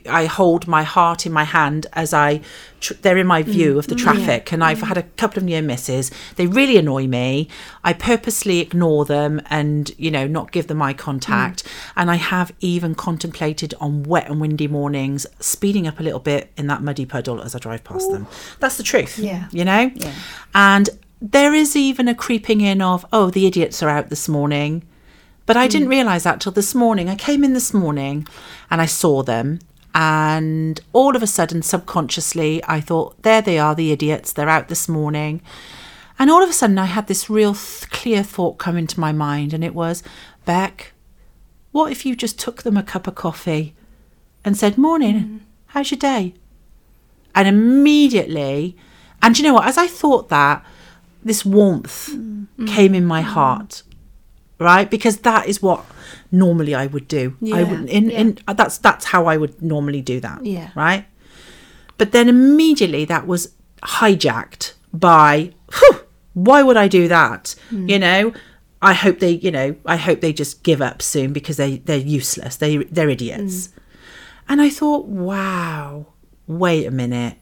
I 0.07 0.25
hold 0.25 0.67
my 0.67 0.83
heart 0.83 1.25
in 1.25 1.31
my 1.31 1.43
hand 1.43 1.87
as 1.93 2.13
I 2.13 2.41
tr- 2.79 2.93
they're 3.01 3.17
in 3.17 3.27
my 3.27 3.43
mm, 3.43 3.47
view 3.47 3.79
of 3.79 3.87
the 3.87 3.95
mm, 3.95 3.99
traffic 3.99 4.51
and 4.51 4.63
I've 4.63 4.79
mm. 4.79 4.87
had 4.87 4.97
a 4.97 5.03
couple 5.03 5.39
of 5.39 5.43
near 5.43 5.61
misses. 5.61 6.11
They 6.35 6.47
really 6.47 6.77
annoy 6.77 7.07
me. 7.07 7.47
I 7.83 7.93
purposely 7.93 8.59
ignore 8.59 9.05
them 9.05 9.41
and 9.49 9.91
you 9.97 10.11
know 10.11 10.27
not 10.27 10.51
give 10.51 10.67
them 10.67 10.81
eye 10.81 10.93
contact. 10.93 11.63
And 11.95 12.11
I 12.11 12.15
have 12.15 12.51
even 12.59 12.95
contemplated 12.95 13.73
on 13.79 14.03
wet 14.03 14.29
and 14.29 14.41
windy 14.41 14.67
mornings 14.67 15.25
speeding 15.39 15.87
up 15.87 15.99
a 15.99 16.03
little 16.03 16.19
bit 16.19 16.51
in 16.57 16.67
that 16.67 16.81
muddy 16.81 17.05
puddle 17.05 17.41
as 17.41 17.55
I 17.55 17.59
drive 17.59 17.83
past 17.83 18.11
them. 18.11 18.27
That's 18.59 18.77
the 18.77 18.83
truth 18.83 19.17
Yeah. 19.19 19.47
you 19.51 19.65
know? 19.65 19.91
Yeah. 19.95 20.13
and 20.53 20.89
there 21.21 21.53
is 21.53 21.75
even 21.75 22.07
a 22.07 22.15
creeping 22.15 22.61
in 22.61 22.81
of 22.81 23.05
oh 23.13 23.29
the 23.29 23.45
idiots 23.45 23.83
are 23.83 23.89
out 23.89 24.09
this 24.09 24.27
morning. 24.27 24.83
But 25.45 25.57
I 25.57 25.67
didn't 25.67 25.89
realise 25.89 26.23
that 26.23 26.39
till 26.39 26.51
this 26.51 26.73
morning. 26.73 27.09
I 27.09 27.15
came 27.15 27.43
in 27.43 27.53
this 27.53 27.73
morning 27.73 28.27
and 28.69 28.79
I 28.79 28.85
saw 28.85 29.21
them. 29.21 29.59
And 29.93 30.79
all 30.93 31.15
of 31.15 31.23
a 31.23 31.27
sudden, 31.27 31.61
subconsciously, 31.61 32.63
I 32.65 32.79
thought, 32.79 33.21
there 33.23 33.41
they 33.41 33.59
are, 33.59 33.75
the 33.75 33.91
idiots. 33.91 34.31
They're 34.31 34.49
out 34.49 34.69
this 34.69 34.87
morning. 34.87 35.41
And 36.17 36.29
all 36.29 36.43
of 36.43 36.49
a 36.49 36.53
sudden, 36.53 36.77
I 36.77 36.85
had 36.85 37.07
this 37.07 37.29
real 37.29 37.53
th- 37.53 37.89
clear 37.89 38.23
thought 38.23 38.57
come 38.57 38.77
into 38.77 38.99
my 38.99 39.11
mind. 39.11 39.53
And 39.53 39.63
it 39.63 39.75
was, 39.75 40.03
Beck, 40.45 40.93
what 41.71 41.91
if 41.91 42.05
you 42.05 42.15
just 42.15 42.39
took 42.39 42.63
them 42.63 42.77
a 42.77 42.83
cup 42.83 43.07
of 43.07 43.15
coffee 43.15 43.75
and 44.45 44.55
said, 44.55 44.77
Morning, 44.77 45.15
mm-hmm. 45.15 45.37
how's 45.67 45.91
your 45.91 45.99
day? 45.99 46.35
And 47.35 47.47
immediately, 47.47 48.77
and 49.21 49.37
you 49.37 49.43
know 49.43 49.53
what? 49.53 49.67
As 49.67 49.77
I 49.77 49.87
thought 49.87 50.29
that, 50.29 50.65
this 51.23 51.45
warmth 51.45 52.09
mm. 52.09 52.47
came 52.67 52.95
in 52.95 53.05
my 53.05 53.21
mm-hmm. 53.21 53.31
heart 53.31 53.83
right 54.61 54.91
because 54.91 55.17
that 55.17 55.47
is 55.47 55.61
what 55.61 55.83
normally 56.31 56.73
i 56.73 56.85
would 56.87 57.07
do 57.07 57.35
i 57.41 57.45
Yeah, 57.45 57.63
would 57.69 57.89
in, 57.89 58.09
in 58.09 58.37
uh, 58.47 58.53
that's 58.53 58.77
that's 58.77 59.05
how 59.05 59.25
i 59.25 59.37
would 59.37 59.61
normally 59.61 60.01
do 60.01 60.19
that 60.21 60.45
Yeah. 60.45 60.69
right 60.75 61.05
but 61.97 62.11
then 62.11 62.29
immediately 62.29 63.05
that 63.05 63.27
was 63.27 63.53
hijacked 63.83 64.73
by 64.93 65.53
"Phew, 65.71 65.99
why 66.33 66.63
would 66.63 66.77
i 66.77 66.87
do 66.87 67.07
that 67.07 67.55
hmm. 67.69 67.89
you 67.89 67.99
know 67.99 68.33
I 68.83 68.93
hope 68.93 69.19
they, 69.19 69.33
you 69.33 69.51
know, 69.51 69.75
I 69.85 69.95
hope 69.95 70.21
they 70.21 70.33
just 70.33 70.63
give 70.63 70.81
up 70.81 71.03
soon 71.03 71.33
because 71.33 71.57
they 71.57 71.77
they're 71.77 71.97
useless. 71.97 72.55
They 72.57 72.77
they're 72.77 73.09
idiots. 73.11 73.67
Hmm. 73.67 73.77
And 74.49 74.61
I 74.61 74.71
thought, 74.71 75.05
wow, 75.05 76.07
wait 76.47 76.87
a 76.87 76.91
minute. 76.91 77.37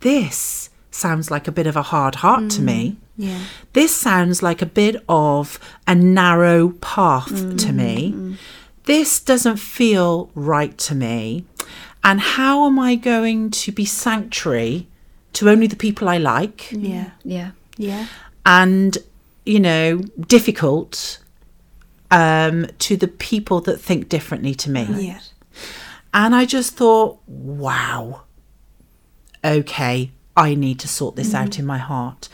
This 0.00 0.70
sounds 0.90 1.30
like 1.30 1.46
a 1.46 1.52
bit 1.52 1.68
of 1.68 1.76
a 1.76 1.82
hard 1.82 2.16
heart 2.16 2.50
to 2.50 2.62
me. 2.62 2.88
Hmm. 2.90 3.05
Yeah. 3.16 3.40
This 3.72 3.94
sounds 3.94 4.42
like 4.42 4.60
a 4.62 4.66
bit 4.66 5.02
of 5.08 5.58
a 5.86 5.94
narrow 5.94 6.70
path 6.70 7.56
to 7.58 7.72
me. 7.72 8.36
This 8.84 9.20
doesn't 9.20 9.56
feel 9.56 10.30
right 10.34 10.76
to 10.78 10.94
me. 10.94 11.44
And 12.04 12.20
how 12.20 12.66
am 12.66 12.78
I 12.78 12.94
going 12.94 13.50
to 13.50 13.72
be 13.72 13.84
sanctuary 13.84 14.86
to 15.32 15.48
only 15.50 15.66
the 15.66 15.76
people 15.76 16.08
I 16.08 16.18
like 16.18 16.68
Yeah. 16.72 17.10
Yeah. 17.24 17.50
Yeah. 17.76 18.06
and, 18.44 18.96
you 19.44 19.60
know, 19.60 19.98
difficult 20.28 21.18
um, 22.10 22.66
to 22.78 22.96
the 22.96 23.08
people 23.08 23.60
that 23.62 23.80
think 23.80 24.08
differently 24.08 24.54
to 24.54 24.70
me? 24.70 24.86
Yeah. 24.90 25.20
And 26.14 26.34
I 26.34 26.44
just 26.46 26.76
thought, 26.76 27.18
wow, 27.26 28.22
okay, 29.44 30.10
I 30.36 30.54
need 30.54 30.78
to 30.80 30.88
sort 30.88 31.16
this 31.16 31.28
Mm-hmm. 31.28 31.36
out 31.36 31.58
in 31.58 31.66
my 31.66 31.78
heart. 31.78 32.28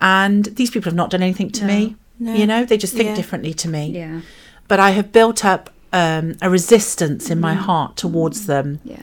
And 0.00 0.44
these 0.56 0.70
people 0.70 0.88
have 0.90 0.96
not 0.96 1.10
done 1.10 1.22
anything 1.22 1.50
to 1.52 1.64
me. 1.64 1.96
No. 2.18 2.34
You 2.34 2.46
know, 2.46 2.64
they 2.64 2.76
just 2.78 2.94
think 2.94 3.08
Yeah. 3.10 3.14
differently 3.14 3.54
to 3.54 3.68
me. 3.68 3.90
Yeah. 3.90 4.20
But 4.68 4.80
I 4.80 4.90
have 4.90 5.12
built 5.12 5.44
up 5.44 5.70
um, 5.92 6.36
a 6.40 6.48
resistance 6.48 7.30
in 7.30 7.38
Mm-hmm. 7.38 7.42
my 7.42 7.54
heart 7.54 7.96
towards 7.96 8.46
them. 8.46 8.80
Yeah. 8.84 9.02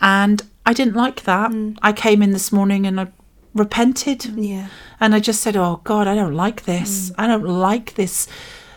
And 0.00 0.42
I 0.64 0.72
didn't 0.72 0.94
like 0.94 1.24
that. 1.24 1.50
Mm. 1.50 1.76
I 1.82 1.92
came 1.92 2.22
in 2.22 2.30
this 2.32 2.52
morning 2.52 2.86
and 2.86 3.00
I 3.00 3.08
repented. 3.54 4.26
Yeah. 4.36 4.68
And 5.00 5.14
I 5.14 5.20
just 5.20 5.40
said, 5.40 5.56
Oh 5.56 5.80
God, 5.84 6.06
I 6.06 6.14
don't 6.14 6.34
like 6.34 6.64
this. 6.64 7.10
Mm. 7.10 7.14
I 7.18 7.26
don't 7.26 7.44
like 7.44 7.94
this 7.94 8.28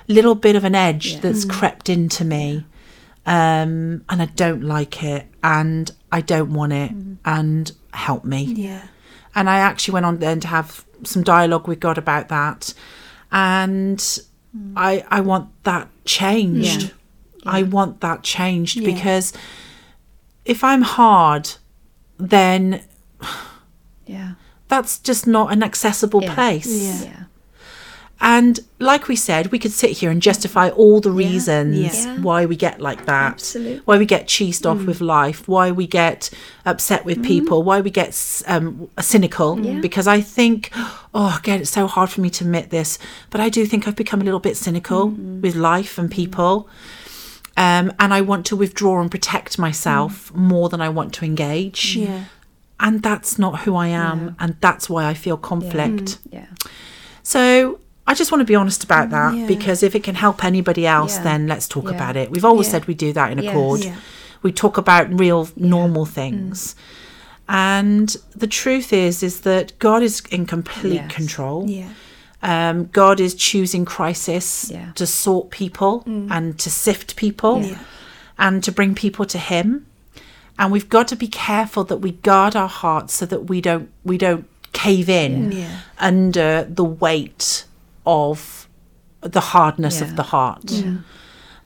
little 0.08 0.36
bit 0.36 0.56
of 0.56 0.64
an 0.64 0.76
edge 0.76 1.14
Yeah. 1.14 1.20
that's 1.22 1.46
crept 1.46 1.90
into 1.90 2.26
me. 2.26 2.66
Um, 3.26 4.04
and 4.10 4.22
I 4.22 4.26
don't 4.36 4.62
like 4.64 5.04
it. 5.04 5.26
And 5.44 5.92
I 6.12 6.22
don't 6.22 6.54
want 6.54 6.74
it. 6.74 6.92
And 7.26 7.72
help 7.94 8.24
me. 8.26 8.48
Mm. 8.48 8.58
Yeah. 8.58 8.82
And 9.36 9.50
I 9.50 9.58
actually 9.58 9.94
went 9.94 10.06
on 10.06 10.20
then 10.20 10.40
to 10.42 10.48
have 10.48 10.85
some 11.04 11.24
dialogue 11.24 11.68
with 11.68 11.80
God 11.80 11.98
about 11.98 12.30
that. 12.30 12.74
And 13.32 14.20
I 14.76 15.04
I 15.10 15.22
want 15.22 15.50
that 15.64 15.88
changed. 16.06 16.84
Yeah. 16.84 16.90
I 17.46 17.64
want 17.64 18.02
that 18.02 18.24
changed 18.24 18.78
Yeah. 18.78 18.94
because 18.94 19.34
if 20.46 20.64
I'm 20.64 20.82
hard, 20.84 21.52
then 22.18 22.82
Yeah. 24.06 24.32
that's 24.68 25.00
just 25.00 25.28
not 25.28 25.52
an 25.52 25.64
accessible 25.64 26.22
Yeah. 26.24 26.34
place. 26.36 27.04
Yeah. 27.04 27.24
Yeah. 28.22 28.38
And 28.38 28.60
like 28.80 29.08
we 29.08 29.16
said, 29.16 29.52
we 29.52 29.60
could 29.60 29.72
sit 29.72 29.92
here 29.92 30.10
and 30.10 30.22
justify 30.22 30.70
all 30.70 31.00
the 31.00 31.12
reasons 31.12 32.06
Yeah. 32.06 32.18
why 32.22 32.46
we 32.46 32.56
get 32.56 32.82
like 32.82 33.06
that. 33.06 33.34
Absolutely. 33.34 33.82
Why 33.86 33.98
we 33.98 34.06
get 34.06 34.28
cheesed 34.28 34.66
off 34.66 34.80
mm. 34.80 34.86
with 34.88 35.02
life, 35.02 35.48
why 35.48 35.72
we 35.72 35.86
get 35.88 36.30
upset 36.66 37.06
with 37.06 37.20
mm. 37.20 37.26
people, 37.26 37.64
why 37.64 37.82
we 37.82 37.92
get 37.92 38.42
um, 38.48 38.90
cynical. 39.00 39.60
Yeah. 39.60 39.80
Because 39.80 40.08
I 40.08 40.22
think, 40.22 40.72
oh, 41.14 41.38
again, 41.40 41.62
it's 41.62 41.70
so 41.70 41.88
hard 41.88 42.10
for 42.10 42.22
me 42.22 42.30
to 42.32 42.44
admit 42.44 42.70
this, 42.70 42.98
but 43.30 43.42
I 43.42 43.50
do 43.50 43.66
think 43.66 43.88
I've 43.88 43.96
become 43.96 44.22
a 44.22 44.24
little 44.24 44.40
bit 44.40 44.58
cynical 44.58 45.10
mm. 45.10 45.42
with 45.42 45.56
life 45.56 45.98
and 45.98 46.10
people. 46.10 46.68
Um, 47.58 47.94
and 48.00 48.14
I 48.14 48.22
want 48.22 48.46
to 48.48 48.56
withdraw 48.56 49.00
and 49.02 49.10
protect 49.10 49.58
myself 49.58 50.34
more 50.34 50.68
than 50.68 50.82
I 50.82 50.90
want 50.90 51.14
to 51.16 51.26
engage. 51.26 51.96
Yeah. 51.96 52.26
And 52.80 53.02
that's 53.02 53.40
not 53.40 53.62
who 53.62 53.76
I 53.76 53.88
am. 53.88 54.36
And 54.40 54.58
that's 54.60 54.90
why 54.90 55.06
I 55.06 55.14
feel 55.14 55.38
conflict. 55.38 56.18
Yeah. 56.30 56.48
So 57.24 57.80
I 58.08 58.14
just 58.14 58.32
want 58.32 58.42
to 58.42 58.46
be 58.46 58.56
honest 58.56 58.84
about 58.84 59.10
that 59.10 59.34
Yeah. 59.36 59.48
because 59.48 59.82
if 59.82 59.96
it 59.96 60.04
can 60.04 60.16
help 60.16 60.44
anybody 60.44 60.86
else, 60.86 61.16
Yeah. 61.18 61.24
then 61.24 61.48
let's 61.48 61.68
talk 61.68 61.86
Yeah. 61.86 61.92
about 61.96 62.16
it. 62.16 62.30
We've 62.32 62.46
always 62.46 62.68
said 62.70 62.86
we 62.86 62.94
do 62.94 63.12
that 63.14 63.32
in 63.32 63.40
accord. 63.40 63.92
We 64.44 64.52
talk 64.52 64.78
about 64.78 65.20
real 65.20 65.50
normal 65.56 66.06
things. 66.06 66.76
And 67.48 68.16
the 68.36 68.48
truth 68.48 68.92
is 68.94 69.22
is 69.24 69.42
that 69.42 69.78
God 69.80 70.02
is 70.04 70.22
in 70.32 70.46
complete 70.46 70.94
Yes. 70.96 71.12
control. 71.12 71.70
Yeah. 71.70 71.90
Um, 72.44 72.90
God 72.92 73.20
is 73.20 73.34
choosing 73.34 73.86
crisis 73.86 74.72
to 74.96 75.08
sort 75.08 75.50
people 75.50 76.04
and 76.06 76.58
to 76.60 76.70
sift 76.70 77.16
people 77.16 77.66
and 78.38 78.64
to 78.64 78.72
bring 78.72 78.94
people 78.94 79.26
to 79.26 79.38
him. 79.40 79.86
And 80.60 80.72
we've 80.72 80.90
got 80.90 81.08
to 81.10 81.16
be 81.16 81.28
careful 81.28 81.84
that 81.86 81.98
we 81.98 82.12
guard 82.12 82.56
our 82.56 82.70
hearts 82.70 83.14
so 83.16 83.26
that 83.26 83.50
we 83.50 83.62
don't 83.62 83.90
we 84.04 84.18
don't 84.18 84.46
cave 84.74 85.10
in 85.10 85.66
under 86.00 86.64
the 86.70 86.84
weight 86.84 87.66
of 88.06 88.68
the 89.22 89.40
hardness 89.40 90.00
Yeah. 90.00 90.08
of 90.08 90.16
the 90.16 90.24
heart. 90.24 90.72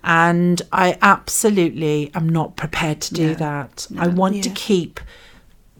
And 0.03 0.61
I 0.71 0.97
absolutely 1.01 2.09
am 2.15 2.29
not 2.29 2.55
prepared 2.55 3.01
to 3.01 3.13
do 3.13 3.27
No. 3.29 3.33
that. 3.35 3.87
I 3.97 4.07
want 4.07 4.43
to 4.43 4.49
keep 4.49 4.99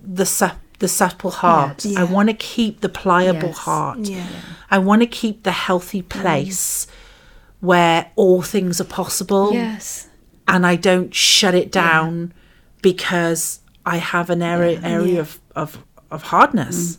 the 0.04 0.26
su- 0.26 0.52
the 0.80 0.88
supple 0.88 1.32
heart. 1.32 1.86
I 1.98 2.04
want 2.06 2.30
to 2.30 2.34
keep 2.36 2.80
the 2.82 2.90
pliable 2.90 3.50
Yes. 3.50 3.58
heart. 3.60 4.00
Yeah. 4.00 4.24
I 4.72 4.78
want 4.78 5.02
to 5.02 5.06
keep 5.08 5.44
the 5.44 5.52
healthy 5.52 6.02
mm. 6.02 6.10
place 6.10 6.88
where 7.60 8.08
all 8.16 8.42
things 8.42 8.80
are 8.80 8.86
possible 8.86 9.52
Yes. 9.54 10.08
and 10.48 10.66
I 10.66 10.76
don't 10.78 11.14
shut 11.14 11.54
it 11.54 11.70
down 11.72 12.34
because 12.82 13.60
I 13.86 13.98
have 13.98 14.30
an 14.30 14.42
area 14.42 14.80
area 14.84 15.14
Yeah. 15.16 15.20
of, 15.22 15.40
of 15.56 15.78
of 16.12 16.24
hardness. 16.24 16.78
Mm. 16.78 16.98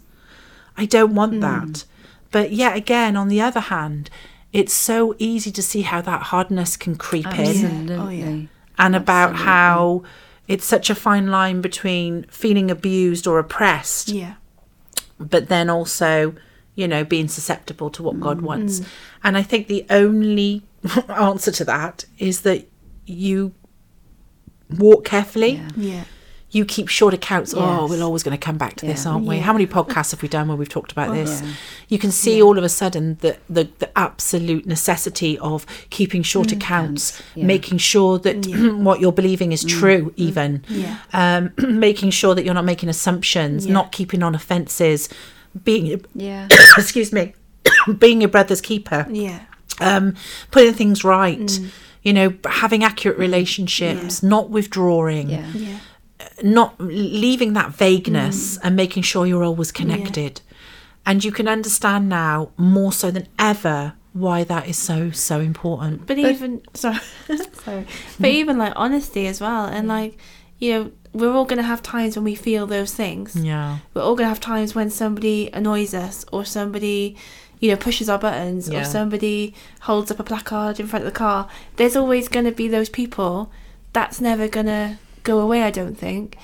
I 0.76 0.84
don't 0.86 1.14
want 1.14 1.32
mm. 1.34 1.40
that. 1.40 1.84
But 2.30 2.52
yet 2.52 2.76
again, 2.76 3.16
on 3.16 3.28
the 3.28 3.40
other 3.40 3.60
hand, 3.60 4.10
it's 4.52 4.72
so 4.72 5.14
easy 5.18 5.50
to 5.52 5.62
see 5.62 5.82
how 5.82 6.00
that 6.02 6.24
hardness 6.24 6.76
can 6.76 6.96
creep 6.96 7.26
in 7.26 7.32
Absolutely. 7.40 7.96
Oh, 7.96 8.08
yeah. 8.08 8.46
and 8.78 8.96
about 8.96 9.36
how 9.36 10.02
it's 10.48 10.64
such 10.64 10.90
a 10.90 10.94
fine 10.94 11.28
line 11.28 11.60
between 11.60 12.24
feeling 12.24 12.70
abused 12.70 13.26
or 13.26 13.38
oppressed 13.38 14.08
Yeah. 14.08 14.34
but 15.18 15.48
then 15.48 15.70
also, 15.70 16.34
you 16.74 16.88
know, 16.88 17.04
being 17.04 17.28
susceptible 17.28 17.90
to 17.90 18.02
what 18.02 18.18
God 18.18 18.38
mm. 18.38 18.42
wants. 18.42 18.80
Mm. 18.80 18.86
And 19.24 19.36
I 19.36 19.42
think 19.42 19.68
the 19.68 19.86
only 19.90 20.62
answer 21.08 21.52
to 21.52 21.64
that 21.66 22.04
is 22.18 22.40
that 22.40 22.66
you 23.06 23.52
walk 24.78 25.04
carefully. 25.04 25.54
Yeah. 25.54 25.68
Yeah. 25.76 26.04
You 26.52 26.64
keep 26.64 26.88
short 26.88 27.14
accounts. 27.14 27.54
Oh, 27.56 27.86
we're 27.88 28.02
always 28.02 28.22
going 28.24 28.36
to 28.36 28.44
come 28.44 28.58
back 28.58 28.74
to 28.76 28.86
this, 28.86 29.06
aren't 29.06 29.24
we? 29.24 29.36
Yeah. 29.36 29.42
How 29.42 29.52
many 29.52 29.66
podcasts 29.68 30.10
have 30.10 30.20
we 30.20 30.28
done 30.28 30.48
where 30.48 30.56
we've 30.56 30.68
talked 30.68 30.90
about 30.90 31.14
this? 31.14 31.42
yeah. 31.42 31.52
You 31.88 31.98
can 31.98 32.10
see 32.10 32.42
all 32.42 32.58
of 32.58 32.64
a 32.64 32.68
sudden 32.68 33.18
the, 33.20 33.36
the, 33.48 33.68
the 33.78 33.96
absolute 33.96 34.66
necessity 34.66 35.38
of 35.38 35.64
keeping 35.90 36.22
short 36.24 36.48
mm, 36.48 36.56
accounts, 36.56 37.22
Yeah. 37.36 37.44
making 37.46 37.78
sure 37.78 38.18
that 38.18 38.46
what 38.82 39.00
you're 39.00 39.12
believing 39.12 39.52
is 39.52 39.64
mm, 39.64 39.68
true, 39.68 40.06
mm. 40.06 40.12
even 40.16 40.64
Yeah. 40.68 40.96
um, 41.12 41.52
making 41.58 42.10
sure 42.10 42.34
that 42.34 42.44
you're 42.44 42.54
not 42.54 42.64
making 42.64 42.88
assumptions, 42.88 43.66
Yeah. 43.66 43.72
not 43.74 43.92
keeping 43.92 44.22
on 44.24 44.34
offences, 44.34 45.08
being 45.64 46.04
Yeah. 46.14 46.48
excuse 46.76 47.12
me, 47.12 47.34
being 47.98 48.20
your 48.20 48.30
brother's 48.30 48.60
keeper, 48.60 49.06
Yeah. 49.08 49.40
um, 49.80 50.14
putting 50.50 50.74
things 50.74 51.04
right, 51.04 51.60
you 52.02 52.12
know, 52.12 52.34
having 52.48 52.82
accurate 52.82 53.18
relationships, 53.18 54.22
not 54.22 54.50
withdrawing, 54.50 55.30
Yeah. 55.30 55.78
Yeah. 56.42 56.50
not 56.50 56.80
leaving 56.80 57.52
that 57.54 57.70
vagueness, 57.72 58.56
mm. 58.56 58.60
and 58.64 58.76
making 58.76 59.02
sure 59.02 59.26
you're 59.26 59.44
always 59.44 59.72
connected. 59.72 60.40
And 61.06 61.24
you 61.24 61.32
can 61.32 61.48
understand 61.48 62.08
now 62.08 62.50
more 62.56 62.92
so 62.92 63.10
than 63.10 63.26
ever 63.38 63.94
why 64.12 64.44
that 64.44 64.68
is 64.68 64.76
so 64.76 65.10
so 65.10 65.40
important. 65.40 66.06
But 66.06 66.18
even 66.18 66.62
sorry, 66.74 66.98
sorry. 67.26 67.82
Mm-hmm. 67.84 68.22
But 68.22 68.30
even 68.30 68.58
like 68.58 68.72
honesty 68.76 69.26
as 69.26 69.40
well, 69.40 69.66
and 69.66 69.88
like 69.88 70.18
you 70.58 70.72
know, 70.74 70.92
we're 71.12 71.32
all 71.32 71.46
gonna 71.46 71.62
have 71.62 71.82
times 71.82 72.16
when 72.16 72.24
we 72.24 72.34
feel 72.34 72.66
those 72.66 72.92
things. 72.92 73.34
Yeah, 73.34 73.78
We're 73.94 74.02
all 74.02 74.14
gonna 74.14 74.28
have 74.28 74.40
times 74.40 74.74
when 74.74 74.90
somebody 74.90 75.48
annoys 75.52 75.94
us, 75.94 76.24
or 76.32 76.44
somebody, 76.44 77.16
you 77.60 77.70
know, 77.70 77.76
pushes 77.76 78.08
our 78.10 78.18
buttons, 78.18 78.68
Yeah. 78.68 78.80
or 78.80 78.84
somebody 78.84 79.54
holds 79.80 80.10
up 80.10 80.20
a 80.20 80.24
placard 80.24 80.78
in 80.78 80.86
front 80.86 81.04
of 81.06 81.12
the 81.12 81.18
car. 81.18 81.48
There's 81.76 81.96
always 81.96 82.28
gonna 82.28 82.52
be 82.52 82.68
those 82.68 82.90
people. 82.90 83.50
That's 83.92 84.20
never 84.20 84.48
gonna 84.48 84.98
go 85.22 85.40
away. 85.40 85.62
I 85.62 85.70
don't 85.70 85.96
think. 85.96 86.36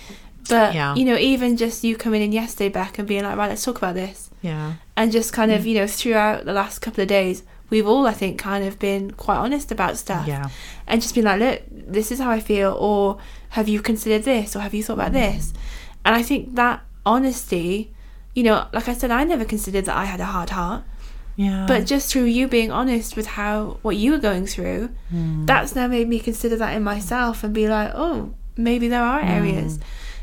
But 0.48 0.74
Yeah. 0.74 0.94
you 0.94 1.04
know, 1.04 1.16
even 1.16 1.56
just 1.56 1.82
you 1.82 1.96
coming 1.96 2.22
in 2.22 2.30
yesterday, 2.32 2.68
Beck 2.68 2.98
and 2.98 3.08
being 3.08 3.24
like, 3.24 3.36
right, 3.36 3.48
let's 3.48 3.64
talk 3.64 3.78
about 3.78 3.94
this 3.94 4.30
yeah, 4.42 4.74
and 4.96 5.10
just 5.10 5.32
kind 5.32 5.50
Mm. 5.50 5.56
of 5.56 5.66
you 5.66 5.74
know 5.78 5.86
throughout 5.88 6.44
the 6.44 6.52
last 6.52 6.78
couple 6.80 7.02
of 7.02 7.08
days 7.08 7.42
we've 7.68 7.86
all 7.88 8.06
i 8.06 8.12
think 8.12 8.38
kind 8.38 8.64
of 8.64 8.78
been 8.78 9.10
quite 9.10 9.38
honest 9.38 9.72
about 9.72 9.96
stuff 9.96 10.24
yeah, 10.28 10.48
and 10.86 11.02
just 11.02 11.16
been 11.16 11.24
like 11.24 11.40
look 11.40 11.62
this 11.72 12.12
is 12.12 12.20
how 12.20 12.30
i 12.30 12.38
feel 12.38 12.76
or 12.78 13.18
have 13.56 13.66
you 13.66 13.80
considered 13.80 14.22
this 14.22 14.54
or 14.54 14.60
have 14.60 14.72
you 14.72 14.84
thought 14.84 14.92
about 14.92 15.12
this 15.12 15.52
and 16.04 16.14
i 16.14 16.22
think 16.22 16.54
that 16.54 16.80
honesty 17.04 17.90
you 18.34 18.42
know 18.44 18.66
like 18.72 18.88
i 18.88 18.92
said 18.94 19.10
i 19.10 19.24
never 19.24 19.44
considered 19.44 19.84
that 19.86 19.96
i 19.96 20.04
had 20.04 20.20
a 20.20 20.26
hard 20.26 20.50
heart 20.50 20.84
yeah. 21.34 21.64
but 21.66 21.84
just 21.86 22.12
through 22.12 22.24
you 22.24 22.46
being 22.46 22.70
honest 22.70 23.16
with 23.16 23.26
how 23.26 23.78
what 23.82 23.96
you 23.96 24.12
were 24.12 24.18
going 24.18 24.46
through 24.46 24.90
that's 25.44 25.74
now 25.74 25.88
made 25.88 26.06
me 26.08 26.20
consider 26.20 26.54
that 26.56 26.72
in 26.76 26.84
myself 26.84 27.42
and 27.42 27.52
be 27.52 27.66
like 27.68 27.90
oh 27.94 28.32
maybe 28.57 28.88
there 28.88 29.02
are 29.02 29.20
areas 29.20 29.78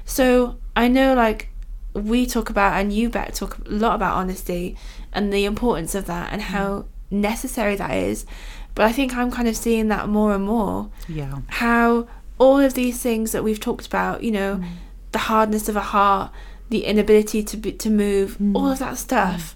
so 0.06 0.58
i 0.76 0.88
know 0.88 1.14
like 1.14 1.50
we 1.94 2.26
talk 2.26 2.50
about 2.50 2.74
and 2.80 2.92
you 2.92 3.10
better 3.10 3.32
talk 3.32 3.58
a 3.68 3.70
lot 3.70 3.94
about 3.96 4.16
honesty 4.16 4.76
and 5.12 5.32
the 5.32 5.46
importance 5.46 5.94
of 5.94 6.06
that 6.08 6.34
and 6.34 6.42
how 6.42 6.86
necessary 7.12 7.76
that 7.76 7.92
is. 7.92 8.26
But 8.74 8.86
I 8.86 8.92
think 8.92 9.16
I'm 9.16 9.30
kind 9.30 9.48
of 9.48 9.56
seeing 9.56 9.90
that 9.90 10.10
more 10.10 10.34
and 10.34 10.44
more. 10.44 10.90
Yeah. 11.08 11.42
How 11.50 12.08
all 12.40 12.58
of 12.60 12.74
these 12.74 13.00
things 13.00 13.32
that 13.32 13.44
we've 13.44 13.60
talked 13.60 13.86
about, 13.86 14.24
you 14.24 14.32
know, 14.32 14.56
Mm. 14.56 14.66
the 15.12 15.20
hardness 15.20 15.70
of 15.70 15.76
a 15.76 15.82
heart, 15.82 16.32
the 16.72 16.84
inability 16.86 17.44
to 17.44 17.56
be, 17.58 17.74
to 17.74 17.92
move, 17.92 18.38
Mm. 18.42 18.56
all 18.56 18.72
of 18.72 18.80
that 18.80 18.98
stuff. 18.98 19.56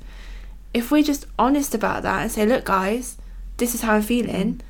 If 0.76 0.92
we're 0.92 1.02
just 1.02 1.26
honest 1.40 1.74
about 1.74 2.04
that 2.04 2.22
and 2.22 2.32
say, 2.32 2.46
look, 2.46 2.66
guys, 2.66 3.18
this 3.58 3.74
is 3.74 3.82
how 3.82 3.94
I'm 3.96 4.04
feeling, 4.04 4.62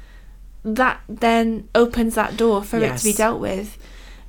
that 0.63 1.01
then 1.09 1.67
opens 1.75 2.15
that 2.15 2.37
door 2.37 2.63
for 2.63 2.77
it 2.77 2.95
to 2.97 3.03
be 3.03 3.11
dealt 3.11 3.41
with. 3.41 3.77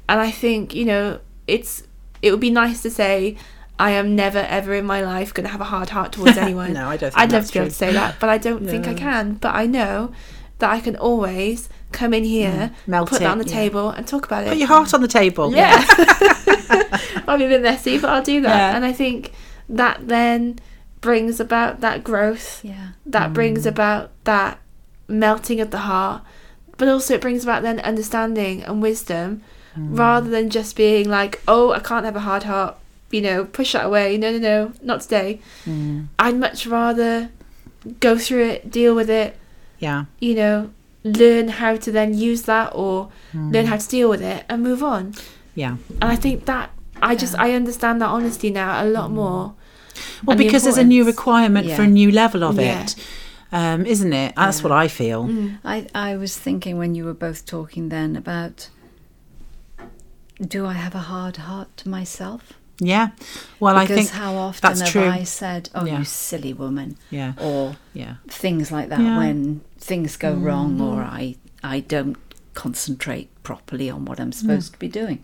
And 0.09 0.21
I 0.21 0.31
think, 0.31 0.75
you 0.75 0.85
know, 0.85 1.21
it's 1.47 1.83
it 2.23 2.31
would 2.31 2.41
be 2.41 2.51
nice 2.51 2.83
to 2.83 2.91
say, 2.91 3.37
I 3.79 3.91
am 3.93 4.17
never 4.17 4.39
ever 4.41 4.75
in 4.75 4.87
my 4.87 5.01
life 5.03 5.33
going 5.33 5.45
to 5.47 5.53
have 5.53 5.61
a 5.61 5.65
hard 5.65 5.91
heart 5.91 6.13
towards 6.13 6.37
anyone. 6.47 6.73
No, 6.73 6.89
I 6.89 6.97
don't 6.97 7.11
think 7.13 7.21
I'd 7.21 7.33
love 7.33 7.47
to 7.47 7.53
be 7.53 7.59
able 7.61 7.69
to 7.69 7.75
say 7.75 7.93
that, 7.93 8.17
but 8.21 8.29
I 8.29 8.39
don't 8.39 8.67
think 8.67 8.87
I 8.89 8.95
can. 8.95 9.35
But 9.35 9.55
I 9.55 9.67
know 9.67 10.13
that 10.59 10.71
I 10.71 10.81
can 10.81 10.97
always 10.97 11.69
come 11.93 12.13
in 12.13 12.25
here, 12.25 12.73
Mm. 12.73 12.89
Melt 12.89 13.09
put 13.11 13.17
it, 13.17 13.25
that 13.25 13.31
on 13.31 13.39
the 13.39 13.45
yeah. 13.47 13.55
table, 13.55 13.91
and 13.91 14.07
talk 14.07 14.27
about 14.27 14.45
it. 14.45 14.49
Put 14.49 14.57
your 14.59 14.67
heart 14.69 14.93
on 14.93 15.01
the 15.01 15.09
table. 15.09 15.55
Yeah. 15.55 15.85
I'll 17.29 17.39
be 17.39 17.45
a 17.45 17.49
bit 17.49 17.63
messy, 17.63 17.99
but 17.99 18.11
I'll 18.11 18.23
do 18.23 18.41
that. 18.43 18.57
Yeah. 18.57 18.77
And 18.77 18.85
I 18.85 18.93
think 18.93 19.33
that 19.69 20.09
then 20.09 20.59
brings 21.01 21.39
about 21.41 21.81
that 21.81 22.03
growth. 22.03 22.65
Yeah. 22.65 22.89
That 23.07 23.33
brings 23.33 23.65
Mm. 23.65 23.69
about 23.69 24.11
that 24.25 24.59
melting 25.07 25.61
of 25.61 25.71
the 25.71 25.79
heart. 25.79 26.23
But 26.77 26.89
also 26.89 27.15
it 27.15 27.21
brings 27.21 27.43
about 27.45 27.63
then 27.63 27.81
understanding 27.81 28.63
and 28.63 28.81
wisdom 28.83 29.43
Mm. 29.79 29.99
rather 29.99 30.29
than 30.29 30.51
just 30.51 30.75
being 30.77 31.09
like, 31.09 31.41
oh, 31.47 31.73
I 31.73 31.79
can't 31.81 32.05
have 32.05 32.17
a 32.17 32.21
hard 32.21 32.43
heart. 32.45 32.77
You 33.11 33.21
know, 33.23 33.45
push 33.45 33.73
that 33.73 33.87
away. 33.87 34.17
No, 34.19 34.33
no, 34.33 34.39
no, 34.39 34.73
not 34.83 35.01
today. 35.03 35.41
Mm. 35.65 36.09
I'd 36.19 36.37
much 36.37 36.67
rather 36.67 37.31
go 38.01 38.19
through 38.19 38.45
it, 38.49 38.71
deal 38.71 38.95
with 38.95 39.09
it, 39.09 39.37
Yeah. 39.79 40.05
you 40.21 40.35
know, 40.35 40.71
learn 41.05 41.49
how 41.49 41.77
to 41.77 41.93
then 41.93 42.13
use 42.13 42.43
that 42.43 42.73
or 42.75 43.09
Mm. 43.35 43.53
learn 43.55 43.67
how 43.67 43.77
to 43.79 43.89
deal 43.89 44.09
with 44.11 44.21
it 44.21 44.45
and 44.49 44.63
move 44.63 44.83
on. 44.83 45.15
Yeah. 45.55 45.77
And 46.03 46.11
I 46.13 46.17
think 46.17 46.45
that 46.47 46.71
I 47.01 47.15
just 47.15 47.35
Yeah. 47.35 47.45
I 47.45 47.53
understand 47.53 48.03
that 48.03 48.09
honesty 48.09 48.51
now 48.51 48.83
a 48.83 48.87
lot 48.87 49.11
more. 49.11 49.55
Well, 50.25 50.33
and 50.33 50.41
the 50.41 50.45
because 50.45 50.65
there's 50.65 50.77
a 50.79 50.85
new 50.85 51.03
importance. 51.03 51.17
requirement 51.19 51.71
for 51.73 51.83
a 51.83 51.87
new 51.87 52.11
level 52.11 52.43
of 52.45 52.59
Yeah. 52.59 52.83
it, 52.83 52.95
um, 53.53 53.87
isn't 53.87 54.13
it? 54.13 54.35
That's 54.37 54.59
Yeah. 54.59 54.63
what 54.65 54.73
I 54.73 54.89
feel. 54.89 55.31
I, 55.65 55.87
I 55.95 56.17
was 56.17 56.37
thinking 56.37 56.77
when 56.79 56.95
you 56.95 57.05
were 57.05 57.15
both 57.15 57.47
talking 57.47 57.89
then 57.89 58.17
about 58.17 58.69
do 60.41 60.67
I 60.67 60.75
have 60.75 60.95
a 60.95 60.99
hard 61.01 61.37
heart 61.39 61.77
to 61.79 61.89
myself? 61.89 62.53
Yeah. 62.81 63.09
Well, 63.59 63.75
Because 63.81 63.91
I 63.91 64.01
think 64.03 64.11
how 64.11 64.35
often 64.37 64.61
that's 64.69 64.81
have 64.81 64.89
true. 64.91 65.09
I 65.09 65.25
said, 65.25 65.69
"Oh, 65.75 65.85
Yeah. 65.85 65.99
you 65.99 66.05
silly 66.05 66.53
woman," 66.53 66.97
Yeah. 67.11 67.33
or 67.41 67.77
Yeah. 67.93 68.15
things 68.29 68.71
like 68.71 68.89
that 68.91 69.01
Yeah. 69.01 69.17
Mm. 69.17 69.19
when 69.19 69.61
things 69.81 70.17
go 70.17 70.33
wrong 70.35 70.81
or 70.81 71.03
I 71.03 71.37
I 71.65 71.81
don't 71.81 72.17
concentrate 72.55 73.29
properly 73.43 73.91
on 73.91 74.05
what 74.05 74.21
I'm 74.21 74.31
Mm. 74.31 74.35
supposed 74.35 74.73
to 74.75 74.79
be 74.79 74.87
doing. 74.89 75.23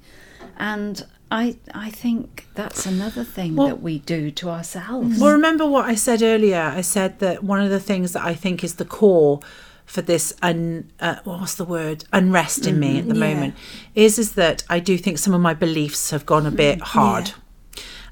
And 0.59 1.05
I 1.31 1.57
I 1.73 1.91
think 1.91 2.49
that's 2.55 2.87
another 2.87 3.23
thing 3.25 3.55
Well- 3.57 3.69
that 3.69 3.83
we 3.83 4.01
do 4.01 4.31
to 4.33 4.51
ourselves. 4.51 5.19
Well, 5.21 5.33
remember 5.33 5.67
what 5.67 5.85
I 5.85 5.95
said 5.95 6.23
earlier? 6.23 6.61
I 6.61 6.81
said 6.81 7.19
that 7.21 7.45
one 7.45 7.61
of 7.61 7.71
the 7.71 7.81
things 7.81 8.13
that 8.15 8.25
I 8.25 8.35
think 8.35 8.65
is 8.65 8.75
the 8.75 8.85
core 8.85 9.39
for 9.87 10.03
this 10.03 10.33
un 10.43 10.91
uh, 11.01 11.17
what 11.25 11.41
was 11.41 11.55
the 11.57 11.65
word 11.65 12.05
unrest 12.13 12.67
in 12.67 12.79
me 12.81 12.99
at 12.99 13.07
the 13.09 13.15
Yeah. 13.15 13.35
moment 13.35 13.55
is 13.95 14.19
is 14.19 14.33
that 14.33 14.65
I 14.69 14.81
do 14.81 14.97
think 14.99 15.19
some 15.19 15.35
of 15.35 15.41
my 15.41 15.55
beliefs 15.55 16.11
have 16.11 16.25
gone 16.27 16.47
a 16.47 16.51
bit 16.51 16.81
hard. 16.81 17.33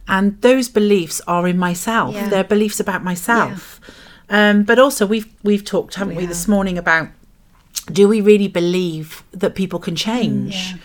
And 0.08 0.40
those 0.42 0.68
beliefs 0.68 1.20
are 1.26 1.46
in 1.48 1.58
myself. 1.58 2.14
Yeah. 2.14 2.28
They're 2.28 2.44
beliefs 2.44 2.80
about 2.80 3.02
myself. 3.04 3.80
Um, 4.28 4.64
but 4.64 4.78
also 4.78 5.06
we've 5.06 5.28
we've 5.42 5.64
talked, 5.64 5.94
haven't 5.94 6.16
we, 6.16 6.22
We 6.22 6.26
this 6.28 6.46
morning 6.48 6.78
about 6.78 7.08
do 7.92 8.08
we 8.08 8.20
really 8.20 8.48
believe 8.48 9.22
that 9.40 9.54
people 9.54 9.78
can 9.78 9.96
change? 9.96 10.54
yeah. 10.54 10.78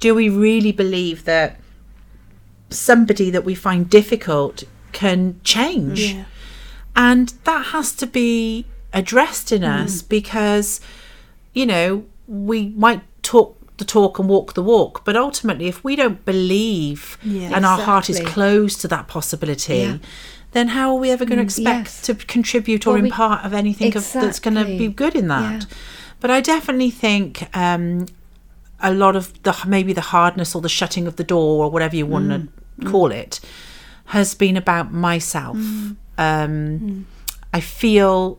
Do 0.00 0.14
we 0.14 0.28
really 0.28 0.72
believe 0.72 1.24
that 1.24 1.56
somebody 2.70 3.30
that 3.30 3.44
we 3.44 3.54
find 3.54 3.88
difficult 3.88 4.64
can 4.92 5.40
change? 5.44 6.12
Yeah. 6.14 6.24
And 6.96 7.32
that 7.44 7.66
has 7.66 7.92
to 7.96 8.06
be 8.06 8.66
addressed 8.94 9.52
in 9.52 9.62
Mm. 9.62 9.84
us 9.84 10.02
because, 10.02 10.80
you 11.52 11.66
know, 11.66 12.04
we 12.26 12.68
might 12.76 13.02
talk 13.22 13.58
the 13.76 13.84
talk 13.84 14.18
and 14.20 14.28
walk 14.28 14.54
the 14.54 14.62
walk, 14.62 15.04
but 15.04 15.16
ultimately, 15.16 15.66
if 15.66 15.82
we 15.82 15.96
don't 15.96 16.24
believe 16.24 17.18
Yeah, 17.24 17.50
and 17.54 17.66
our 17.66 17.78
heart 17.80 18.08
is 18.08 18.20
closed 18.20 18.80
to 18.82 18.88
that 18.88 19.08
possibility, 19.08 19.78
Yeah. 19.78 19.96
then 20.52 20.68
how 20.68 20.90
are 20.94 21.00
we 21.00 21.10
ever 21.10 21.24
going 21.24 21.38
to 21.38 21.42
expect 21.44 21.86
yes. 21.88 22.02
to 22.02 22.14
contribute 22.14 22.86
or 22.86 22.92
Well, 22.92 23.02
we- 23.02 23.08
impart 23.08 23.44
of 23.44 23.52
anything 23.52 23.96
of, 23.96 24.12
that's 24.12 24.38
going 24.38 24.54
to 24.54 24.64
be 24.64 24.86
good 24.88 25.16
in 25.16 25.26
that? 25.28 25.62
Yeah. 25.62 25.66
But 26.20 26.30
I 26.30 26.40
definitely 26.40 26.90
think 26.90 27.48
um, 27.52 28.06
a 28.80 28.92
lot 28.94 29.16
of 29.16 29.24
the 29.42 29.52
maybe 29.66 29.92
the 29.92 30.00
hardness 30.14 30.54
or 30.54 30.62
the 30.62 30.68
shutting 30.68 31.08
of 31.08 31.16
the 31.16 31.24
door 31.24 31.64
or 31.64 31.70
whatever 31.70 31.96
you 31.96 32.06
want 32.06 32.28
Mm. 32.28 32.48
to 32.80 32.90
call 32.90 33.10
it 33.10 33.40
has 34.06 34.34
been 34.36 34.56
about 34.56 34.92
myself. 34.92 35.56
Mm. 35.56 35.96
Um, 36.16 37.06
I 37.52 37.60
feel 37.60 38.38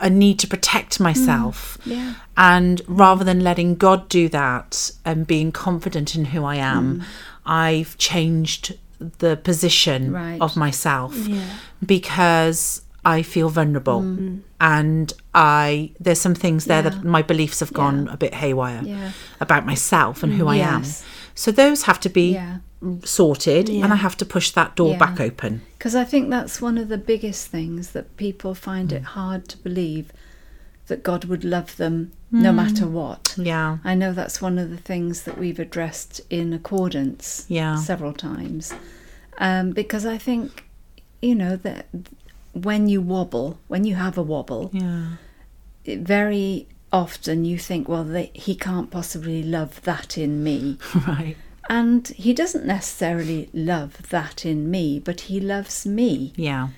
a, 0.00 0.10
need 0.10 0.38
to 0.40 0.46
protect 0.46 0.98
myself. 1.00 1.78
yeah. 1.84 2.14
And 2.36 2.80
rather 2.86 3.24
than 3.24 3.40
letting 3.40 3.74
God 3.76 4.08
do 4.08 4.28
that 4.30 4.90
and 5.04 5.26
being 5.26 5.52
confident 5.52 6.14
in 6.16 6.24
who 6.26 6.44
I 6.44 6.56
am, 6.56 6.84
Mm. 7.00 7.04
I've 7.46 7.96
changed 7.98 8.64
the 9.18 9.36
position 9.36 10.12
Right. 10.12 10.40
of 10.40 10.56
myself 10.56 11.14
Yeah. 11.28 11.42
because 11.94 12.82
I 13.04 13.22
feel 13.22 13.48
vulnerable 13.48 14.02
and 14.60 15.12
I 15.34 15.92
there's 15.98 16.20
some 16.20 16.34
things 16.34 16.66
there 16.66 16.82
that 16.82 16.96
Mm. 17.00 17.04
My 17.16 17.22
beliefs 17.22 17.60
have 17.60 17.72
gone 17.72 18.06
Yeah. 18.06 18.12
a 18.12 18.16
bit 18.16 18.34
haywire 18.34 18.82
Yeah. 18.84 19.10
about 19.40 19.64
myself 19.66 20.22
and 20.22 20.34
who 20.34 20.46
I 20.48 20.56
am. 20.56 20.84
So 21.34 21.50
those 21.50 21.82
have 21.84 22.00
to 22.00 22.10
be 22.10 22.38
Yeah. 22.82 22.96
sorted 23.04 23.68
and 23.68 23.92
I 23.92 23.96
have 23.96 24.16
to 24.18 24.24
push 24.24 24.50
that 24.52 24.74
door 24.74 24.92
Yeah. 24.92 24.98
back 24.98 25.20
open. 25.20 25.60
Because 25.76 25.94
I 25.94 26.04
think 26.04 26.30
that's 26.30 26.62
one 26.62 26.78
of 26.78 26.88
the 26.88 26.96
biggest 26.98 27.48
things 27.48 27.90
that 27.90 28.16
people 28.16 28.54
find 28.54 28.88
Mm. 28.90 28.96
it 28.96 29.02
hard 29.02 29.48
to 29.48 29.58
believe 29.58 30.12
that 30.86 31.02
God 31.02 31.24
would 31.26 31.44
love 31.44 31.76
them 31.76 32.12
no 32.32 32.52
matter 32.52 32.86
what. 32.86 33.34
Yeah. 33.36 33.78
I 33.84 33.94
know 33.94 34.12
that's 34.12 34.40
one 34.40 34.58
of 34.58 34.70
the 34.70 34.76
things 34.76 35.22
that 35.22 35.36
we've 35.38 35.58
addressed 35.58 36.20
in 36.30 36.52
accordance 36.52 37.44
Yeah. 37.48 37.76
several 37.76 38.12
times. 38.12 38.72
Um, 39.38 39.72
because 39.72 40.04
I 40.06 40.16
think, 40.18 40.64
you 41.22 41.34
know, 41.34 41.56
that 41.56 41.86
when 42.52 42.88
you 42.88 43.00
wobble, 43.02 43.58
when 43.68 43.84
you 43.84 43.94
have 43.96 44.16
a 44.18 44.22
wobble, 44.22 44.70
Yeah. 44.72 45.16
it 45.84 46.00
very 46.00 46.66
often 46.92 47.44
you 47.44 47.58
think, 47.58 47.88
well, 47.88 48.04
they, 48.04 48.30
he 48.34 48.54
can't 48.54 48.90
possibly 48.90 49.42
love 49.42 49.80
that 49.82 50.16
in 50.18 50.42
me. 50.42 50.78
Right. 51.06 51.36
And 51.70 52.08
he 52.08 52.32
doesn't 52.34 52.66
necessarily 52.66 53.48
love 53.54 54.08
that 54.10 54.44
in 54.44 54.68
me, 54.72 54.98
but 54.98 55.20
he 55.22 55.38
loves 55.38 55.86
me 55.86 56.32
Yeah. 56.36 56.68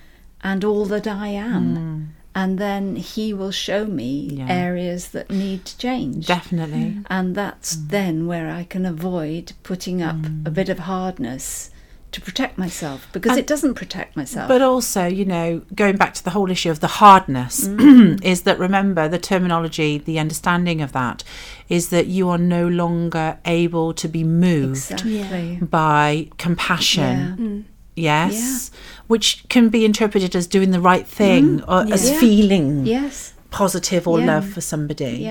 and 0.43 0.63
all 0.63 0.85
that 0.85 1.07
I 1.07 1.29
am. 1.29 2.13
And 2.35 2.57
then 2.59 2.95
he 2.97 3.33
will 3.33 3.51
show 3.51 3.85
me 3.85 4.29
Mm. 4.29 4.37
Yeah. 4.37 4.47
areas 4.49 5.09
that 5.09 5.31
need 5.31 5.65
to 5.65 5.77
change. 5.77 6.27
Definitely. 6.27 6.99
And 7.09 7.33
that's 7.33 7.75
Mm. 7.75 7.89
then 7.89 8.27
where 8.27 8.49
I 8.51 8.63
can 8.65 8.85
avoid 8.85 9.53
putting 9.63 10.01
up 10.03 10.17
a 10.45 10.51
bit 10.51 10.69
of 10.69 10.79
hardness 10.79 11.71
to 12.13 12.21
protect 12.21 12.57
myself 12.57 13.07
because 13.11 13.31
And- 13.31 13.39
it 13.39 13.47
doesn't 13.47 13.73
protect 13.75 14.15
myself. 14.15 14.47
But 14.47 14.61
also, 14.61 15.05
you 15.05 15.25
know, 15.25 15.61
going 15.75 15.97
back 15.97 16.13
to 16.15 16.23
the 16.23 16.29
whole 16.31 16.49
issue 16.49 16.69
of 16.71 16.79
the 16.79 16.87
hardness, 16.87 17.67
Mm. 17.67 18.23
is 18.33 18.41
that 18.43 18.57
remember 18.59 19.07
the 19.09 19.19
terminology, 19.19 19.97
the 19.97 20.19
understanding 20.19 20.81
of 20.81 20.91
that 20.93 21.23
is 21.69 21.89
that 21.89 22.07
you 22.07 22.29
are 22.29 22.37
no 22.37 22.67
longer 22.67 23.37
able 23.45 23.93
to 23.93 24.07
be 24.07 24.23
moved 24.23 24.91
exactly. 24.91 25.57
by 25.61 26.27
compassion. 26.37 27.17
Yeah. 27.19 27.45
Mm. 27.45 27.63
Yes. 27.95 28.71
Which 29.07 29.43
can 29.49 29.69
be 29.69 29.85
interpreted 29.85 30.35
as 30.35 30.47
doing 30.47 30.71
the 30.71 30.81
right 30.81 31.05
thing 31.05 31.61
or 31.67 31.85
as 31.93 32.09
feeling 32.19 32.85
Yes. 32.87 33.33
positive 33.51 34.07
or 34.07 34.19
Yeah. 34.19 34.25
love 34.25 34.49
for 34.49 34.61
somebody. 34.61 35.29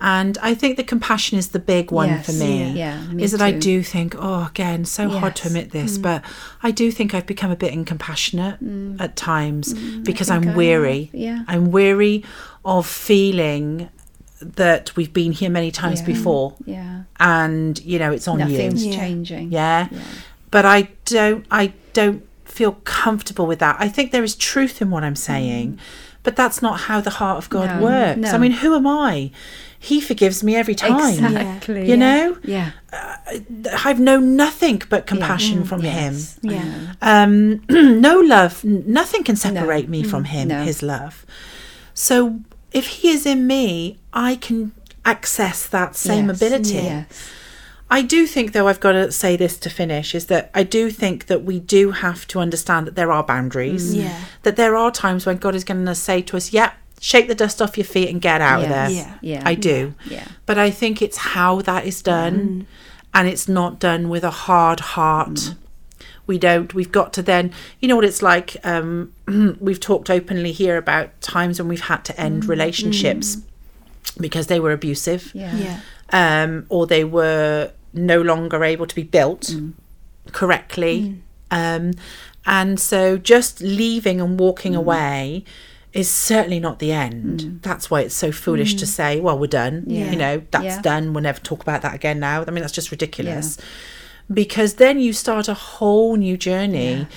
Yeah. 0.00 0.20
And 0.20 0.38
I 0.42 0.54
think 0.54 0.76
the 0.76 0.84
compassion 0.84 1.38
is 1.38 1.48
the 1.48 1.58
big 1.58 1.90
one 1.90 2.08
Yes. 2.08 2.26
for 2.26 2.32
me. 2.32 2.72
Yeah, 2.72 2.98
yeah 3.06 3.12
me 3.12 3.22
is 3.22 3.32
that 3.32 3.42
I 3.42 3.50
do 3.52 3.82
think, 3.82 4.14
oh, 4.18 4.46
again, 4.50 4.84
so 4.84 5.08
hard 5.10 5.36
to 5.36 5.42
Mm. 5.42 5.46
admit 5.46 5.70
this, 5.72 5.98
but 5.98 6.22
I 6.62 6.70
do 6.70 6.90
think 6.90 7.14
I've 7.14 7.26
become 7.26 7.50
a 7.50 7.56
bit 7.56 7.72
incompassionate 7.72 8.56
at 8.98 9.16
times 9.16 9.74
because 10.02 10.28
Mm. 10.28 10.30
think 10.40 10.46
I'm 10.46 10.48
I 10.50 10.56
weary. 10.56 11.10
yeah. 11.12 11.40
I'm 11.48 11.70
weary 11.70 12.24
of 12.64 12.86
feeling 12.86 13.88
that 14.40 14.96
we've 14.96 15.12
been 15.12 15.32
here 15.32 15.50
many 15.50 15.70
times 15.70 16.00
Yeah. 16.00 16.06
before 16.06 16.54
Yeah. 16.64 17.00
and, 17.18 17.78
you 17.84 17.98
know, 17.98 18.10
it's 18.10 18.26
on 18.26 18.38
Nothing's 18.38 18.84
you. 18.84 18.92
Yeah. 18.92 18.98
changing. 18.98 19.52
Yeah. 19.52 19.88
Yeah. 19.90 19.98
But 20.50 20.64
I 20.64 20.88
don't 21.04 21.44
I 21.50 21.72
don't 21.92 22.22
feel 22.46 22.72
comfortable 22.84 23.46
with 23.46 23.58
that. 23.60 23.76
I 23.78 23.88
think 23.88 24.10
there 24.12 24.24
is 24.24 24.34
truth 24.34 24.80
in 24.82 24.90
what 24.90 25.04
I'm 25.04 25.14
saying. 25.16 25.78
But 26.22 26.36
that's 26.36 26.60
not 26.60 26.80
how 26.80 27.00
the 27.00 27.10
heart 27.10 27.38
of 27.38 27.48
God 27.48 27.68
Mm. 27.70 27.76
No, 27.80 27.82
works. 27.86 28.18
no. 28.18 28.30
I 28.32 28.38
mean, 28.38 28.52
who 28.52 28.74
am 28.74 28.86
I? 28.86 29.30
He 29.82 30.00
forgives 30.02 30.44
me 30.44 30.56
every 30.56 30.74
time. 30.74 31.08
Exactly. 31.14 31.82
You 31.84 31.96
yeah. 31.96 31.96
know? 31.96 32.38
Yeah. 32.44 32.70
I've 33.84 33.98
known 33.98 34.36
nothing 34.36 34.82
but 34.90 35.06
compassion 35.06 35.64
from 35.64 35.80
him. 35.80 36.12
Yes, 36.12 36.38
I 36.44 36.52
Yeah. 36.52 36.92
Um, 37.00 37.62
no 38.00 38.20
love, 38.20 38.62
nothing 38.62 39.24
can 39.24 39.36
separate 39.36 39.88
me 39.88 40.02
Mm, 40.02 40.10
from 40.10 40.24
him, 40.24 40.48
no. 40.48 40.62
his 40.64 40.82
love. 40.82 41.24
So 41.94 42.40
if 42.72 42.86
he 42.88 43.08
is 43.08 43.24
in 43.24 43.46
me, 43.46 43.98
I 44.12 44.36
can 44.36 44.72
access 45.06 45.66
that 45.68 45.96
same 45.96 46.28
Yes, 46.28 46.36
ability. 46.42 46.74
Yes. 46.74 47.30
I 47.92 48.02
do 48.02 48.26
think, 48.26 48.52
though, 48.52 48.68
I've 48.68 48.78
got 48.80 48.92
to 48.92 49.10
say 49.10 49.34
this 49.36 49.56
to 49.60 49.70
finish 49.70 50.14
is 50.14 50.26
that 50.26 50.50
I 50.54 50.62
do 50.62 50.90
think 50.90 51.26
that 51.26 51.42
we 51.42 51.58
do 51.58 51.90
have 51.90 52.26
to 52.28 52.38
understand 52.38 52.86
that 52.86 52.94
there 52.96 53.10
are 53.10 53.24
boundaries. 53.24 53.94
Yeah. 53.94 54.16
That 54.42 54.56
there 54.56 54.76
are 54.76 54.90
times 54.92 55.26
when 55.26 55.38
God 55.38 55.54
is 55.54 55.64
going 55.64 55.84
to 55.86 55.94
say 55.94 56.22
to 56.22 56.36
us, 56.36 56.52
yep, 56.52 56.74
shake 57.00 57.26
the 57.26 57.34
dust 57.34 57.60
off 57.60 57.76
your 57.76 57.84
feet 57.84 58.10
and 58.10 58.20
get 58.20 58.40
out 58.40 58.62
of 58.62 58.68
there. 58.68 58.90
Yeah. 58.90 59.18
Yeah. 59.22 59.42
I 59.44 59.54
do. 59.54 59.94
Yeah. 60.08 60.28
But 60.46 60.58
I 60.58 60.70
think 60.70 61.02
it's 61.02 61.16
how 61.16 61.62
that 61.62 61.86
is 61.86 62.02
done, 62.02 62.38
mm. 62.38 62.66
and 63.12 63.26
it's 63.26 63.48
not 63.48 63.80
done 63.80 64.08
with 64.08 64.22
a 64.22 64.30
hard 64.30 64.80
heart. 64.80 65.30
Mm. 65.30 65.56
We 66.26 66.38
don't. 66.38 66.72
We've 66.74 66.92
got 66.92 67.12
to 67.14 67.22
then. 67.22 67.52
You 67.80 67.88
know 67.88 67.96
what 67.96 68.04
it's 68.04 68.22
like. 68.22 68.56
Um, 68.62 69.12
we've 69.60 69.80
talked 69.80 70.10
openly 70.10 70.52
here 70.52 70.76
about 70.76 71.18
times 71.20 71.58
when 71.58 71.68
we've 71.68 71.80
had 71.80 72.04
to 72.04 72.20
end 72.20 72.44
mm. 72.44 72.48
relationships 72.48 73.38
because 74.18 74.48
they 74.48 74.60
were 74.60 74.72
abusive, 74.72 75.32
Yeah. 75.34 75.56
Yeah. 75.56 75.80
um, 76.12 76.66
or 76.68 76.86
they 76.86 77.04
were 77.04 77.72
no 77.94 78.20
longer 78.20 78.62
able 78.62 78.86
to 78.86 78.94
be 78.94 79.02
built 79.02 79.54
correctly. 80.32 81.16
Um, 81.50 81.92
and 82.46 82.78
so 82.78 83.16
just 83.18 83.60
leaving 83.60 84.20
and 84.20 84.38
walking 84.38 84.74
away 84.74 85.44
is 85.92 86.08
certainly 86.08 86.60
not 86.60 86.78
the 86.78 86.92
end. 86.92 87.40
Mm. 87.40 87.62
That's 87.62 87.90
why 87.90 88.02
it's 88.02 88.14
so 88.14 88.30
foolish 88.30 88.74
to 88.74 88.84
mm. 88.84 88.88
say, 88.88 89.20
well, 89.20 89.38
we're 89.38 89.46
done. 89.48 89.84
Yeah. 89.86 90.10
You 90.10 90.16
know, 90.16 90.42
that's 90.50 90.64
Yeah. 90.64 90.82
done. 90.82 91.12
We'll 91.12 91.22
never 91.22 91.40
talk 91.40 91.62
about 91.62 91.82
that 91.82 91.94
again 91.94 92.20
now. 92.20 92.44
I 92.46 92.50
mean, 92.50 92.60
that's 92.62 92.72
just 92.72 92.90
ridiculous. 92.90 93.58
Because 94.32 94.74
then 94.74 95.00
you 95.00 95.12
start 95.12 95.48
a 95.48 95.54
whole 95.54 96.14
new 96.16 96.36
journey 96.36 97.08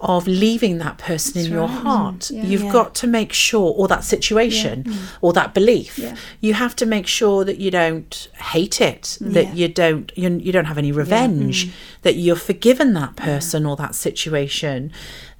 of 0.00 0.28
leaving 0.28 0.78
that 0.78 0.96
person 0.96 1.44
in 1.44 1.50
your 1.50 1.66
heart. 1.66 2.30
Yeah. 2.30 2.44
You've 2.44 2.64
Yeah. 2.64 2.72
got 2.72 2.94
to 2.96 3.06
make 3.08 3.32
sure, 3.32 3.74
or 3.76 3.88
that 3.88 4.04
situation, 4.04 4.84
mm. 4.84 4.96
or 5.20 5.32
that 5.32 5.54
belief, 5.54 5.98
Yeah. 5.98 6.14
you 6.40 6.54
have 6.54 6.76
to 6.76 6.86
make 6.86 7.08
sure 7.08 7.44
that 7.44 7.58
you 7.58 7.72
don't 7.72 8.28
hate 8.52 8.80
it, 8.80 9.18
that 9.20 9.46
Yeah. 9.48 9.54
you 9.54 9.68
don't 9.68 10.12
you, 10.14 10.38
you 10.40 10.52
don't 10.52 10.66
have 10.66 10.78
any 10.78 10.92
revenge, 10.92 11.70
that 12.02 12.14
you're 12.14 12.36
forgiven 12.36 12.92
that 12.92 13.16
person 13.16 13.66
or 13.66 13.74
that 13.76 13.96
situation, 13.96 14.92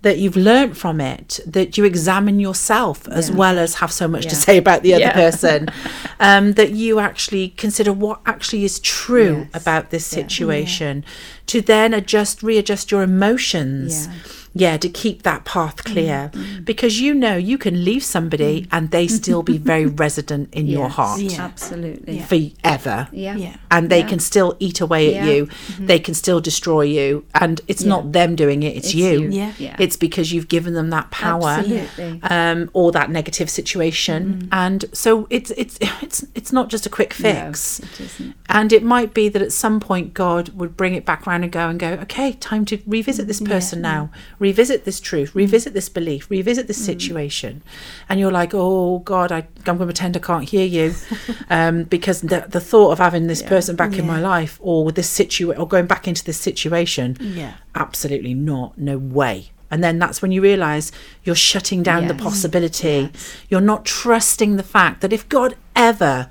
that 0.03 0.19
you've 0.19 0.37
learnt 0.37 0.77
from 0.77 1.01
it, 1.01 1.41
that 1.45 1.77
you 1.77 1.85
examine 1.85 2.39
yourself 2.39 3.09
as 3.09 3.33
well 3.33 3.59
as 3.59 3.75
have 3.77 3.91
so 3.93 4.07
much 4.07 4.27
to 4.27 4.37
say 4.37 4.57
about 4.57 4.83
the 4.83 4.95
other 4.95 5.01
Yeah. 5.07 5.13
person, 5.13 5.69
um, 6.21 6.53
that 6.53 6.71
you 6.71 7.01
actually 7.01 7.49
consider 7.51 7.93
what 7.93 8.21
actually 8.25 8.65
is 8.65 8.79
true 8.79 9.49
Yes. 9.53 9.61
about 9.63 9.91
this 9.91 10.13
Yeah. 10.13 10.23
situation, 10.23 11.05
to 11.47 11.61
then 11.61 11.93
adjust, 11.95 12.43
readjust 12.45 12.91
your 12.93 13.03
emotions. 13.03 14.09
Yeah. 14.55 14.69
Yeah, 14.69 14.77
to 14.79 14.89
keep 14.89 15.23
that 15.23 15.45
path 15.45 15.77
mm, 15.77 15.93
clear. 15.93 16.31
Mm. 16.35 16.65
Because 16.65 17.01
you 17.01 17.15
know 17.15 17.37
you 17.37 17.57
can 17.59 17.85
leave 17.85 18.05
somebody 18.05 18.63
mm. 18.63 18.69
and 18.71 18.91
they 18.91 19.07
still 19.09 19.43
be 19.43 19.57
very 19.57 19.87
resident 20.05 20.53
in 20.53 20.67
your 20.67 20.89
heart 20.89 21.21
Yeah. 21.21 21.43
Absolutely. 21.43 22.21
forever 22.21 23.09
Yeah. 23.13 23.37
Yeah. 23.37 23.57
and 23.71 23.89
they 23.91 24.01
Yeah. 24.01 24.09
can 24.09 24.19
still 24.19 24.57
eat 24.59 24.81
away 24.81 25.13
Yeah. 25.13 25.21
at 25.23 25.27
you 25.35 25.47
mm-hmm. 25.47 25.87
they 25.87 25.99
can 25.99 26.15
still 26.15 26.41
destroy 26.41 26.83
you 26.83 27.25
and 27.35 27.61
it's 27.69 27.83
Yeah. 27.83 27.89
not 27.89 28.13
them 28.13 28.37
doing 28.37 28.63
it 28.63 28.77
it's, 28.77 28.89
It's 28.89 28.95
you. 28.95 29.23
you. 29.23 29.31
Yeah. 29.31 29.53
Yeah. 29.59 29.77
it's 29.79 29.97
because 29.97 30.33
you've 30.33 30.49
given 30.49 30.75
them 30.75 30.91
that 30.91 31.11
power 31.11 31.49
Absolutely. 31.61 32.21
um, 32.25 32.71
or 32.73 32.93
that 32.93 33.11
negative 33.11 33.49
situation 33.51 34.21
mm-hmm. 34.25 34.49
and 34.53 34.85
so 34.93 35.27
it's 35.31 35.51
it's 35.53 35.79
it's 36.03 36.25
it's 36.35 36.53
not 36.53 36.69
just 36.69 36.85
a 36.87 36.91
quick 36.91 37.13
fix 37.15 37.81
No, 37.81 37.89
it 37.89 38.01
isn't. 38.01 38.35
And 38.49 38.73
it 38.73 38.83
might 38.83 39.13
be 39.13 39.29
that 39.29 39.43
at 39.43 39.53
some 39.53 39.79
point 39.79 40.15
God 40.15 40.49
would 40.51 40.77
bring 40.77 40.95
it 40.95 41.05
back 41.05 41.27
round 41.27 41.43
and 41.45 41.53
go 41.53 41.69
and 41.69 41.79
go, 41.79 41.93
okay, 42.03 42.33
time 42.33 42.65
to 42.67 42.79
revisit 42.87 43.27
this 43.27 43.41
person 43.41 43.83
now, 43.83 44.11
revisit 44.39 44.85
this 44.85 45.01
truth, 45.01 45.35
revisit 45.35 45.75
this 45.75 45.89
belief, 45.89 46.31
revisit 46.31 46.67
this 46.67 46.83
situation. 46.85 47.63
And 48.09 48.19
you're 48.19 48.33
like, 48.33 48.53
oh 48.55 49.01
God, 49.01 49.31
I, 49.33 49.39
I'm 49.67 49.77
going 49.77 49.79
to 49.81 49.85
pretend 49.87 50.17
I 50.17 50.21
can't 50.21 50.49
hear 50.49 50.67
you. 50.67 50.95
Um, 51.51 51.85
because 51.85 52.21
the, 52.21 52.45
the 52.49 52.61
thought 52.61 52.91
of 52.93 52.99
having 52.99 53.27
this 53.27 53.43
person 53.43 53.75
back 53.75 53.99
in 53.99 54.07
my 54.07 54.21
life 54.21 54.59
or 54.61 54.93
this 54.93 55.09
situation 55.09 55.59
or 55.61 55.67
going 55.67 55.87
back 55.87 56.07
into 56.07 56.23
this 56.23 56.39
situation, 56.39 57.17
Yeah. 57.21 57.55
absolutely 57.75 58.35
not, 58.35 58.77
no 58.77 58.99
way. 58.99 59.51
And 59.71 59.83
then 59.83 59.99
that's 59.99 60.21
when 60.21 60.31
you 60.33 60.43
realize 60.43 60.93
you're 61.25 61.35
shutting 61.35 61.83
down 61.83 62.07
the 62.07 62.15
Yes. 62.15 62.23
possibility. 62.23 63.11
You're 63.49 63.61
not 63.63 63.85
trusting 63.87 64.57
the 64.57 64.63
fact 64.63 65.01
that 65.01 65.13
if 65.13 65.27
God 65.29 65.57
ever 65.75 66.29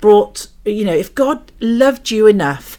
brought, 0.00 0.48
you 0.70 0.84
know, 0.84 0.94
if 0.94 1.14
God 1.14 1.52
loved 1.60 2.10
you 2.10 2.26
enough 2.26 2.78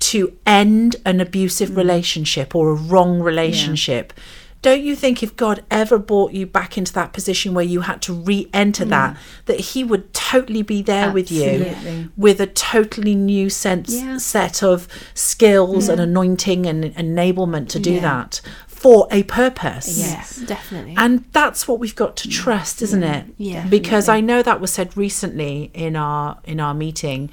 to 0.00 0.36
end 0.46 0.96
an 1.04 1.20
abusive 1.20 1.70
mm. 1.70 1.76
relationship 1.76 2.54
or 2.54 2.70
a 2.70 2.74
wrong 2.74 3.20
relationship, 3.20 4.12
don't 4.60 4.82
you 4.82 4.96
think 4.96 5.22
if 5.22 5.36
God 5.36 5.64
ever 5.70 5.98
brought 5.98 6.32
you 6.32 6.44
back 6.44 6.76
into 6.76 6.92
that 6.94 7.12
position 7.12 7.54
where 7.54 7.64
you 7.64 7.82
had 7.82 8.02
to 8.02 8.12
re 8.12 8.48
enter 8.52 8.84
mm. 8.84 8.90
that, 8.90 9.16
that 9.46 9.60
He 9.60 9.84
would 9.84 10.12
totally 10.12 10.62
be 10.62 10.82
there 10.82 11.12
with 11.12 11.30
you 11.30 12.10
with 12.16 12.40
a 12.40 12.46
totally 12.46 13.14
new 13.14 13.50
sense 13.50 13.94
Yeah. 13.94 14.18
set 14.18 14.62
of 14.62 14.88
skills 15.14 15.88
and 15.88 16.00
anointing 16.00 16.66
and 16.66 16.84
enablement 16.84 17.68
to 17.68 17.78
do 17.78 17.94
Yeah. 17.94 18.00
that 18.00 18.40
for 18.78 19.08
a 19.10 19.22
purpose. 19.24 19.98
Yes, 19.98 20.36
definitely. 20.36 20.94
And 20.96 21.24
that's 21.32 21.66
what 21.66 21.78
we've 21.80 21.96
got 21.96 22.16
to 22.18 22.28
trust, 22.28 22.80
isn't 22.82 23.02
it? 23.02 23.26
Yeah. 23.36 23.66
Because 23.66 24.08
I 24.08 24.20
know 24.20 24.42
that 24.42 24.60
was 24.60 24.72
said 24.72 24.96
recently 24.96 25.70
in 25.74 25.96
our 25.96 26.38
in 26.44 26.60
our 26.60 26.74
meeting. 26.74 27.30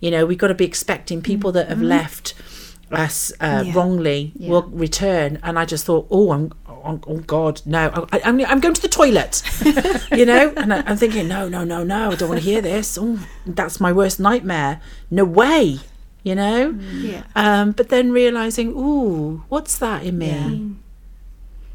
You 0.00 0.10
know, 0.10 0.26
we've 0.26 0.38
got 0.38 0.48
to 0.48 0.54
be 0.54 0.64
expecting 0.64 1.22
people 1.22 1.50
that 1.52 1.68
have 1.68 1.82
left 1.82 2.34
us 2.90 3.32
uh, 3.40 3.62
Yeah. 3.66 3.72
wrongly 3.74 4.32
Yeah. 4.36 4.50
will 4.50 4.62
return. 4.62 5.38
And 5.42 5.58
I 5.58 5.64
just 5.64 5.84
thought, 5.84 6.06
oh, 6.10 6.30
I'm, 6.32 6.52
oh, 6.68 7.00
oh 7.06 7.18
God, 7.26 7.60
no, 7.66 8.06
I, 8.12 8.20
I'm, 8.24 8.40
I'm 8.46 8.60
going 8.60 8.74
to 8.74 8.80
the 8.82 8.88
toilet, 8.88 9.42
you 10.12 10.24
know. 10.24 10.52
And 10.56 10.72
I, 10.72 10.82
I'm 10.86 10.96
thinking, 10.96 11.28
no, 11.28 11.48
no, 11.48 11.64
no, 11.64 11.84
no, 11.84 12.12
I 12.12 12.14
don't 12.14 12.28
want 12.30 12.40
to 12.40 12.44
hear 12.50 12.60
this. 12.62 12.96
Oh, 13.00 13.18
that's 13.44 13.78
my 13.80 13.92
worst 13.92 14.18
nightmare. 14.20 14.80
No 15.10 15.24
way, 15.24 15.80
you 16.22 16.34
know. 16.34 16.78
yeah. 16.92 17.24
Um, 17.36 17.72
but 17.72 17.88
then 17.90 18.10
realizing, 18.12 18.68
ooh, 18.68 19.44
what's 19.48 19.76
that 19.78 20.02
in 20.04 20.16
me? 20.16 20.28
Yeah. 20.28 20.74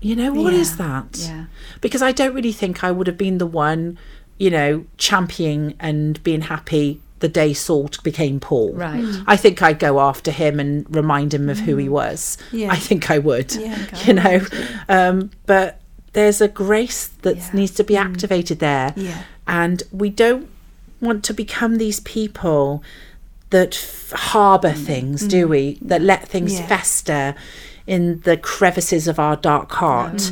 You 0.03 0.15
know, 0.15 0.33
what 0.33 0.53
is 0.53 0.71
Yeah. 0.71 0.75
that? 0.85 1.17
Yeah. 1.19 1.45
Because 1.81 2.01
I 2.01 2.11
don't 2.11 2.33
really 2.35 2.51
think 2.51 2.83
I 2.83 2.91
would 2.91 3.07
have 3.07 3.17
been 3.17 3.37
the 3.37 3.45
one, 3.47 3.97
you 4.37 4.49
know, 4.49 4.85
championing 4.97 5.73
and 5.79 6.21
being 6.23 6.41
happy 6.41 6.99
the 7.19 7.29
day 7.29 7.53
Saul 7.53 7.89
became 8.03 8.39
Paul. 8.41 8.73
Right. 8.73 9.01
Mm. 9.01 9.23
I 9.27 9.37
think 9.37 9.61
I'd 9.61 9.79
go 9.79 10.01
after 10.01 10.29
him 10.29 10.59
and 10.59 10.85
remind 10.93 11.33
him 11.33 11.47
of 11.49 11.59
who 11.59 11.77
he 11.77 11.87
was. 11.87 12.37
Yeah. 12.51 12.69
I 12.69 12.75
think 12.75 13.09
I 13.09 13.17
would. 13.19 13.55
Yeah. 13.55 13.77
You 14.05 14.13
know, 14.13 14.41
um, 14.89 15.31
but 15.45 15.79
there's 16.11 16.41
a 16.41 16.49
grace 16.49 17.07
that 17.21 17.37
Yeah. 17.37 17.49
needs 17.53 17.71
to 17.75 17.83
be 17.85 17.95
activated 17.95 18.59
there. 18.59 18.93
Yeah. 18.97 19.23
And 19.47 19.83
we 19.91 20.09
don't 20.09 20.49
want 20.99 21.23
to 21.25 21.33
become 21.33 21.77
these 21.77 22.01
people 22.01 22.83
that 23.51 23.73
f- 23.75 24.11
harbour 24.31 24.73
things, 24.73 25.25
do 25.25 25.47
we? 25.47 25.77
That 25.81 26.01
let 26.01 26.27
things 26.27 26.53
Yeah. 26.55 26.67
fester 26.67 27.35
in 27.87 28.19
the 28.21 28.37
crevices 28.37 29.07
of 29.07 29.19
our 29.19 29.35
dark 29.35 29.71
heart 29.73 30.31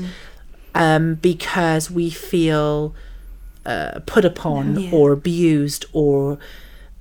um, 0.73 1.15
because 1.15 1.91
we 1.91 2.09
feel 2.09 2.95
uh, 3.65 3.99
put 4.05 4.25
upon 4.25 4.79
Yeah. 4.79 4.91
or 4.91 5.11
abused 5.11 5.85
or 5.93 6.39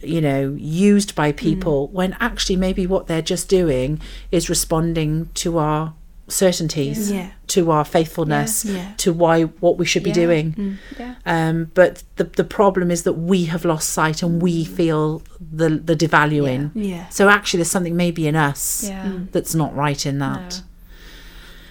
you 0.03 0.21
know 0.21 0.55
used 0.59 1.15
by 1.15 1.31
people 1.33 1.89
when 1.89 2.17
actually 2.21 2.57
maybe 2.57 2.87
what 2.87 3.07
they're 3.07 3.23
just 3.23 3.49
doing 3.49 4.01
is 4.33 4.49
responding 4.49 5.29
to 5.35 5.59
our 5.59 5.93
certainties 6.31 7.11
Yeah. 7.11 7.31
to 7.49 7.71
our 7.71 7.85
faithfulness 7.85 8.65
Yeah. 8.65 8.75
Yeah. 8.75 8.93
to 8.99 9.13
why 9.13 9.43
what 9.61 9.79
we 9.79 9.85
should 9.87 10.03
be 10.03 10.11
Yeah. 10.11 10.15
doing 10.27 10.53
mm, 10.55 10.77
Yeah. 10.99 11.15
um, 11.27 11.71
but 11.75 12.03
the 12.17 12.25
the 12.25 12.45
problem 12.45 12.91
is 12.91 13.03
that 13.03 13.15
we 13.15 13.45
have 13.47 13.65
lost 13.65 13.89
sight 13.91 14.23
and 14.23 14.41
we 14.41 14.65
mm. 14.65 14.69
feel 14.77 15.23
the 15.41 15.69
the 15.71 15.97
devaluing 15.97 16.71
Yeah. 16.75 17.09
so 17.09 17.29
actually 17.29 17.59
there's 17.59 17.71
something 17.71 17.97
maybe 17.97 18.27
in 18.27 18.37
us 18.37 18.85
Yeah. 18.89 19.05
Mm. 19.05 19.33
that's 19.33 19.55
not 19.55 19.75
right 19.77 20.07
in 20.07 20.19
that 20.19 20.51
No. 20.51 20.65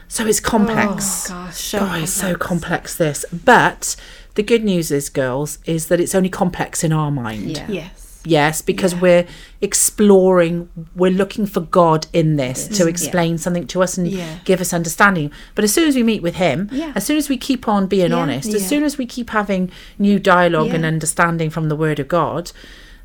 so 0.08 0.26
it's 0.26 0.40
complex 0.40 1.30
Oh, 1.30 1.34
gosh. 1.34 1.56
So 1.56 1.80
God, 1.80 2.02
it's 2.04 2.12
so 2.14 2.36
complex 2.36 2.96
this. 2.96 3.26
But 3.32 3.96
the 4.36 4.44
good 4.44 4.64
news 4.64 4.92
is, 4.92 5.10
girls, 5.10 5.60
is 5.66 5.88
that 5.88 6.00
it's 6.00 6.16
only 6.16 6.30
complex 6.30 6.84
in 6.84 6.92
our 6.94 7.12
mind. 7.12 7.58
Yeah. 7.58 7.68
Yes. 7.70 8.09
Yes, 8.26 8.62
because 8.62 8.94
Yeah. 8.94 9.00
we're 9.02 9.26
exploring, 9.62 10.70
we're 10.96 11.12
looking 11.12 11.46
for 11.46 11.62
God 11.62 12.08
in 12.14 12.36
this 12.36 12.68
to 12.68 12.74
mm-hmm. 12.74 12.84
Yeah. 12.84 12.90
explain 12.90 13.38
something 13.38 13.68
to 13.68 13.82
us 13.84 13.98
and 13.98 14.08
Yeah. 14.08 14.36
give 14.46 14.60
us 14.62 14.74
understanding. 14.74 15.32
But 15.56 15.64
as 15.64 15.74
soon 15.74 15.88
as 15.88 15.96
we 15.96 16.04
meet 16.04 16.22
with 16.22 16.36
Him, 16.36 16.70
Yeah. 16.72 16.92
as 16.96 17.06
soon 17.06 17.18
as 17.18 17.30
we 17.30 17.38
keep 17.38 17.68
on 17.68 17.88
being 17.88 18.12
Yeah. 18.12 18.18
honest, 18.18 18.54
as 18.54 18.68
soon 18.68 18.84
as 18.84 18.98
we 18.98 19.06
keep 19.06 19.30
having 19.30 19.72
new 19.98 20.20
dialogue 20.20 20.74
and 20.74 20.86
understanding 20.86 21.50
from 21.50 21.70
the 21.70 21.76
Word 21.76 22.00
of 22.00 22.08
God, 22.08 22.52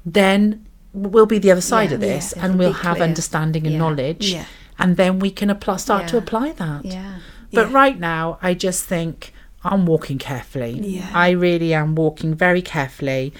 then 0.04 0.64
we'll 0.92 1.26
be 1.26 1.38
the 1.38 1.50
other 1.50 1.60
side 1.60 1.90
Yeah. 1.90 1.94
of 1.96 2.00
this 2.00 2.34
Yeah. 2.36 2.44
and 2.44 2.58
we'll 2.58 2.72
have 2.72 2.96
clear. 2.96 3.08
understanding 3.08 3.64
and 3.66 3.74
Yeah. 3.74 3.78
knowledge. 3.78 4.32
Yeah. 4.32 4.44
And 4.78 4.96
then 4.96 5.18
we 5.20 5.30
can 5.30 5.50
apply, 5.50 5.76
start 5.76 6.08
to 6.08 6.16
apply 6.16 6.52
that. 6.52 6.84
Yeah. 6.84 7.14
But 7.52 7.68
Yeah. 7.70 7.74
right 7.82 7.98
now, 8.00 8.38
I 8.42 8.54
just 8.54 8.84
think 8.84 9.32
I'm 9.64 9.86
walking 9.86 10.18
carefully. 10.18 10.78
Yeah. 10.82 11.06
I 11.14 11.30
really 11.30 11.72
am 11.72 11.94
walking 11.94 12.34
very 12.34 12.60
carefully. 12.62 13.32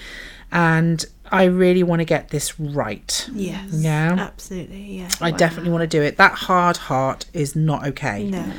And 0.51 1.05
I 1.35 1.45
really 1.45 1.83
want 1.83 1.99
to 1.99 2.05
get 2.05 2.29
this 2.29 2.59
right. 2.59 3.29
Yes. 3.33 3.73
Yeah. 3.73 4.15
Absolutely. 4.17 4.83
Yeah. 4.99 5.09
I 5.21 5.31
definitely 5.31 5.71
want 5.71 5.81
to 5.81 5.87
do 5.87 6.01
it. 6.01 6.17
That 6.17 6.33
hard 6.33 6.77
heart 6.77 7.25
is 7.33 7.55
not 7.55 7.85
okay. 7.87 8.23
No. 8.23 8.51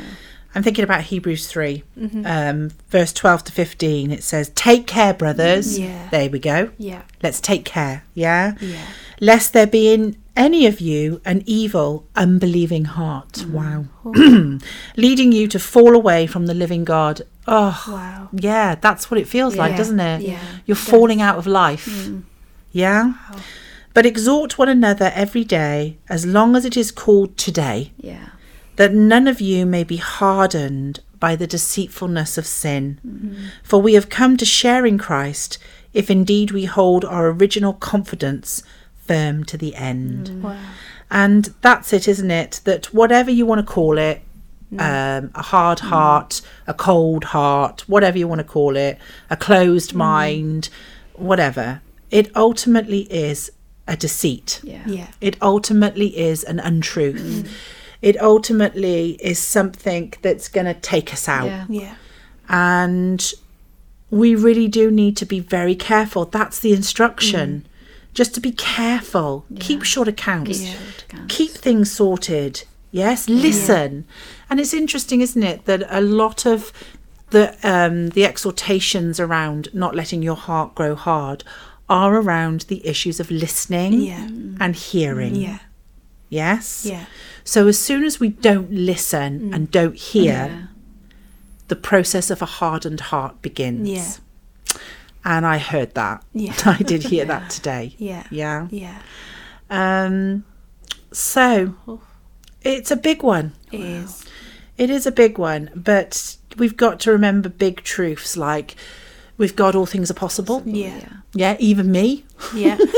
I'm 0.54 0.62
thinking 0.62 0.84
about 0.84 1.02
Hebrews 1.02 1.46
3, 1.48 1.82
Mm-hmm. 1.98 2.22
um, 2.26 2.70
verse 2.88 3.12
12 3.12 3.44
to 3.44 3.52
15. 3.52 4.10
It 4.10 4.22
says, 4.22 4.50
Take 4.54 4.86
care, 4.86 5.12
brothers. 5.12 5.78
Yeah. 5.78 6.08
There 6.10 6.30
we 6.30 6.38
go. 6.38 6.70
Yeah. 6.78 7.02
Let's 7.22 7.40
take 7.40 7.64
care. 7.66 8.04
Yeah. 8.14 8.54
Yeah. 8.60 8.86
Lest 9.20 9.52
there 9.52 9.66
be 9.66 9.92
in 9.92 10.16
any 10.34 10.66
of 10.66 10.80
you 10.80 11.20
an 11.24 11.42
evil, 11.46 12.06
unbelieving 12.16 12.84
heart. 12.86 13.32
Mm. 13.32 13.50
Wow. 13.50 14.58
Leading 14.96 15.32
you 15.32 15.46
to 15.48 15.58
fall 15.58 15.94
away 15.94 16.26
from 16.26 16.46
the 16.46 16.54
living 16.54 16.84
God. 16.84 17.22
Oh, 17.46 17.84
Wow. 17.88 18.28
yeah, 18.32 18.74
that's 18.74 19.10
what 19.10 19.20
it 19.20 19.28
feels 19.28 19.56
like, 19.56 19.76
doesn't 19.76 20.00
it? 20.00 20.22
yeah, 20.22 20.40
You're 20.66 20.74
falling 20.76 21.20
out 21.22 21.38
of 21.38 21.46
life. 21.46 22.08
Yeah. 22.76 23.14
Wow. 23.30 23.40
But 23.94 24.04
exhort 24.04 24.58
one 24.58 24.68
another 24.68 25.10
every 25.14 25.44
day, 25.44 25.96
as 26.10 26.26
long 26.26 26.54
as 26.56 26.64
it 26.66 26.76
is 26.76 26.90
called 26.92 27.38
today, 27.38 27.92
Yeah. 27.98 28.28
that 28.76 28.92
none 28.92 29.26
of 29.26 29.40
you 29.40 29.64
may 29.64 29.84
be 29.84 29.96
hardened 29.96 31.00
by 31.18 31.34
the 31.36 31.46
deceitfulness 31.46 32.36
of 32.36 32.46
sin. 32.46 33.00
Mm-hmm. 33.06 33.46
For 33.62 33.80
we 33.80 33.94
have 33.94 34.10
come 34.10 34.36
to 34.36 34.44
share 34.44 34.84
in 34.84 34.98
Christ, 34.98 35.56
if 35.94 36.10
indeed 36.10 36.50
we 36.50 36.66
hold 36.66 37.06
our 37.06 37.28
original 37.28 37.72
confidence 37.72 38.62
firm 39.06 39.44
to 39.44 39.56
the 39.56 39.74
end. 39.74 40.42
Wow. 40.42 40.58
And 41.10 41.54
that's 41.62 41.94
it, 41.94 42.06
isn't 42.06 42.30
it? 42.30 42.60
That 42.64 42.92
whatever 42.92 43.30
you 43.30 43.46
want 43.46 43.66
to 43.66 43.72
call 43.72 43.96
it, 43.96 44.20
um, 44.78 45.30
a 45.34 45.42
hard 45.42 45.78
heart, 45.80 46.42
a 46.66 46.74
cold 46.74 47.24
heart, 47.24 47.88
whatever 47.88 48.18
you 48.18 48.28
want 48.28 48.40
to 48.40 48.44
call 48.44 48.76
it, 48.76 48.98
a 49.30 49.36
closed 49.36 49.94
mind, 49.94 50.68
whatever, 51.14 51.80
it 52.10 52.34
ultimately 52.36 53.00
is 53.12 53.50
a 53.88 53.96
deceit. 53.96 54.60
Yeah. 54.62 54.82
Yeah. 54.86 55.08
It 55.20 55.36
ultimately 55.40 56.18
is 56.18 56.44
an 56.44 56.58
untruth. 56.60 57.48
It 58.02 58.20
ultimately 58.20 59.12
is 59.20 59.38
something 59.38 60.12
that's 60.22 60.48
going 60.48 60.66
to 60.66 60.74
take 60.74 61.12
us 61.12 61.28
out. 61.28 61.46
Yeah. 61.46 61.66
Yeah. 61.68 61.94
And 62.48 63.32
we 64.10 64.34
really 64.34 64.68
do 64.68 64.90
need 64.90 65.16
to 65.18 65.26
be 65.26 65.40
very 65.40 65.74
careful. 65.74 66.24
That's 66.24 66.58
the 66.60 66.72
instruction. 66.72 67.66
Just 68.14 68.34
to 68.34 68.40
be 68.40 68.52
careful. 68.52 69.44
Keep 69.58 69.82
short 69.82 70.08
accounts. 70.08 70.58
Keep 70.60 70.68
short 70.72 71.04
accounts. 71.08 71.36
Keep 71.36 71.50
things 71.50 71.92
sorted. 71.92 72.64
Yes, 72.90 73.28
listen. 73.28 74.06
And 74.48 74.58
it's 74.58 74.72
interesting, 74.72 75.20
isn't 75.20 75.42
it, 75.42 75.66
that 75.66 75.82
a 75.90 76.00
lot 76.00 76.46
of 76.46 76.72
the 77.30 77.56
um, 77.62 78.10
the 78.10 78.24
exhortations 78.24 79.18
around 79.18 79.68
not 79.74 79.94
letting 79.94 80.22
your 80.22 80.36
heart 80.36 80.74
grow 80.74 80.94
hard 80.94 81.42
are 81.88 82.16
around 82.16 82.62
the 82.62 82.84
issues 82.86 83.20
of 83.20 83.30
listening 83.30 83.92
Yeah. 84.00 84.26
and 84.60 84.74
hearing. 84.74 85.34
Yeah. 85.36 85.58
Yes. 86.28 86.84
Yeah. 86.84 87.06
So 87.44 87.68
as 87.68 87.78
soon 87.78 88.04
as 88.04 88.18
we 88.18 88.28
don't 88.30 88.70
listen 88.72 89.54
and 89.54 89.70
don't 89.70 89.94
hear, 89.96 90.68
the 91.68 91.76
process 91.76 92.30
of 92.30 92.42
a 92.42 92.46
hardened 92.46 93.00
heart 93.00 93.40
begins. 93.42 93.88
Yeah. 93.88 94.12
And 95.24 95.46
I 95.46 95.58
heard 95.58 95.94
that. 95.94 96.24
Yeah. 96.32 96.54
I 96.64 96.78
did 96.78 97.04
hear 97.04 97.24
that 97.26 97.50
today. 97.56 97.94
Yeah. 97.98 98.24
Yeah. 98.30 98.66
Yeah. 98.70 98.98
Um 99.70 100.44
so 101.12 101.74
it's 102.62 102.90
a 102.90 102.96
big 102.96 103.22
one. 103.22 103.52
It 103.70 103.80
is. 103.80 104.24
It 104.76 104.90
is 104.90 105.06
a 105.06 105.12
big 105.12 105.38
one, 105.38 105.70
but 105.74 106.36
we've 106.58 106.76
got 106.76 107.00
to 107.00 107.12
remember 107.12 107.48
big 107.48 107.82
truths 107.82 108.36
like 108.36 108.74
with 109.38 109.56
God 109.56 109.74
all 109.74 109.86
things 109.86 110.10
are 110.10 110.14
possible. 110.14 110.62
Yeah. 110.64 111.00
Yeah, 111.34 111.56
even 111.58 111.90
me. 111.90 112.24
Yeah. 112.54 112.78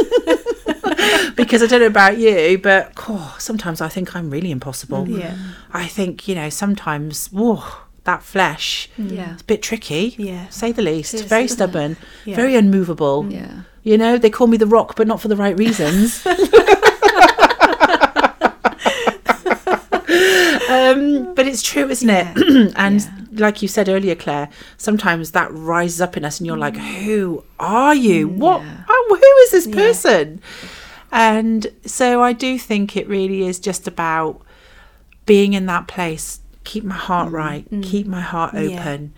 Because 1.36 1.62
I 1.62 1.66
don't 1.66 1.80
know 1.80 1.86
about 1.86 2.18
you, 2.18 2.59
but 2.59 2.93
oh, 3.09 3.36
sometimes 3.39 3.80
I 3.80 3.89
think 3.89 4.16
I'm 4.16 4.28
really 4.28 4.51
impossible. 4.51 5.09
Yeah. 5.09 5.36
I 5.72 5.86
think, 5.86 6.26
you 6.26 6.34
know, 6.34 6.51
sometimes 6.51 7.28
whoa, 7.28 7.62
that 8.05 8.22
flesh 8.24 8.89
Yeah. 8.99 9.34
It's 9.34 9.43
a 9.43 9.45
bit 9.45 9.62
tricky. 9.62 10.16
Yeah. 10.18 10.49
Say 10.49 10.72
the 10.72 10.82
least. 10.82 11.14
It 11.14 11.20
is, 11.20 11.26
very 11.26 11.47
stubborn. 11.47 11.97
Yeah. 12.24 12.34
Very 12.36 12.57
unmovable. 12.57 13.26
Yeah. 13.30 13.62
You 13.84 13.97
know, 13.97 14.18
they 14.18 14.30
call 14.30 14.49
me 14.49 14.57
the 14.57 14.66
rock, 14.66 14.97
but 14.97 15.07
not 15.07 15.20
for 15.20 15.28
the 15.28 15.36
right 15.36 15.57
reasons. 15.57 16.26
um, 20.68 21.34
but 21.34 21.47
it's 21.47 21.62
true, 21.62 21.89
isn't 21.89 22.11
it? 22.11 22.72
and 22.76 23.01
Yeah. 23.01 23.11
Like 23.39 23.62
you 23.62 23.68
said 23.68 23.89
earlier, 23.89 24.14
Clare, 24.14 24.49
sometimes 24.76 25.30
that 25.32 25.53
rises 25.53 26.01
up 26.01 26.16
in 26.16 26.24
us, 26.24 26.39
and 26.39 26.47
you're 26.47 26.57
like, 26.57 26.74
mm. 26.74 27.05
"Who 27.05 27.45
are 27.59 27.95
you? 27.95 28.28
Mm, 28.28 28.36
what? 28.36 28.62
Yeah. 28.62 28.84
Oh, 28.89 29.07
who 29.20 29.43
is 29.45 29.51
this 29.53 29.66
Yeah. 29.66 29.74
person?" 29.74 30.41
And 31.11 31.68
so 31.86 32.22
I 32.22 32.32
do 32.32 32.59
think 32.59 32.97
it 32.97 33.09
really 33.09 33.43
is 33.47 33.59
just 33.59 33.89
about 33.89 34.43
being 35.26 35.53
in 35.55 35.66
that 35.66 35.86
place. 35.89 36.41
Keep 36.64 36.84
my 36.84 36.95
heart 36.97 37.28
mm, 37.30 37.32
right. 37.32 37.66
Keep 37.82 38.07
my 38.07 38.20
heart 38.20 38.53
Mm. 38.55 38.70
Yeah. 38.70 38.80
open. 38.80 39.12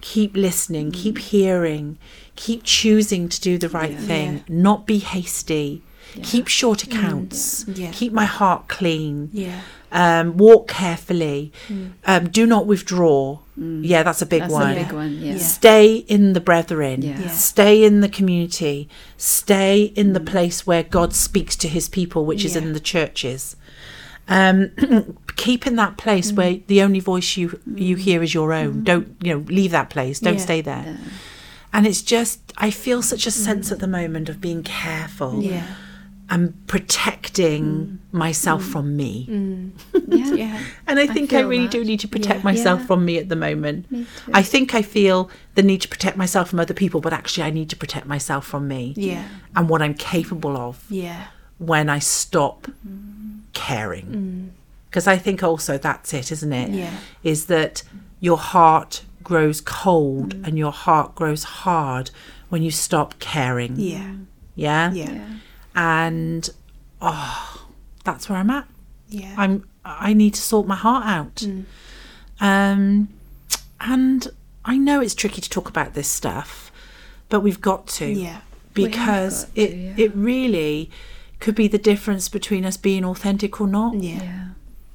Keep 0.00 0.36
listening. 0.36 0.90
Keep 0.92 1.18
hearing. 1.18 1.98
Keep 2.36 2.62
choosing 2.64 3.28
to 3.28 3.40
do 3.40 3.58
the 3.58 3.68
right 3.68 3.96
thing. 3.98 4.34
Yeah. 4.36 4.42
Not 4.48 4.86
be 4.86 4.98
hasty. 4.98 5.82
Keep 6.22 6.48
short 6.48 6.82
accounts. 6.82 7.64
Yeah. 7.68 7.90
Keep 7.92 8.12
my 8.12 8.24
heart 8.24 8.68
clean. 8.68 9.28
Yeah. 9.32 9.60
Um, 9.92 10.36
walk 10.36 10.68
carefully. 10.68 11.52
Mm. 11.68 11.92
Um, 12.04 12.28
do 12.28 12.44
not 12.44 12.66
withdraw. 12.66 13.38
Mm. 13.58 13.80
Yeah, 13.84 14.02
that's 14.02 14.20
a 14.20 14.26
big 14.26 14.42
That's 14.42 14.52
one. 14.52 14.72
a 14.72 14.74
big 14.74 14.92
one. 14.92 15.12
Yeah. 15.18 15.34
Yeah. 15.34 15.38
Stay 15.38 15.96
in 15.96 16.32
the 16.32 16.40
brethren. 16.40 17.02
Yeah. 17.02 17.20
Yeah. 17.20 17.30
Stay 17.30 17.84
in 17.84 18.00
the 18.00 18.08
community. 18.08 18.88
Stay 19.16 19.84
in 19.84 20.12
the 20.12 20.20
mm. 20.20 20.26
place 20.26 20.66
where 20.66 20.82
God 20.82 21.14
speaks 21.14 21.56
to 21.56 21.68
his 21.68 21.88
people, 21.88 22.26
which 22.26 22.44
is 22.44 22.56
in 22.56 22.72
the 22.72 22.80
churches. 22.80 23.56
Um, 24.28 24.72
keep 25.36 25.66
in 25.66 25.76
that 25.76 25.96
place 25.96 26.32
where 26.32 26.58
the 26.66 26.82
only 26.82 27.00
voice 27.00 27.36
you 27.36 27.60
you 27.74 27.96
hear 27.96 28.22
is 28.22 28.34
your 28.34 28.52
own. 28.52 28.82
Don't 28.82 29.16
you 29.22 29.34
know? 29.34 29.44
Leave 29.46 29.70
that 29.70 29.88
place. 29.90 30.18
Don't 30.18 30.34
Yeah. 30.34 30.40
stay 30.40 30.60
there. 30.60 30.84
Yeah. 30.86 30.96
And 31.72 31.86
it's 31.86 32.02
just 32.02 32.40
I 32.58 32.70
feel 32.70 33.02
such 33.02 33.26
a 33.26 33.30
sense 33.30 33.70
at 33.70 33.78
the 33.78 33.86
moment 33.86 34.28
of 34.28 34.40
being 34.40 34.62
careful 34.62 35.42
Yeah. 35.42 35.66
And 36.28 36.66
protecting 36.66 37.64
mm. 37.64 37.98
myself 38.12 38.62
mm. 38.62 38.72
from 38.72 38.96
me. 38.96 39.26
Mm. 39.30 39.70
Yeah. 40.08 40.34
Yeah. 40.34 40.60
And 40.86 40.98
I 40.98 41.02
I 41.02 41.06
think 41.06 41.32
I, 41.32 41.38
feel 41.38 41.48
really 41.48 41.64
that. 41.64 41.72
do 41.72 41.84
need 41.84 42.00
to 42.00 42.08
protect 42.08 42.40
Yeah. 42.40 42.44
myself 42.44 42.80
Yeah. 42.80 42.86
from 42.86 43.04
me 43.04 43.18
at 43.18 43.28
the 43.28 43.36
moment. 43.36 43.90
Me 43.90 44.04
too. 44.04 44.32
I 44.34 44.42
think 44.42 44.74
I 44.74 44.82
feel 44.82 45.30
the 45.54 45.62
need 45.62 45.80
to 45.82 45.88
protect 45.88 46.16
myself 46.16 46.50
from 46.50 46.60
other 46.60 46.74
people, 46.74 47.00
but 47.00 47.12
actually 47.12 47.44
I 47.44 47.50
need 47.50 47.68
to 47.70 47.76
protect 47.76 48.06
myself 48.06 48.46
from 48.46 48.66
me 48.68 48.94
Yeah. 48.96 49.24
and 49.54 49.68
what 49.68 49.82
I'm 49.82 49.94
capable 49.94 50.56
of 50.56 50.84
Yeah. 50.88 51.26
when 51.58 51.88
I 51.88 51.98
stop 52.00 52.68
caring. 53.52 54.52
Because 54.88 55.06
I 55.06 55.16
think 55.18 55.42
also 55.42 55.78
that's 55.78 56.12
it, 56.14 56.30
isn't 56.32 56.52
it? 56.52 56.70
Yeah. 56.70 56.94
Is 57.22 57.46
that 57.46 57.82
your 58.20 58.38
heart 58.38 59.02
grows 59.22 59.60
cold 59.60 60.34
and 60.44 60.56
your 60.56 60.72
heart 60.72 61.14
grows 61.14 61.42
hard 61.44 62.10
when 62.48 62.62
you 62.62 62.70
stop 62.70 63.18
caring. 63.18 63.74
Yeah. 63.76 64.14
Yeah? 64.54 64.92
Yeah. 64.92 65.18
Yeah. 65.76 66.06
And 66.06 66.50
oh, 67.00 67.66
that's 68.04 68.28
where 68.28 68.38
I'm 68.38 68.50
at. 68.50 68.66
Yeah. 69.08 69.34
I'm 69.36 69.68
I 69.84 70.14
need 70.14 70.34
to 70.34 70.40
sort 70.40 70.66
my 70.66 70.74
heart 70.76 71.06
out. 71.06 71.34
Mm. 71.36 71.64
Um 72.40 73.08
and 73.80 74.28
I 74.64 74.78
know 74.78 75.00
it's 75.00 75.14
tricky 75.14 75.40
to 75.40 75.50
talk 75.50 75.68
about 75.68 75.94
this 75.94 76.08
stuff, 76.08 76.72
but 77.28 77.40
we've 77.40 77.60
got 77.60 77.86
to 77.88 78.06
Yeah. 78.06 78.40
because 78.74 79.44
got 79.44 79.54
to, 79.54 79.60
it 79.60 79.76
yeah. 79.76 79.94
it 79.96 80.12
really 80.14 80.90
could 81.38 81.54
be 81.54 81.68
the 81.68 81.78
difference 81.78 82.28
between 82.28 82.64
us 82.64 82.76
being 82.76 83.04
authentic 83.04 83.60
or 83.60 83.66
not. 83.66 83.94
Yeah. 84.02 84.22
Yeah. 84.22 84.44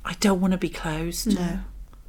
I 0.03 0.15
don't 0.19 0.41
want 0.41 0.51
to 0.53 0.57
be 0.57 0.69
closed. 0.69 1.35
No. 1.35 1.59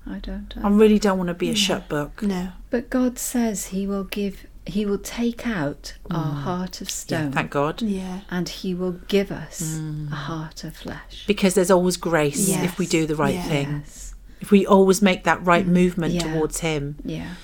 I 0.06 0.18
don't. 0.18 0.52
I 0.62 0.68
really 0.68 0.98
don't 0.98 1.18
want 1.18 1.28
to 1.28 1.34
be 1.34 1.50
a 1.50 1.54
shut 1.54 1.88
book. 1.88 2.22
No. 2.22 2.48
But 2.70 2.90
God 2.90 3.18
says 3.18 3.66
He 3.66 3.86
will 3.86 4.04
give. 4.04 4.46
He 4.64 4.86
will 4.86 4.98
take 4.98 5.46
out 5.46 5.94
our 6.10 6.32
mm. 6.34 6.42
heart 6.42 6.80
of 6.80 6.88
Yeah, 6.88 6.92
stone, 6.92 7.32
thank 7.32 7.50
God. 7.50 7.82
Yeah. 7.82 8.20
and 8.30 8.48
He 8.48 8.74
will 8.74 8.92
give 9.08 9.32
us 9.32 9.60
a 9.60 9.80
mm. 9.80 10.08
heart 10.10 10.62
of 10.64 10.76
flesh. 10.76 11.24
Because 11.26 11.54
there's 11.54 11.70
always 11.70 11.96
grace 11.96 12.48
Yes. 12.48 12.64
if 12.64 12.78
we 12.78 12.86
do 12.86 13.06
the 13.06 13.16
right 13.16 13.34
Yeah. 13.34 13.42
thing. 13.48 13.84
If 14.40 14.50
we 14.50 14.64
always 14.66 15.02
make 15.02 15.24
that 15.24 15.44
right 15.44 15.66
mm. 15.66 15.72
movement 15.72 16.14
Yeah. 16.14 16.32
towards 16.32 16.60
him. 16.60 16.96
Yeah. 17.04 17.34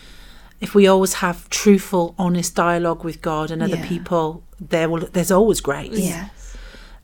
If 0.61 0.75
we 0.75 0.87
always 0.87 1.15
have 1.15 1.49
truthful, 1.51 2.15
honest 2.19 2.55
dialogue 2.55 3.05
with 3.05 3.21
God 3.21 3.51
and 3.51 3.63
other 3.63 3.77
Yeah. 3.77 3.87
people, 3.89 4.43
there 4.61 4.89
will 4.89 5.09
there's 5.13 5.31
always 5.31 5.61
grace. 5.61 5.99
Yes. 5.99 6.57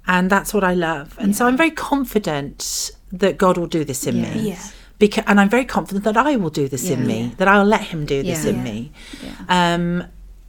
And 0.07 0.31
that's 0.31 0.53
what 0.55 0.63
I 0.65 0.75
love. 0.75 1.17
And 1.19 1.35
so 1.35 1.47
I'm 1.47 1.57
very 1.57 1.71
confident 1.71 2.91
that 3.13 3.39
God 3.39 3.57
will 3.59 3.67
do 3.69 3.85
this 3.85 4.07
in 4.07 4.17
Yes. 4.17 4.35
me. 4.35 4.49
Yeah. 4.51 4.63
Because, 4.99 5.25
and 5.27 5.41
I'm 5.41 5.49
very 5.49 5.65
confident 5.65 6.05
that 6.05 6.17
I 6.17 6.37
will 6.37 6.51
do 6.51 6.69
this 6.69 6.89
in 6.89 7.07
me, 7.07 7.35
that 7.39 7.49
I'll 7.49 7.65
let 7.65 7.83
Him 7.83 8.07
do 8.07 8.23
this 8.23 8.45
Yeah. 8.45 8.51
in 8.51 8.57
Yeah. 8.59 8.63
me. 8.63 8.93
Yeah. 9.23 9.75
Um, 9.75 10.05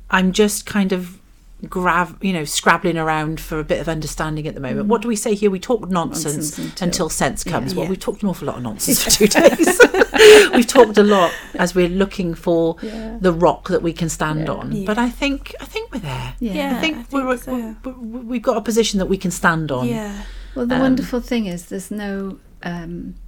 I'm 0.09 0.31
just 0.31 0.65
kind 0.65 0.91
of 0.91 1.19
grav, 1.67 2.15
you 2.21 2.31
know, 2.31 2.45
scrabbling 2.45 2.95
around 2.97 3.39
for 3.39 3.59
a 3.59 3.63
bit 3.63 3.79
of 3.81 3.89
understanding 3.89 4.45
at 4.47 4.53
the 4.53 4.59
moment. 4.61 4.87
What 4.87 5.01
do 5.01 5.07
we 5.07 5.15
say 5.15 5.33
here? 5.33 5.49
We 5.49 5.59
talk 5.59 5.89
nonsense, 5.89 6.35
Nonsense 6.35 6.57
until, 6.59 6.85
until- 6.87 7.09
sense 7.09 7.43
comes. 7.43 7.71
Yeah. 7.73 7.77
Well, 7.77 7.85
Yeah. 7.85 7.89
we've 7.89 7.99
talked 7.99 8.21
an 8.21 8.29
awful 8.29 8.45
lot 8.47 8.57
of 8.57 8.63
nonsense 8.63 9.03
for 9.03 9.09
two 9.09 9.27
days. 9.27 9.79
we've 10.53 10.67
talked 10.67 10.97
a 10.99 11.03
lot 11.03 11.31
as 11.55 11.73
we're 11.73 11.89
looking 11.89 12.35
for 12.35 12.75
Yeah. 12.83 13.17
the 13.19 13.33
rock 13.33 13.69
that 13.69 13.81
we 13.81 13.93
can 13.93 14.09
stand 14.09 14.41
Yeah. 14.41 14.53
on. 14.53 14.71
Yeah. 14.73 14.85
But 14.85 14.99
I 14.99 15.09
think 15.09 15.55
I 15.59 15.65
think 15.65 15.91
we're 15.91 16.01
there. 16.01 16.35
Yeah. 16.39 16.53
Yeah. 16.53 16.77
I 16.77 16.81
think, 16.81 16.97
I 16.97 17.03
think 17.03 17.23
we're, 17.25 17.37
so. 17.37 17.53
we're, 17.83 17.93
we're, 17.93 18.21
we've 18.21 18.41
got 18.43 18.57
a 18.57 18.61
position 18.61 18.99
that 18.99 19.07
we 19.07 19.17
can 19.17 19.31
stand 19.31 19.71
on. 19.71 19.87
Yeah. 19.87 20.21
Well, 20.53 20.67
the 20.67 20.75
Um, 20.75 20.81
wonderful 20.81 21.19
thing 21.19 21.47
is 21.47 21.65
there's 21.65 21.89
no 21.89 22.37
um, 22.63 23.15
i- 23.15 23.24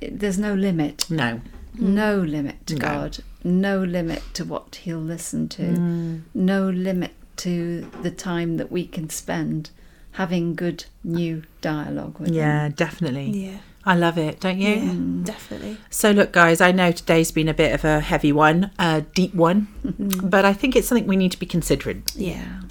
there's 0.00 0.38
no 0.38 0.54
limit. 0.54 1.10
No. 1.10 1.40
No 1.78 2.16
limit 2.16 2.66
to 2.68 2.74
No. 2.74 2.80
God. 2.80 3.18
No 3.44 3.82
limit 3.82 4.22
to 4.34 4.44
what 4.44 4.76
He'll 4.76 4.98
listen 4.98 5.48
to. 5.50 5.62
Mm. 5.62 6.22
No 6.34 6.68
limit 6.68 7.12
to 7.38 7.90
the 8.02 8.10
time 8.10 8.56
that 8.56 8.72
we 8.72 8.86
can 8.86 9.10
spend 9.10 9.70
having 10.12 10.54
good 10.54 10.86
new 11.04 11.42
dialogue 11.60 12.18
with 12.18 12.30
Him. 12.30 12.34
Yeah, 12.36 12.68
definitely. 12.70 13.30
Yeah. 13.30 13.58
I 13.84 13.94
love 13.94 14.18
it, 14.18 14.40
don't 14.40 14.58
you? 14.58 14.74
Yeah. 14.74 15.22
Definitely. 15.24 15.76
So, 15.90 16.10
look, 16.10 16.32
guys, 16.32 16.60
I 16.60 16.72
know 16.72 16.90
today's 16.90 17.30
been 17.30 17.46
a 17.48 17.54
bit 17.54 17.72
of 17.72 17.84
a 17.84 18.00
heavy 18.00 18.32
one, 18.32 18.72
a 18.80 19.02
deep 19.02 19.32
one, 19.34 19.68
but 20.24 20.44
I 20.44 20.52
think 20.54 20.74
it's 20.74 20.88
something 20.88 21.06
we 21.06 21.14
need 21.16 21.30
to 21.32 21.38
be 21.38 21.46
considering. 21.46 22.02
Yeah. 22.16 22.62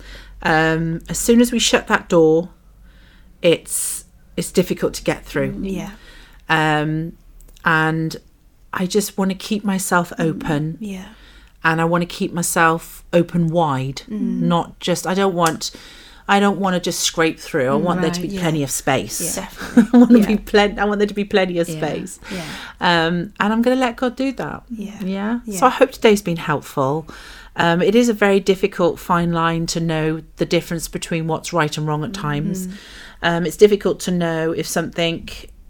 Um, 0.42 1.02
as 1.08 1.18
soon 1.18 1.40
as 1.40 1.52
we 1.54 1.60
shut 1.60 1.88
that 1.88 2.10
door, 2.10 2.50
it's 3.42 4.06
it's 4.36 4.52
difficult 4.52 4.94
to 4.96 5.04
get 5.04 5.24
through, 5.26 5.56
Yeah. 5.62 5.92
Um, 6.50 7.18
and 7.64 8.18
I 8.74 8.86
just 8.86 9.18
want 9.18 9.32
to 9.32 9.36
keep 9.38 9.64
myself 9.64 10.12
open, 10.20 10.78
Yeah. 10.80 11.10
and 11.64 11.82
I 11.82 11.86
want 11.86 12.02
to 12.02 12.06
keep 12.08 12.34
myself 12.34 13.04
open 13.14 13.48
wide, 13.48 14.04
not 14.08 14.80
just. 14.80 15.08
I 15.08 15.14
don't 15.14 15.34
want. 15.34 15.72
I 16.28 16.40
don't 16.40 16.60
want 16.60 16.74
to 16.74 16.80
just 16.80 17.02
scrape 17.02 17.40
through. 17.40 17.70
I 17.72 17.76
want 17.76 18.02
there 18.02 18.10
to 18.10 18.20
be 18.22 18.30
yeah. 18.30 18.42
plenty 18.42 18.64
of 18.64 18.72
space. 18.72 19.36
Definitely. 19.36 19.90
I 19.94 19.98
want 19.98 20.12
to 20.24 20.28
be 20.28 20.38
plenty. 20.38 20.80
I 20.80 20.86
want 20.86 20.98
there 20.98 21.08
to 21.08 21.14
be 21.14 21.24
plenty 21.24 21.60
of 21.60 21.68
space. 21.68 22.20
Yeah. 22.32 22.44
Um, 22.82 23.32
and 23.40 23.54
I'm 23.54 23.62
going 23.62 23.78
to 23.78 23.80
let 23.80 23.96
God 23.96 24.16
do 24.16 24.32
that. 24.32 24.64
Yeah. 24.72 25.00
Yeah. 25.04 25.40
Yeah. 25.46 25.60
So 25.60 25.68
I 25.68 25.70
hope 25.70 25.92
today's 25.92 26.24
been 26.24 26.38
helpful. 26.38 27.08
Um, 27.58 27.80
it 27.82 27.94
is 27.94 28.10
a 28.10 28.14
very 28.14 28.40
difficult 28.40 29.00
fine 29.00 29.34
line 29.34 29.68
to 29.68 29.80
know 29.80 30.24
the 30.38 30.48
difference 30.48 30.88
between 30.88 31.28
what's 31.28 31.54
right 31.54 31.78
and 31.78 31.88
wrong 31.88 32.04
at 32.04 32.14
times. 32.16 32.70
Um, 33.22 33.46
it's 33.46 33.56
difficult 33.58 34.00
to 34.02 34.12
know 34.12 34.52
if 34.52 34.66
something, 34.66 35.30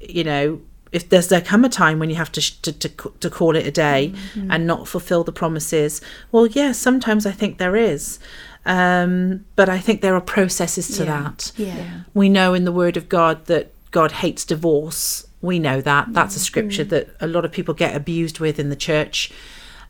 you 0.10 0.24
know, 0.24 0.62
if 0.92 1.10
there's 1.10 1.28
there 1.28 1.42
come 1.42 1.66
a 1.66 1.70
time 1.70 2.00
when 2.00 2.10
you 2.10 2.16
have 2.16 2.32
to 2.32 2.42
sh- 2.42 2.58
to, 2.62 2.72
to 2.72 2.90
to 3.20 3.30
call 3.30 3.56
it 3.56 3.66
a 3.66 3.72
day 3.72 4.12
mm-hmm. 4.14 4.40
Mm-hmm. 4.40 4.52
and 4.52 4.68
not 4.68 4.88
fulfill 4.88 5.24
the 5.24 5.32
promises. 5.32 6.02
Well, 6.32 6.48
yeah, 6.48 6.72
sometimes 6.72 7.26
I 7.26 7.32
think 7.32 7.58
there 7.58 7.76
is, 7.76 8.20
um, 8.66 9.46
but 9.56 9.70
I 9.70 9.80
think 9.80 10.02
there 10.02 10.16
are 10.16 10.22
processes 10.22 10.88
to 10.98 11.04
Yeah. 11.04 11.22
that. 11.22 11.52
Yeah. 11.58 12.02
We 12.14 12.30
know 12.30 12.54
in 12.54 12.66
the 12.66 12.72
Word 12.72 12.98
of 12.98 13.10
God 13.10 13.46
that 13.46 13.72
God 13.92 14.12
hates 14.14 14.46
divorce. 14.46 15.28
We 15.42 15.60
know 15.60 15.82
that. 15.82 16.14
That's 16.14 16.36
a 16.36 16.40
mm-hmm. 16.40 16.44
scripture 16.44 16.86
mm. 16.86 16.90
that 16.90 17.16
a 17.20 17.28
lot 17.28 17.46
of 17.46 17.52
people 17.52 17.74
get 17.74 17.96
abused 17.96 18.40
with 18.40 18.60
in 18.60 18.70
the 18.70 18.76
church. 18.76 19.32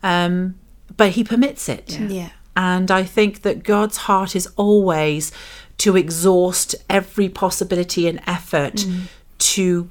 Um, 0.02 0.56
but 0.96 1.10
He 1.10 1.24
permits 1.24 1.68
it. 1.68 1.98
Yeah. 1.98 2.08
Yeah. 2.08 2.28
And 2.56 2.90
I 2.90 3.04
think 3.04 3.42
that 3.42 3.62
God's 3.62 3.98
heart 3.98 4.34
is 4.34 4.48
always 4.56 5.30
to 5.78 5.96
exhaust 5.96 6.74
every 6.88 7.28
possibility 7.28 8.08
and 8.08 8.20
effort 8.26 8.74
mm. 8.74 9.02
to 9.38 9.90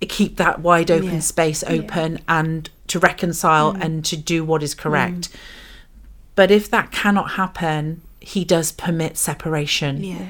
keep 0.00 0.36
that 0.36 0.60
wide 0.60 0.90
open 0.90 1.14
Yeah. 1.14 1.20
space 1.20 1.64
open 1.66 2.20
and 2.28 2.68
to 2.88 2.98
reconcile 2.98 3.74
mm. 3.74 3.84
and 3.84 4.04
to 4.04 4.16
do 4.16 4.44
what 4.44 4.62
is 4.62 4.74
mm. 4.74 4.78
correct. 4.78 5.28
But 6.34 6.50
if 6.50 6.70
that 6.70 6.90
cannot 6.90 7.32
happen, 7.32 8.02
He 8.20 8.44
does 8.44 8.72
permit 8.72 9.16
separation 9.18 10.02
Yeah. 10.02 10.26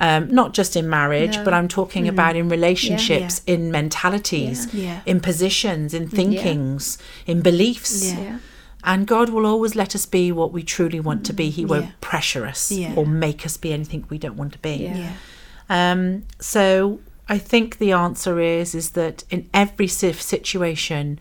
um, 0.00 0.28
not 0.30 0.54
just 0.54 0.76
in 0.76 0.88
marriage, 0.88 1.36
No. 1.36 1.44
but 1.44 1.54
I'm 1.54 1.68
talking 1.68 2.04
mm-hmm. 2.04 2.14
about 2.14 2.36
in 2.36 2.48
relationships, 2.48 3.42
in 3.46 3.70
mentalities, 3.70 4.72
Yeah. 4.72 5.00
in 5.06 5.20
positions, 5.20 5.94
in 5.94 6.08
mm, 6.08 6.10
thinkings, 6.10 6.98
in 7.26 7.42
beliefs. 7.42 8.12
Yeah. 8.12 8.20
Yeah. 8.20 8.38
And 8.82 9.06
God 9.06 9.30
will 9.30 9.46
always 9.46 9.74
let 9.74 9.94
us 9.94 10.04
be 10.04 10.30
what 10.32 10.52
we 10.52 10.62
truly 10.62 11.00
want 11.00 11.24
to 11.26 11.32
be. 11.32 11.48
He 11.48 11.64
won't 11.64 11.98
pressure 12.00 12.44
us 12.46 12.70
Yeah. 12.70 12.92
or 12.96 13.06
make 13.06 13.46
us 13.46 13.56
be 13.56 13.72
anything 13.72 14.04
we 14.10 14.18
don't 14.18 14.36
want 14.36 14.52
to 14.52 14.58
be. 14.58 14.76
Yeah. 14.76 14.96
Yeah. 14.96 15.12
Um, 15.92 16.24
so 16.38 17.00
I 17.28 17.38
think 17.38 17.78
the 17.78 17.92
answer 17.92 18.38
is 18.40 18.74
is 18.74 18.90
that 18.90 19.24
in 19.30 19.48
every 19.54 19.88
situation, 19.88 21.18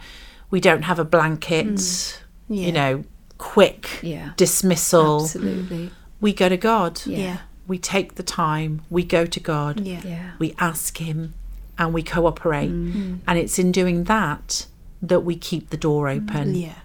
we 0.52 0.60
don't 0.60 0.84
have 0.84 1.00
a 1.00 1.06
blanket, 1.06 2.22
Yeah. 2.50 2.66
you 2.66 2.72
know, 2.72 3.04
quick 3.38 4.00
Yeah. 4.02 4.32
dismissal. 4.38 5.22
Absolutely. 5.24 5.92
We 6.22 6.34
go 6.34 6.50
to 6.50 6.58
God. 6.58 7.02
Yeah. 7.06 7.18
Yeah. 7.18 7.38
We 7.68 7.78
take 7.78 8.16
the 8.16 8.24
time. 8.24 8.82
We 8.90 9.04
go 9.04 9.26
to 9.26 9.40
God. 9.40 9.80
Yeah. 9.82 10.02
Yeah. 10.06 10.32
we 10.40 10.54
ask 10.60 10.98
him 10.98 11.34
and 11.78 11.94
we 11.94 12.04
cooperate 12.04 12.70
Mm. 12.72 13.20
and 13.26 13.40
it's 13.40 13.58
in 13.58 13.72
doing 13.72 14.04
that 14.06 14.68
that 15.02 15.22
we 15.22 15.36
keep 15.36 15.70
the 15.70 15.78
door 15.78 16.08
open 16.10 16.56
Yeah. 16.56 16.76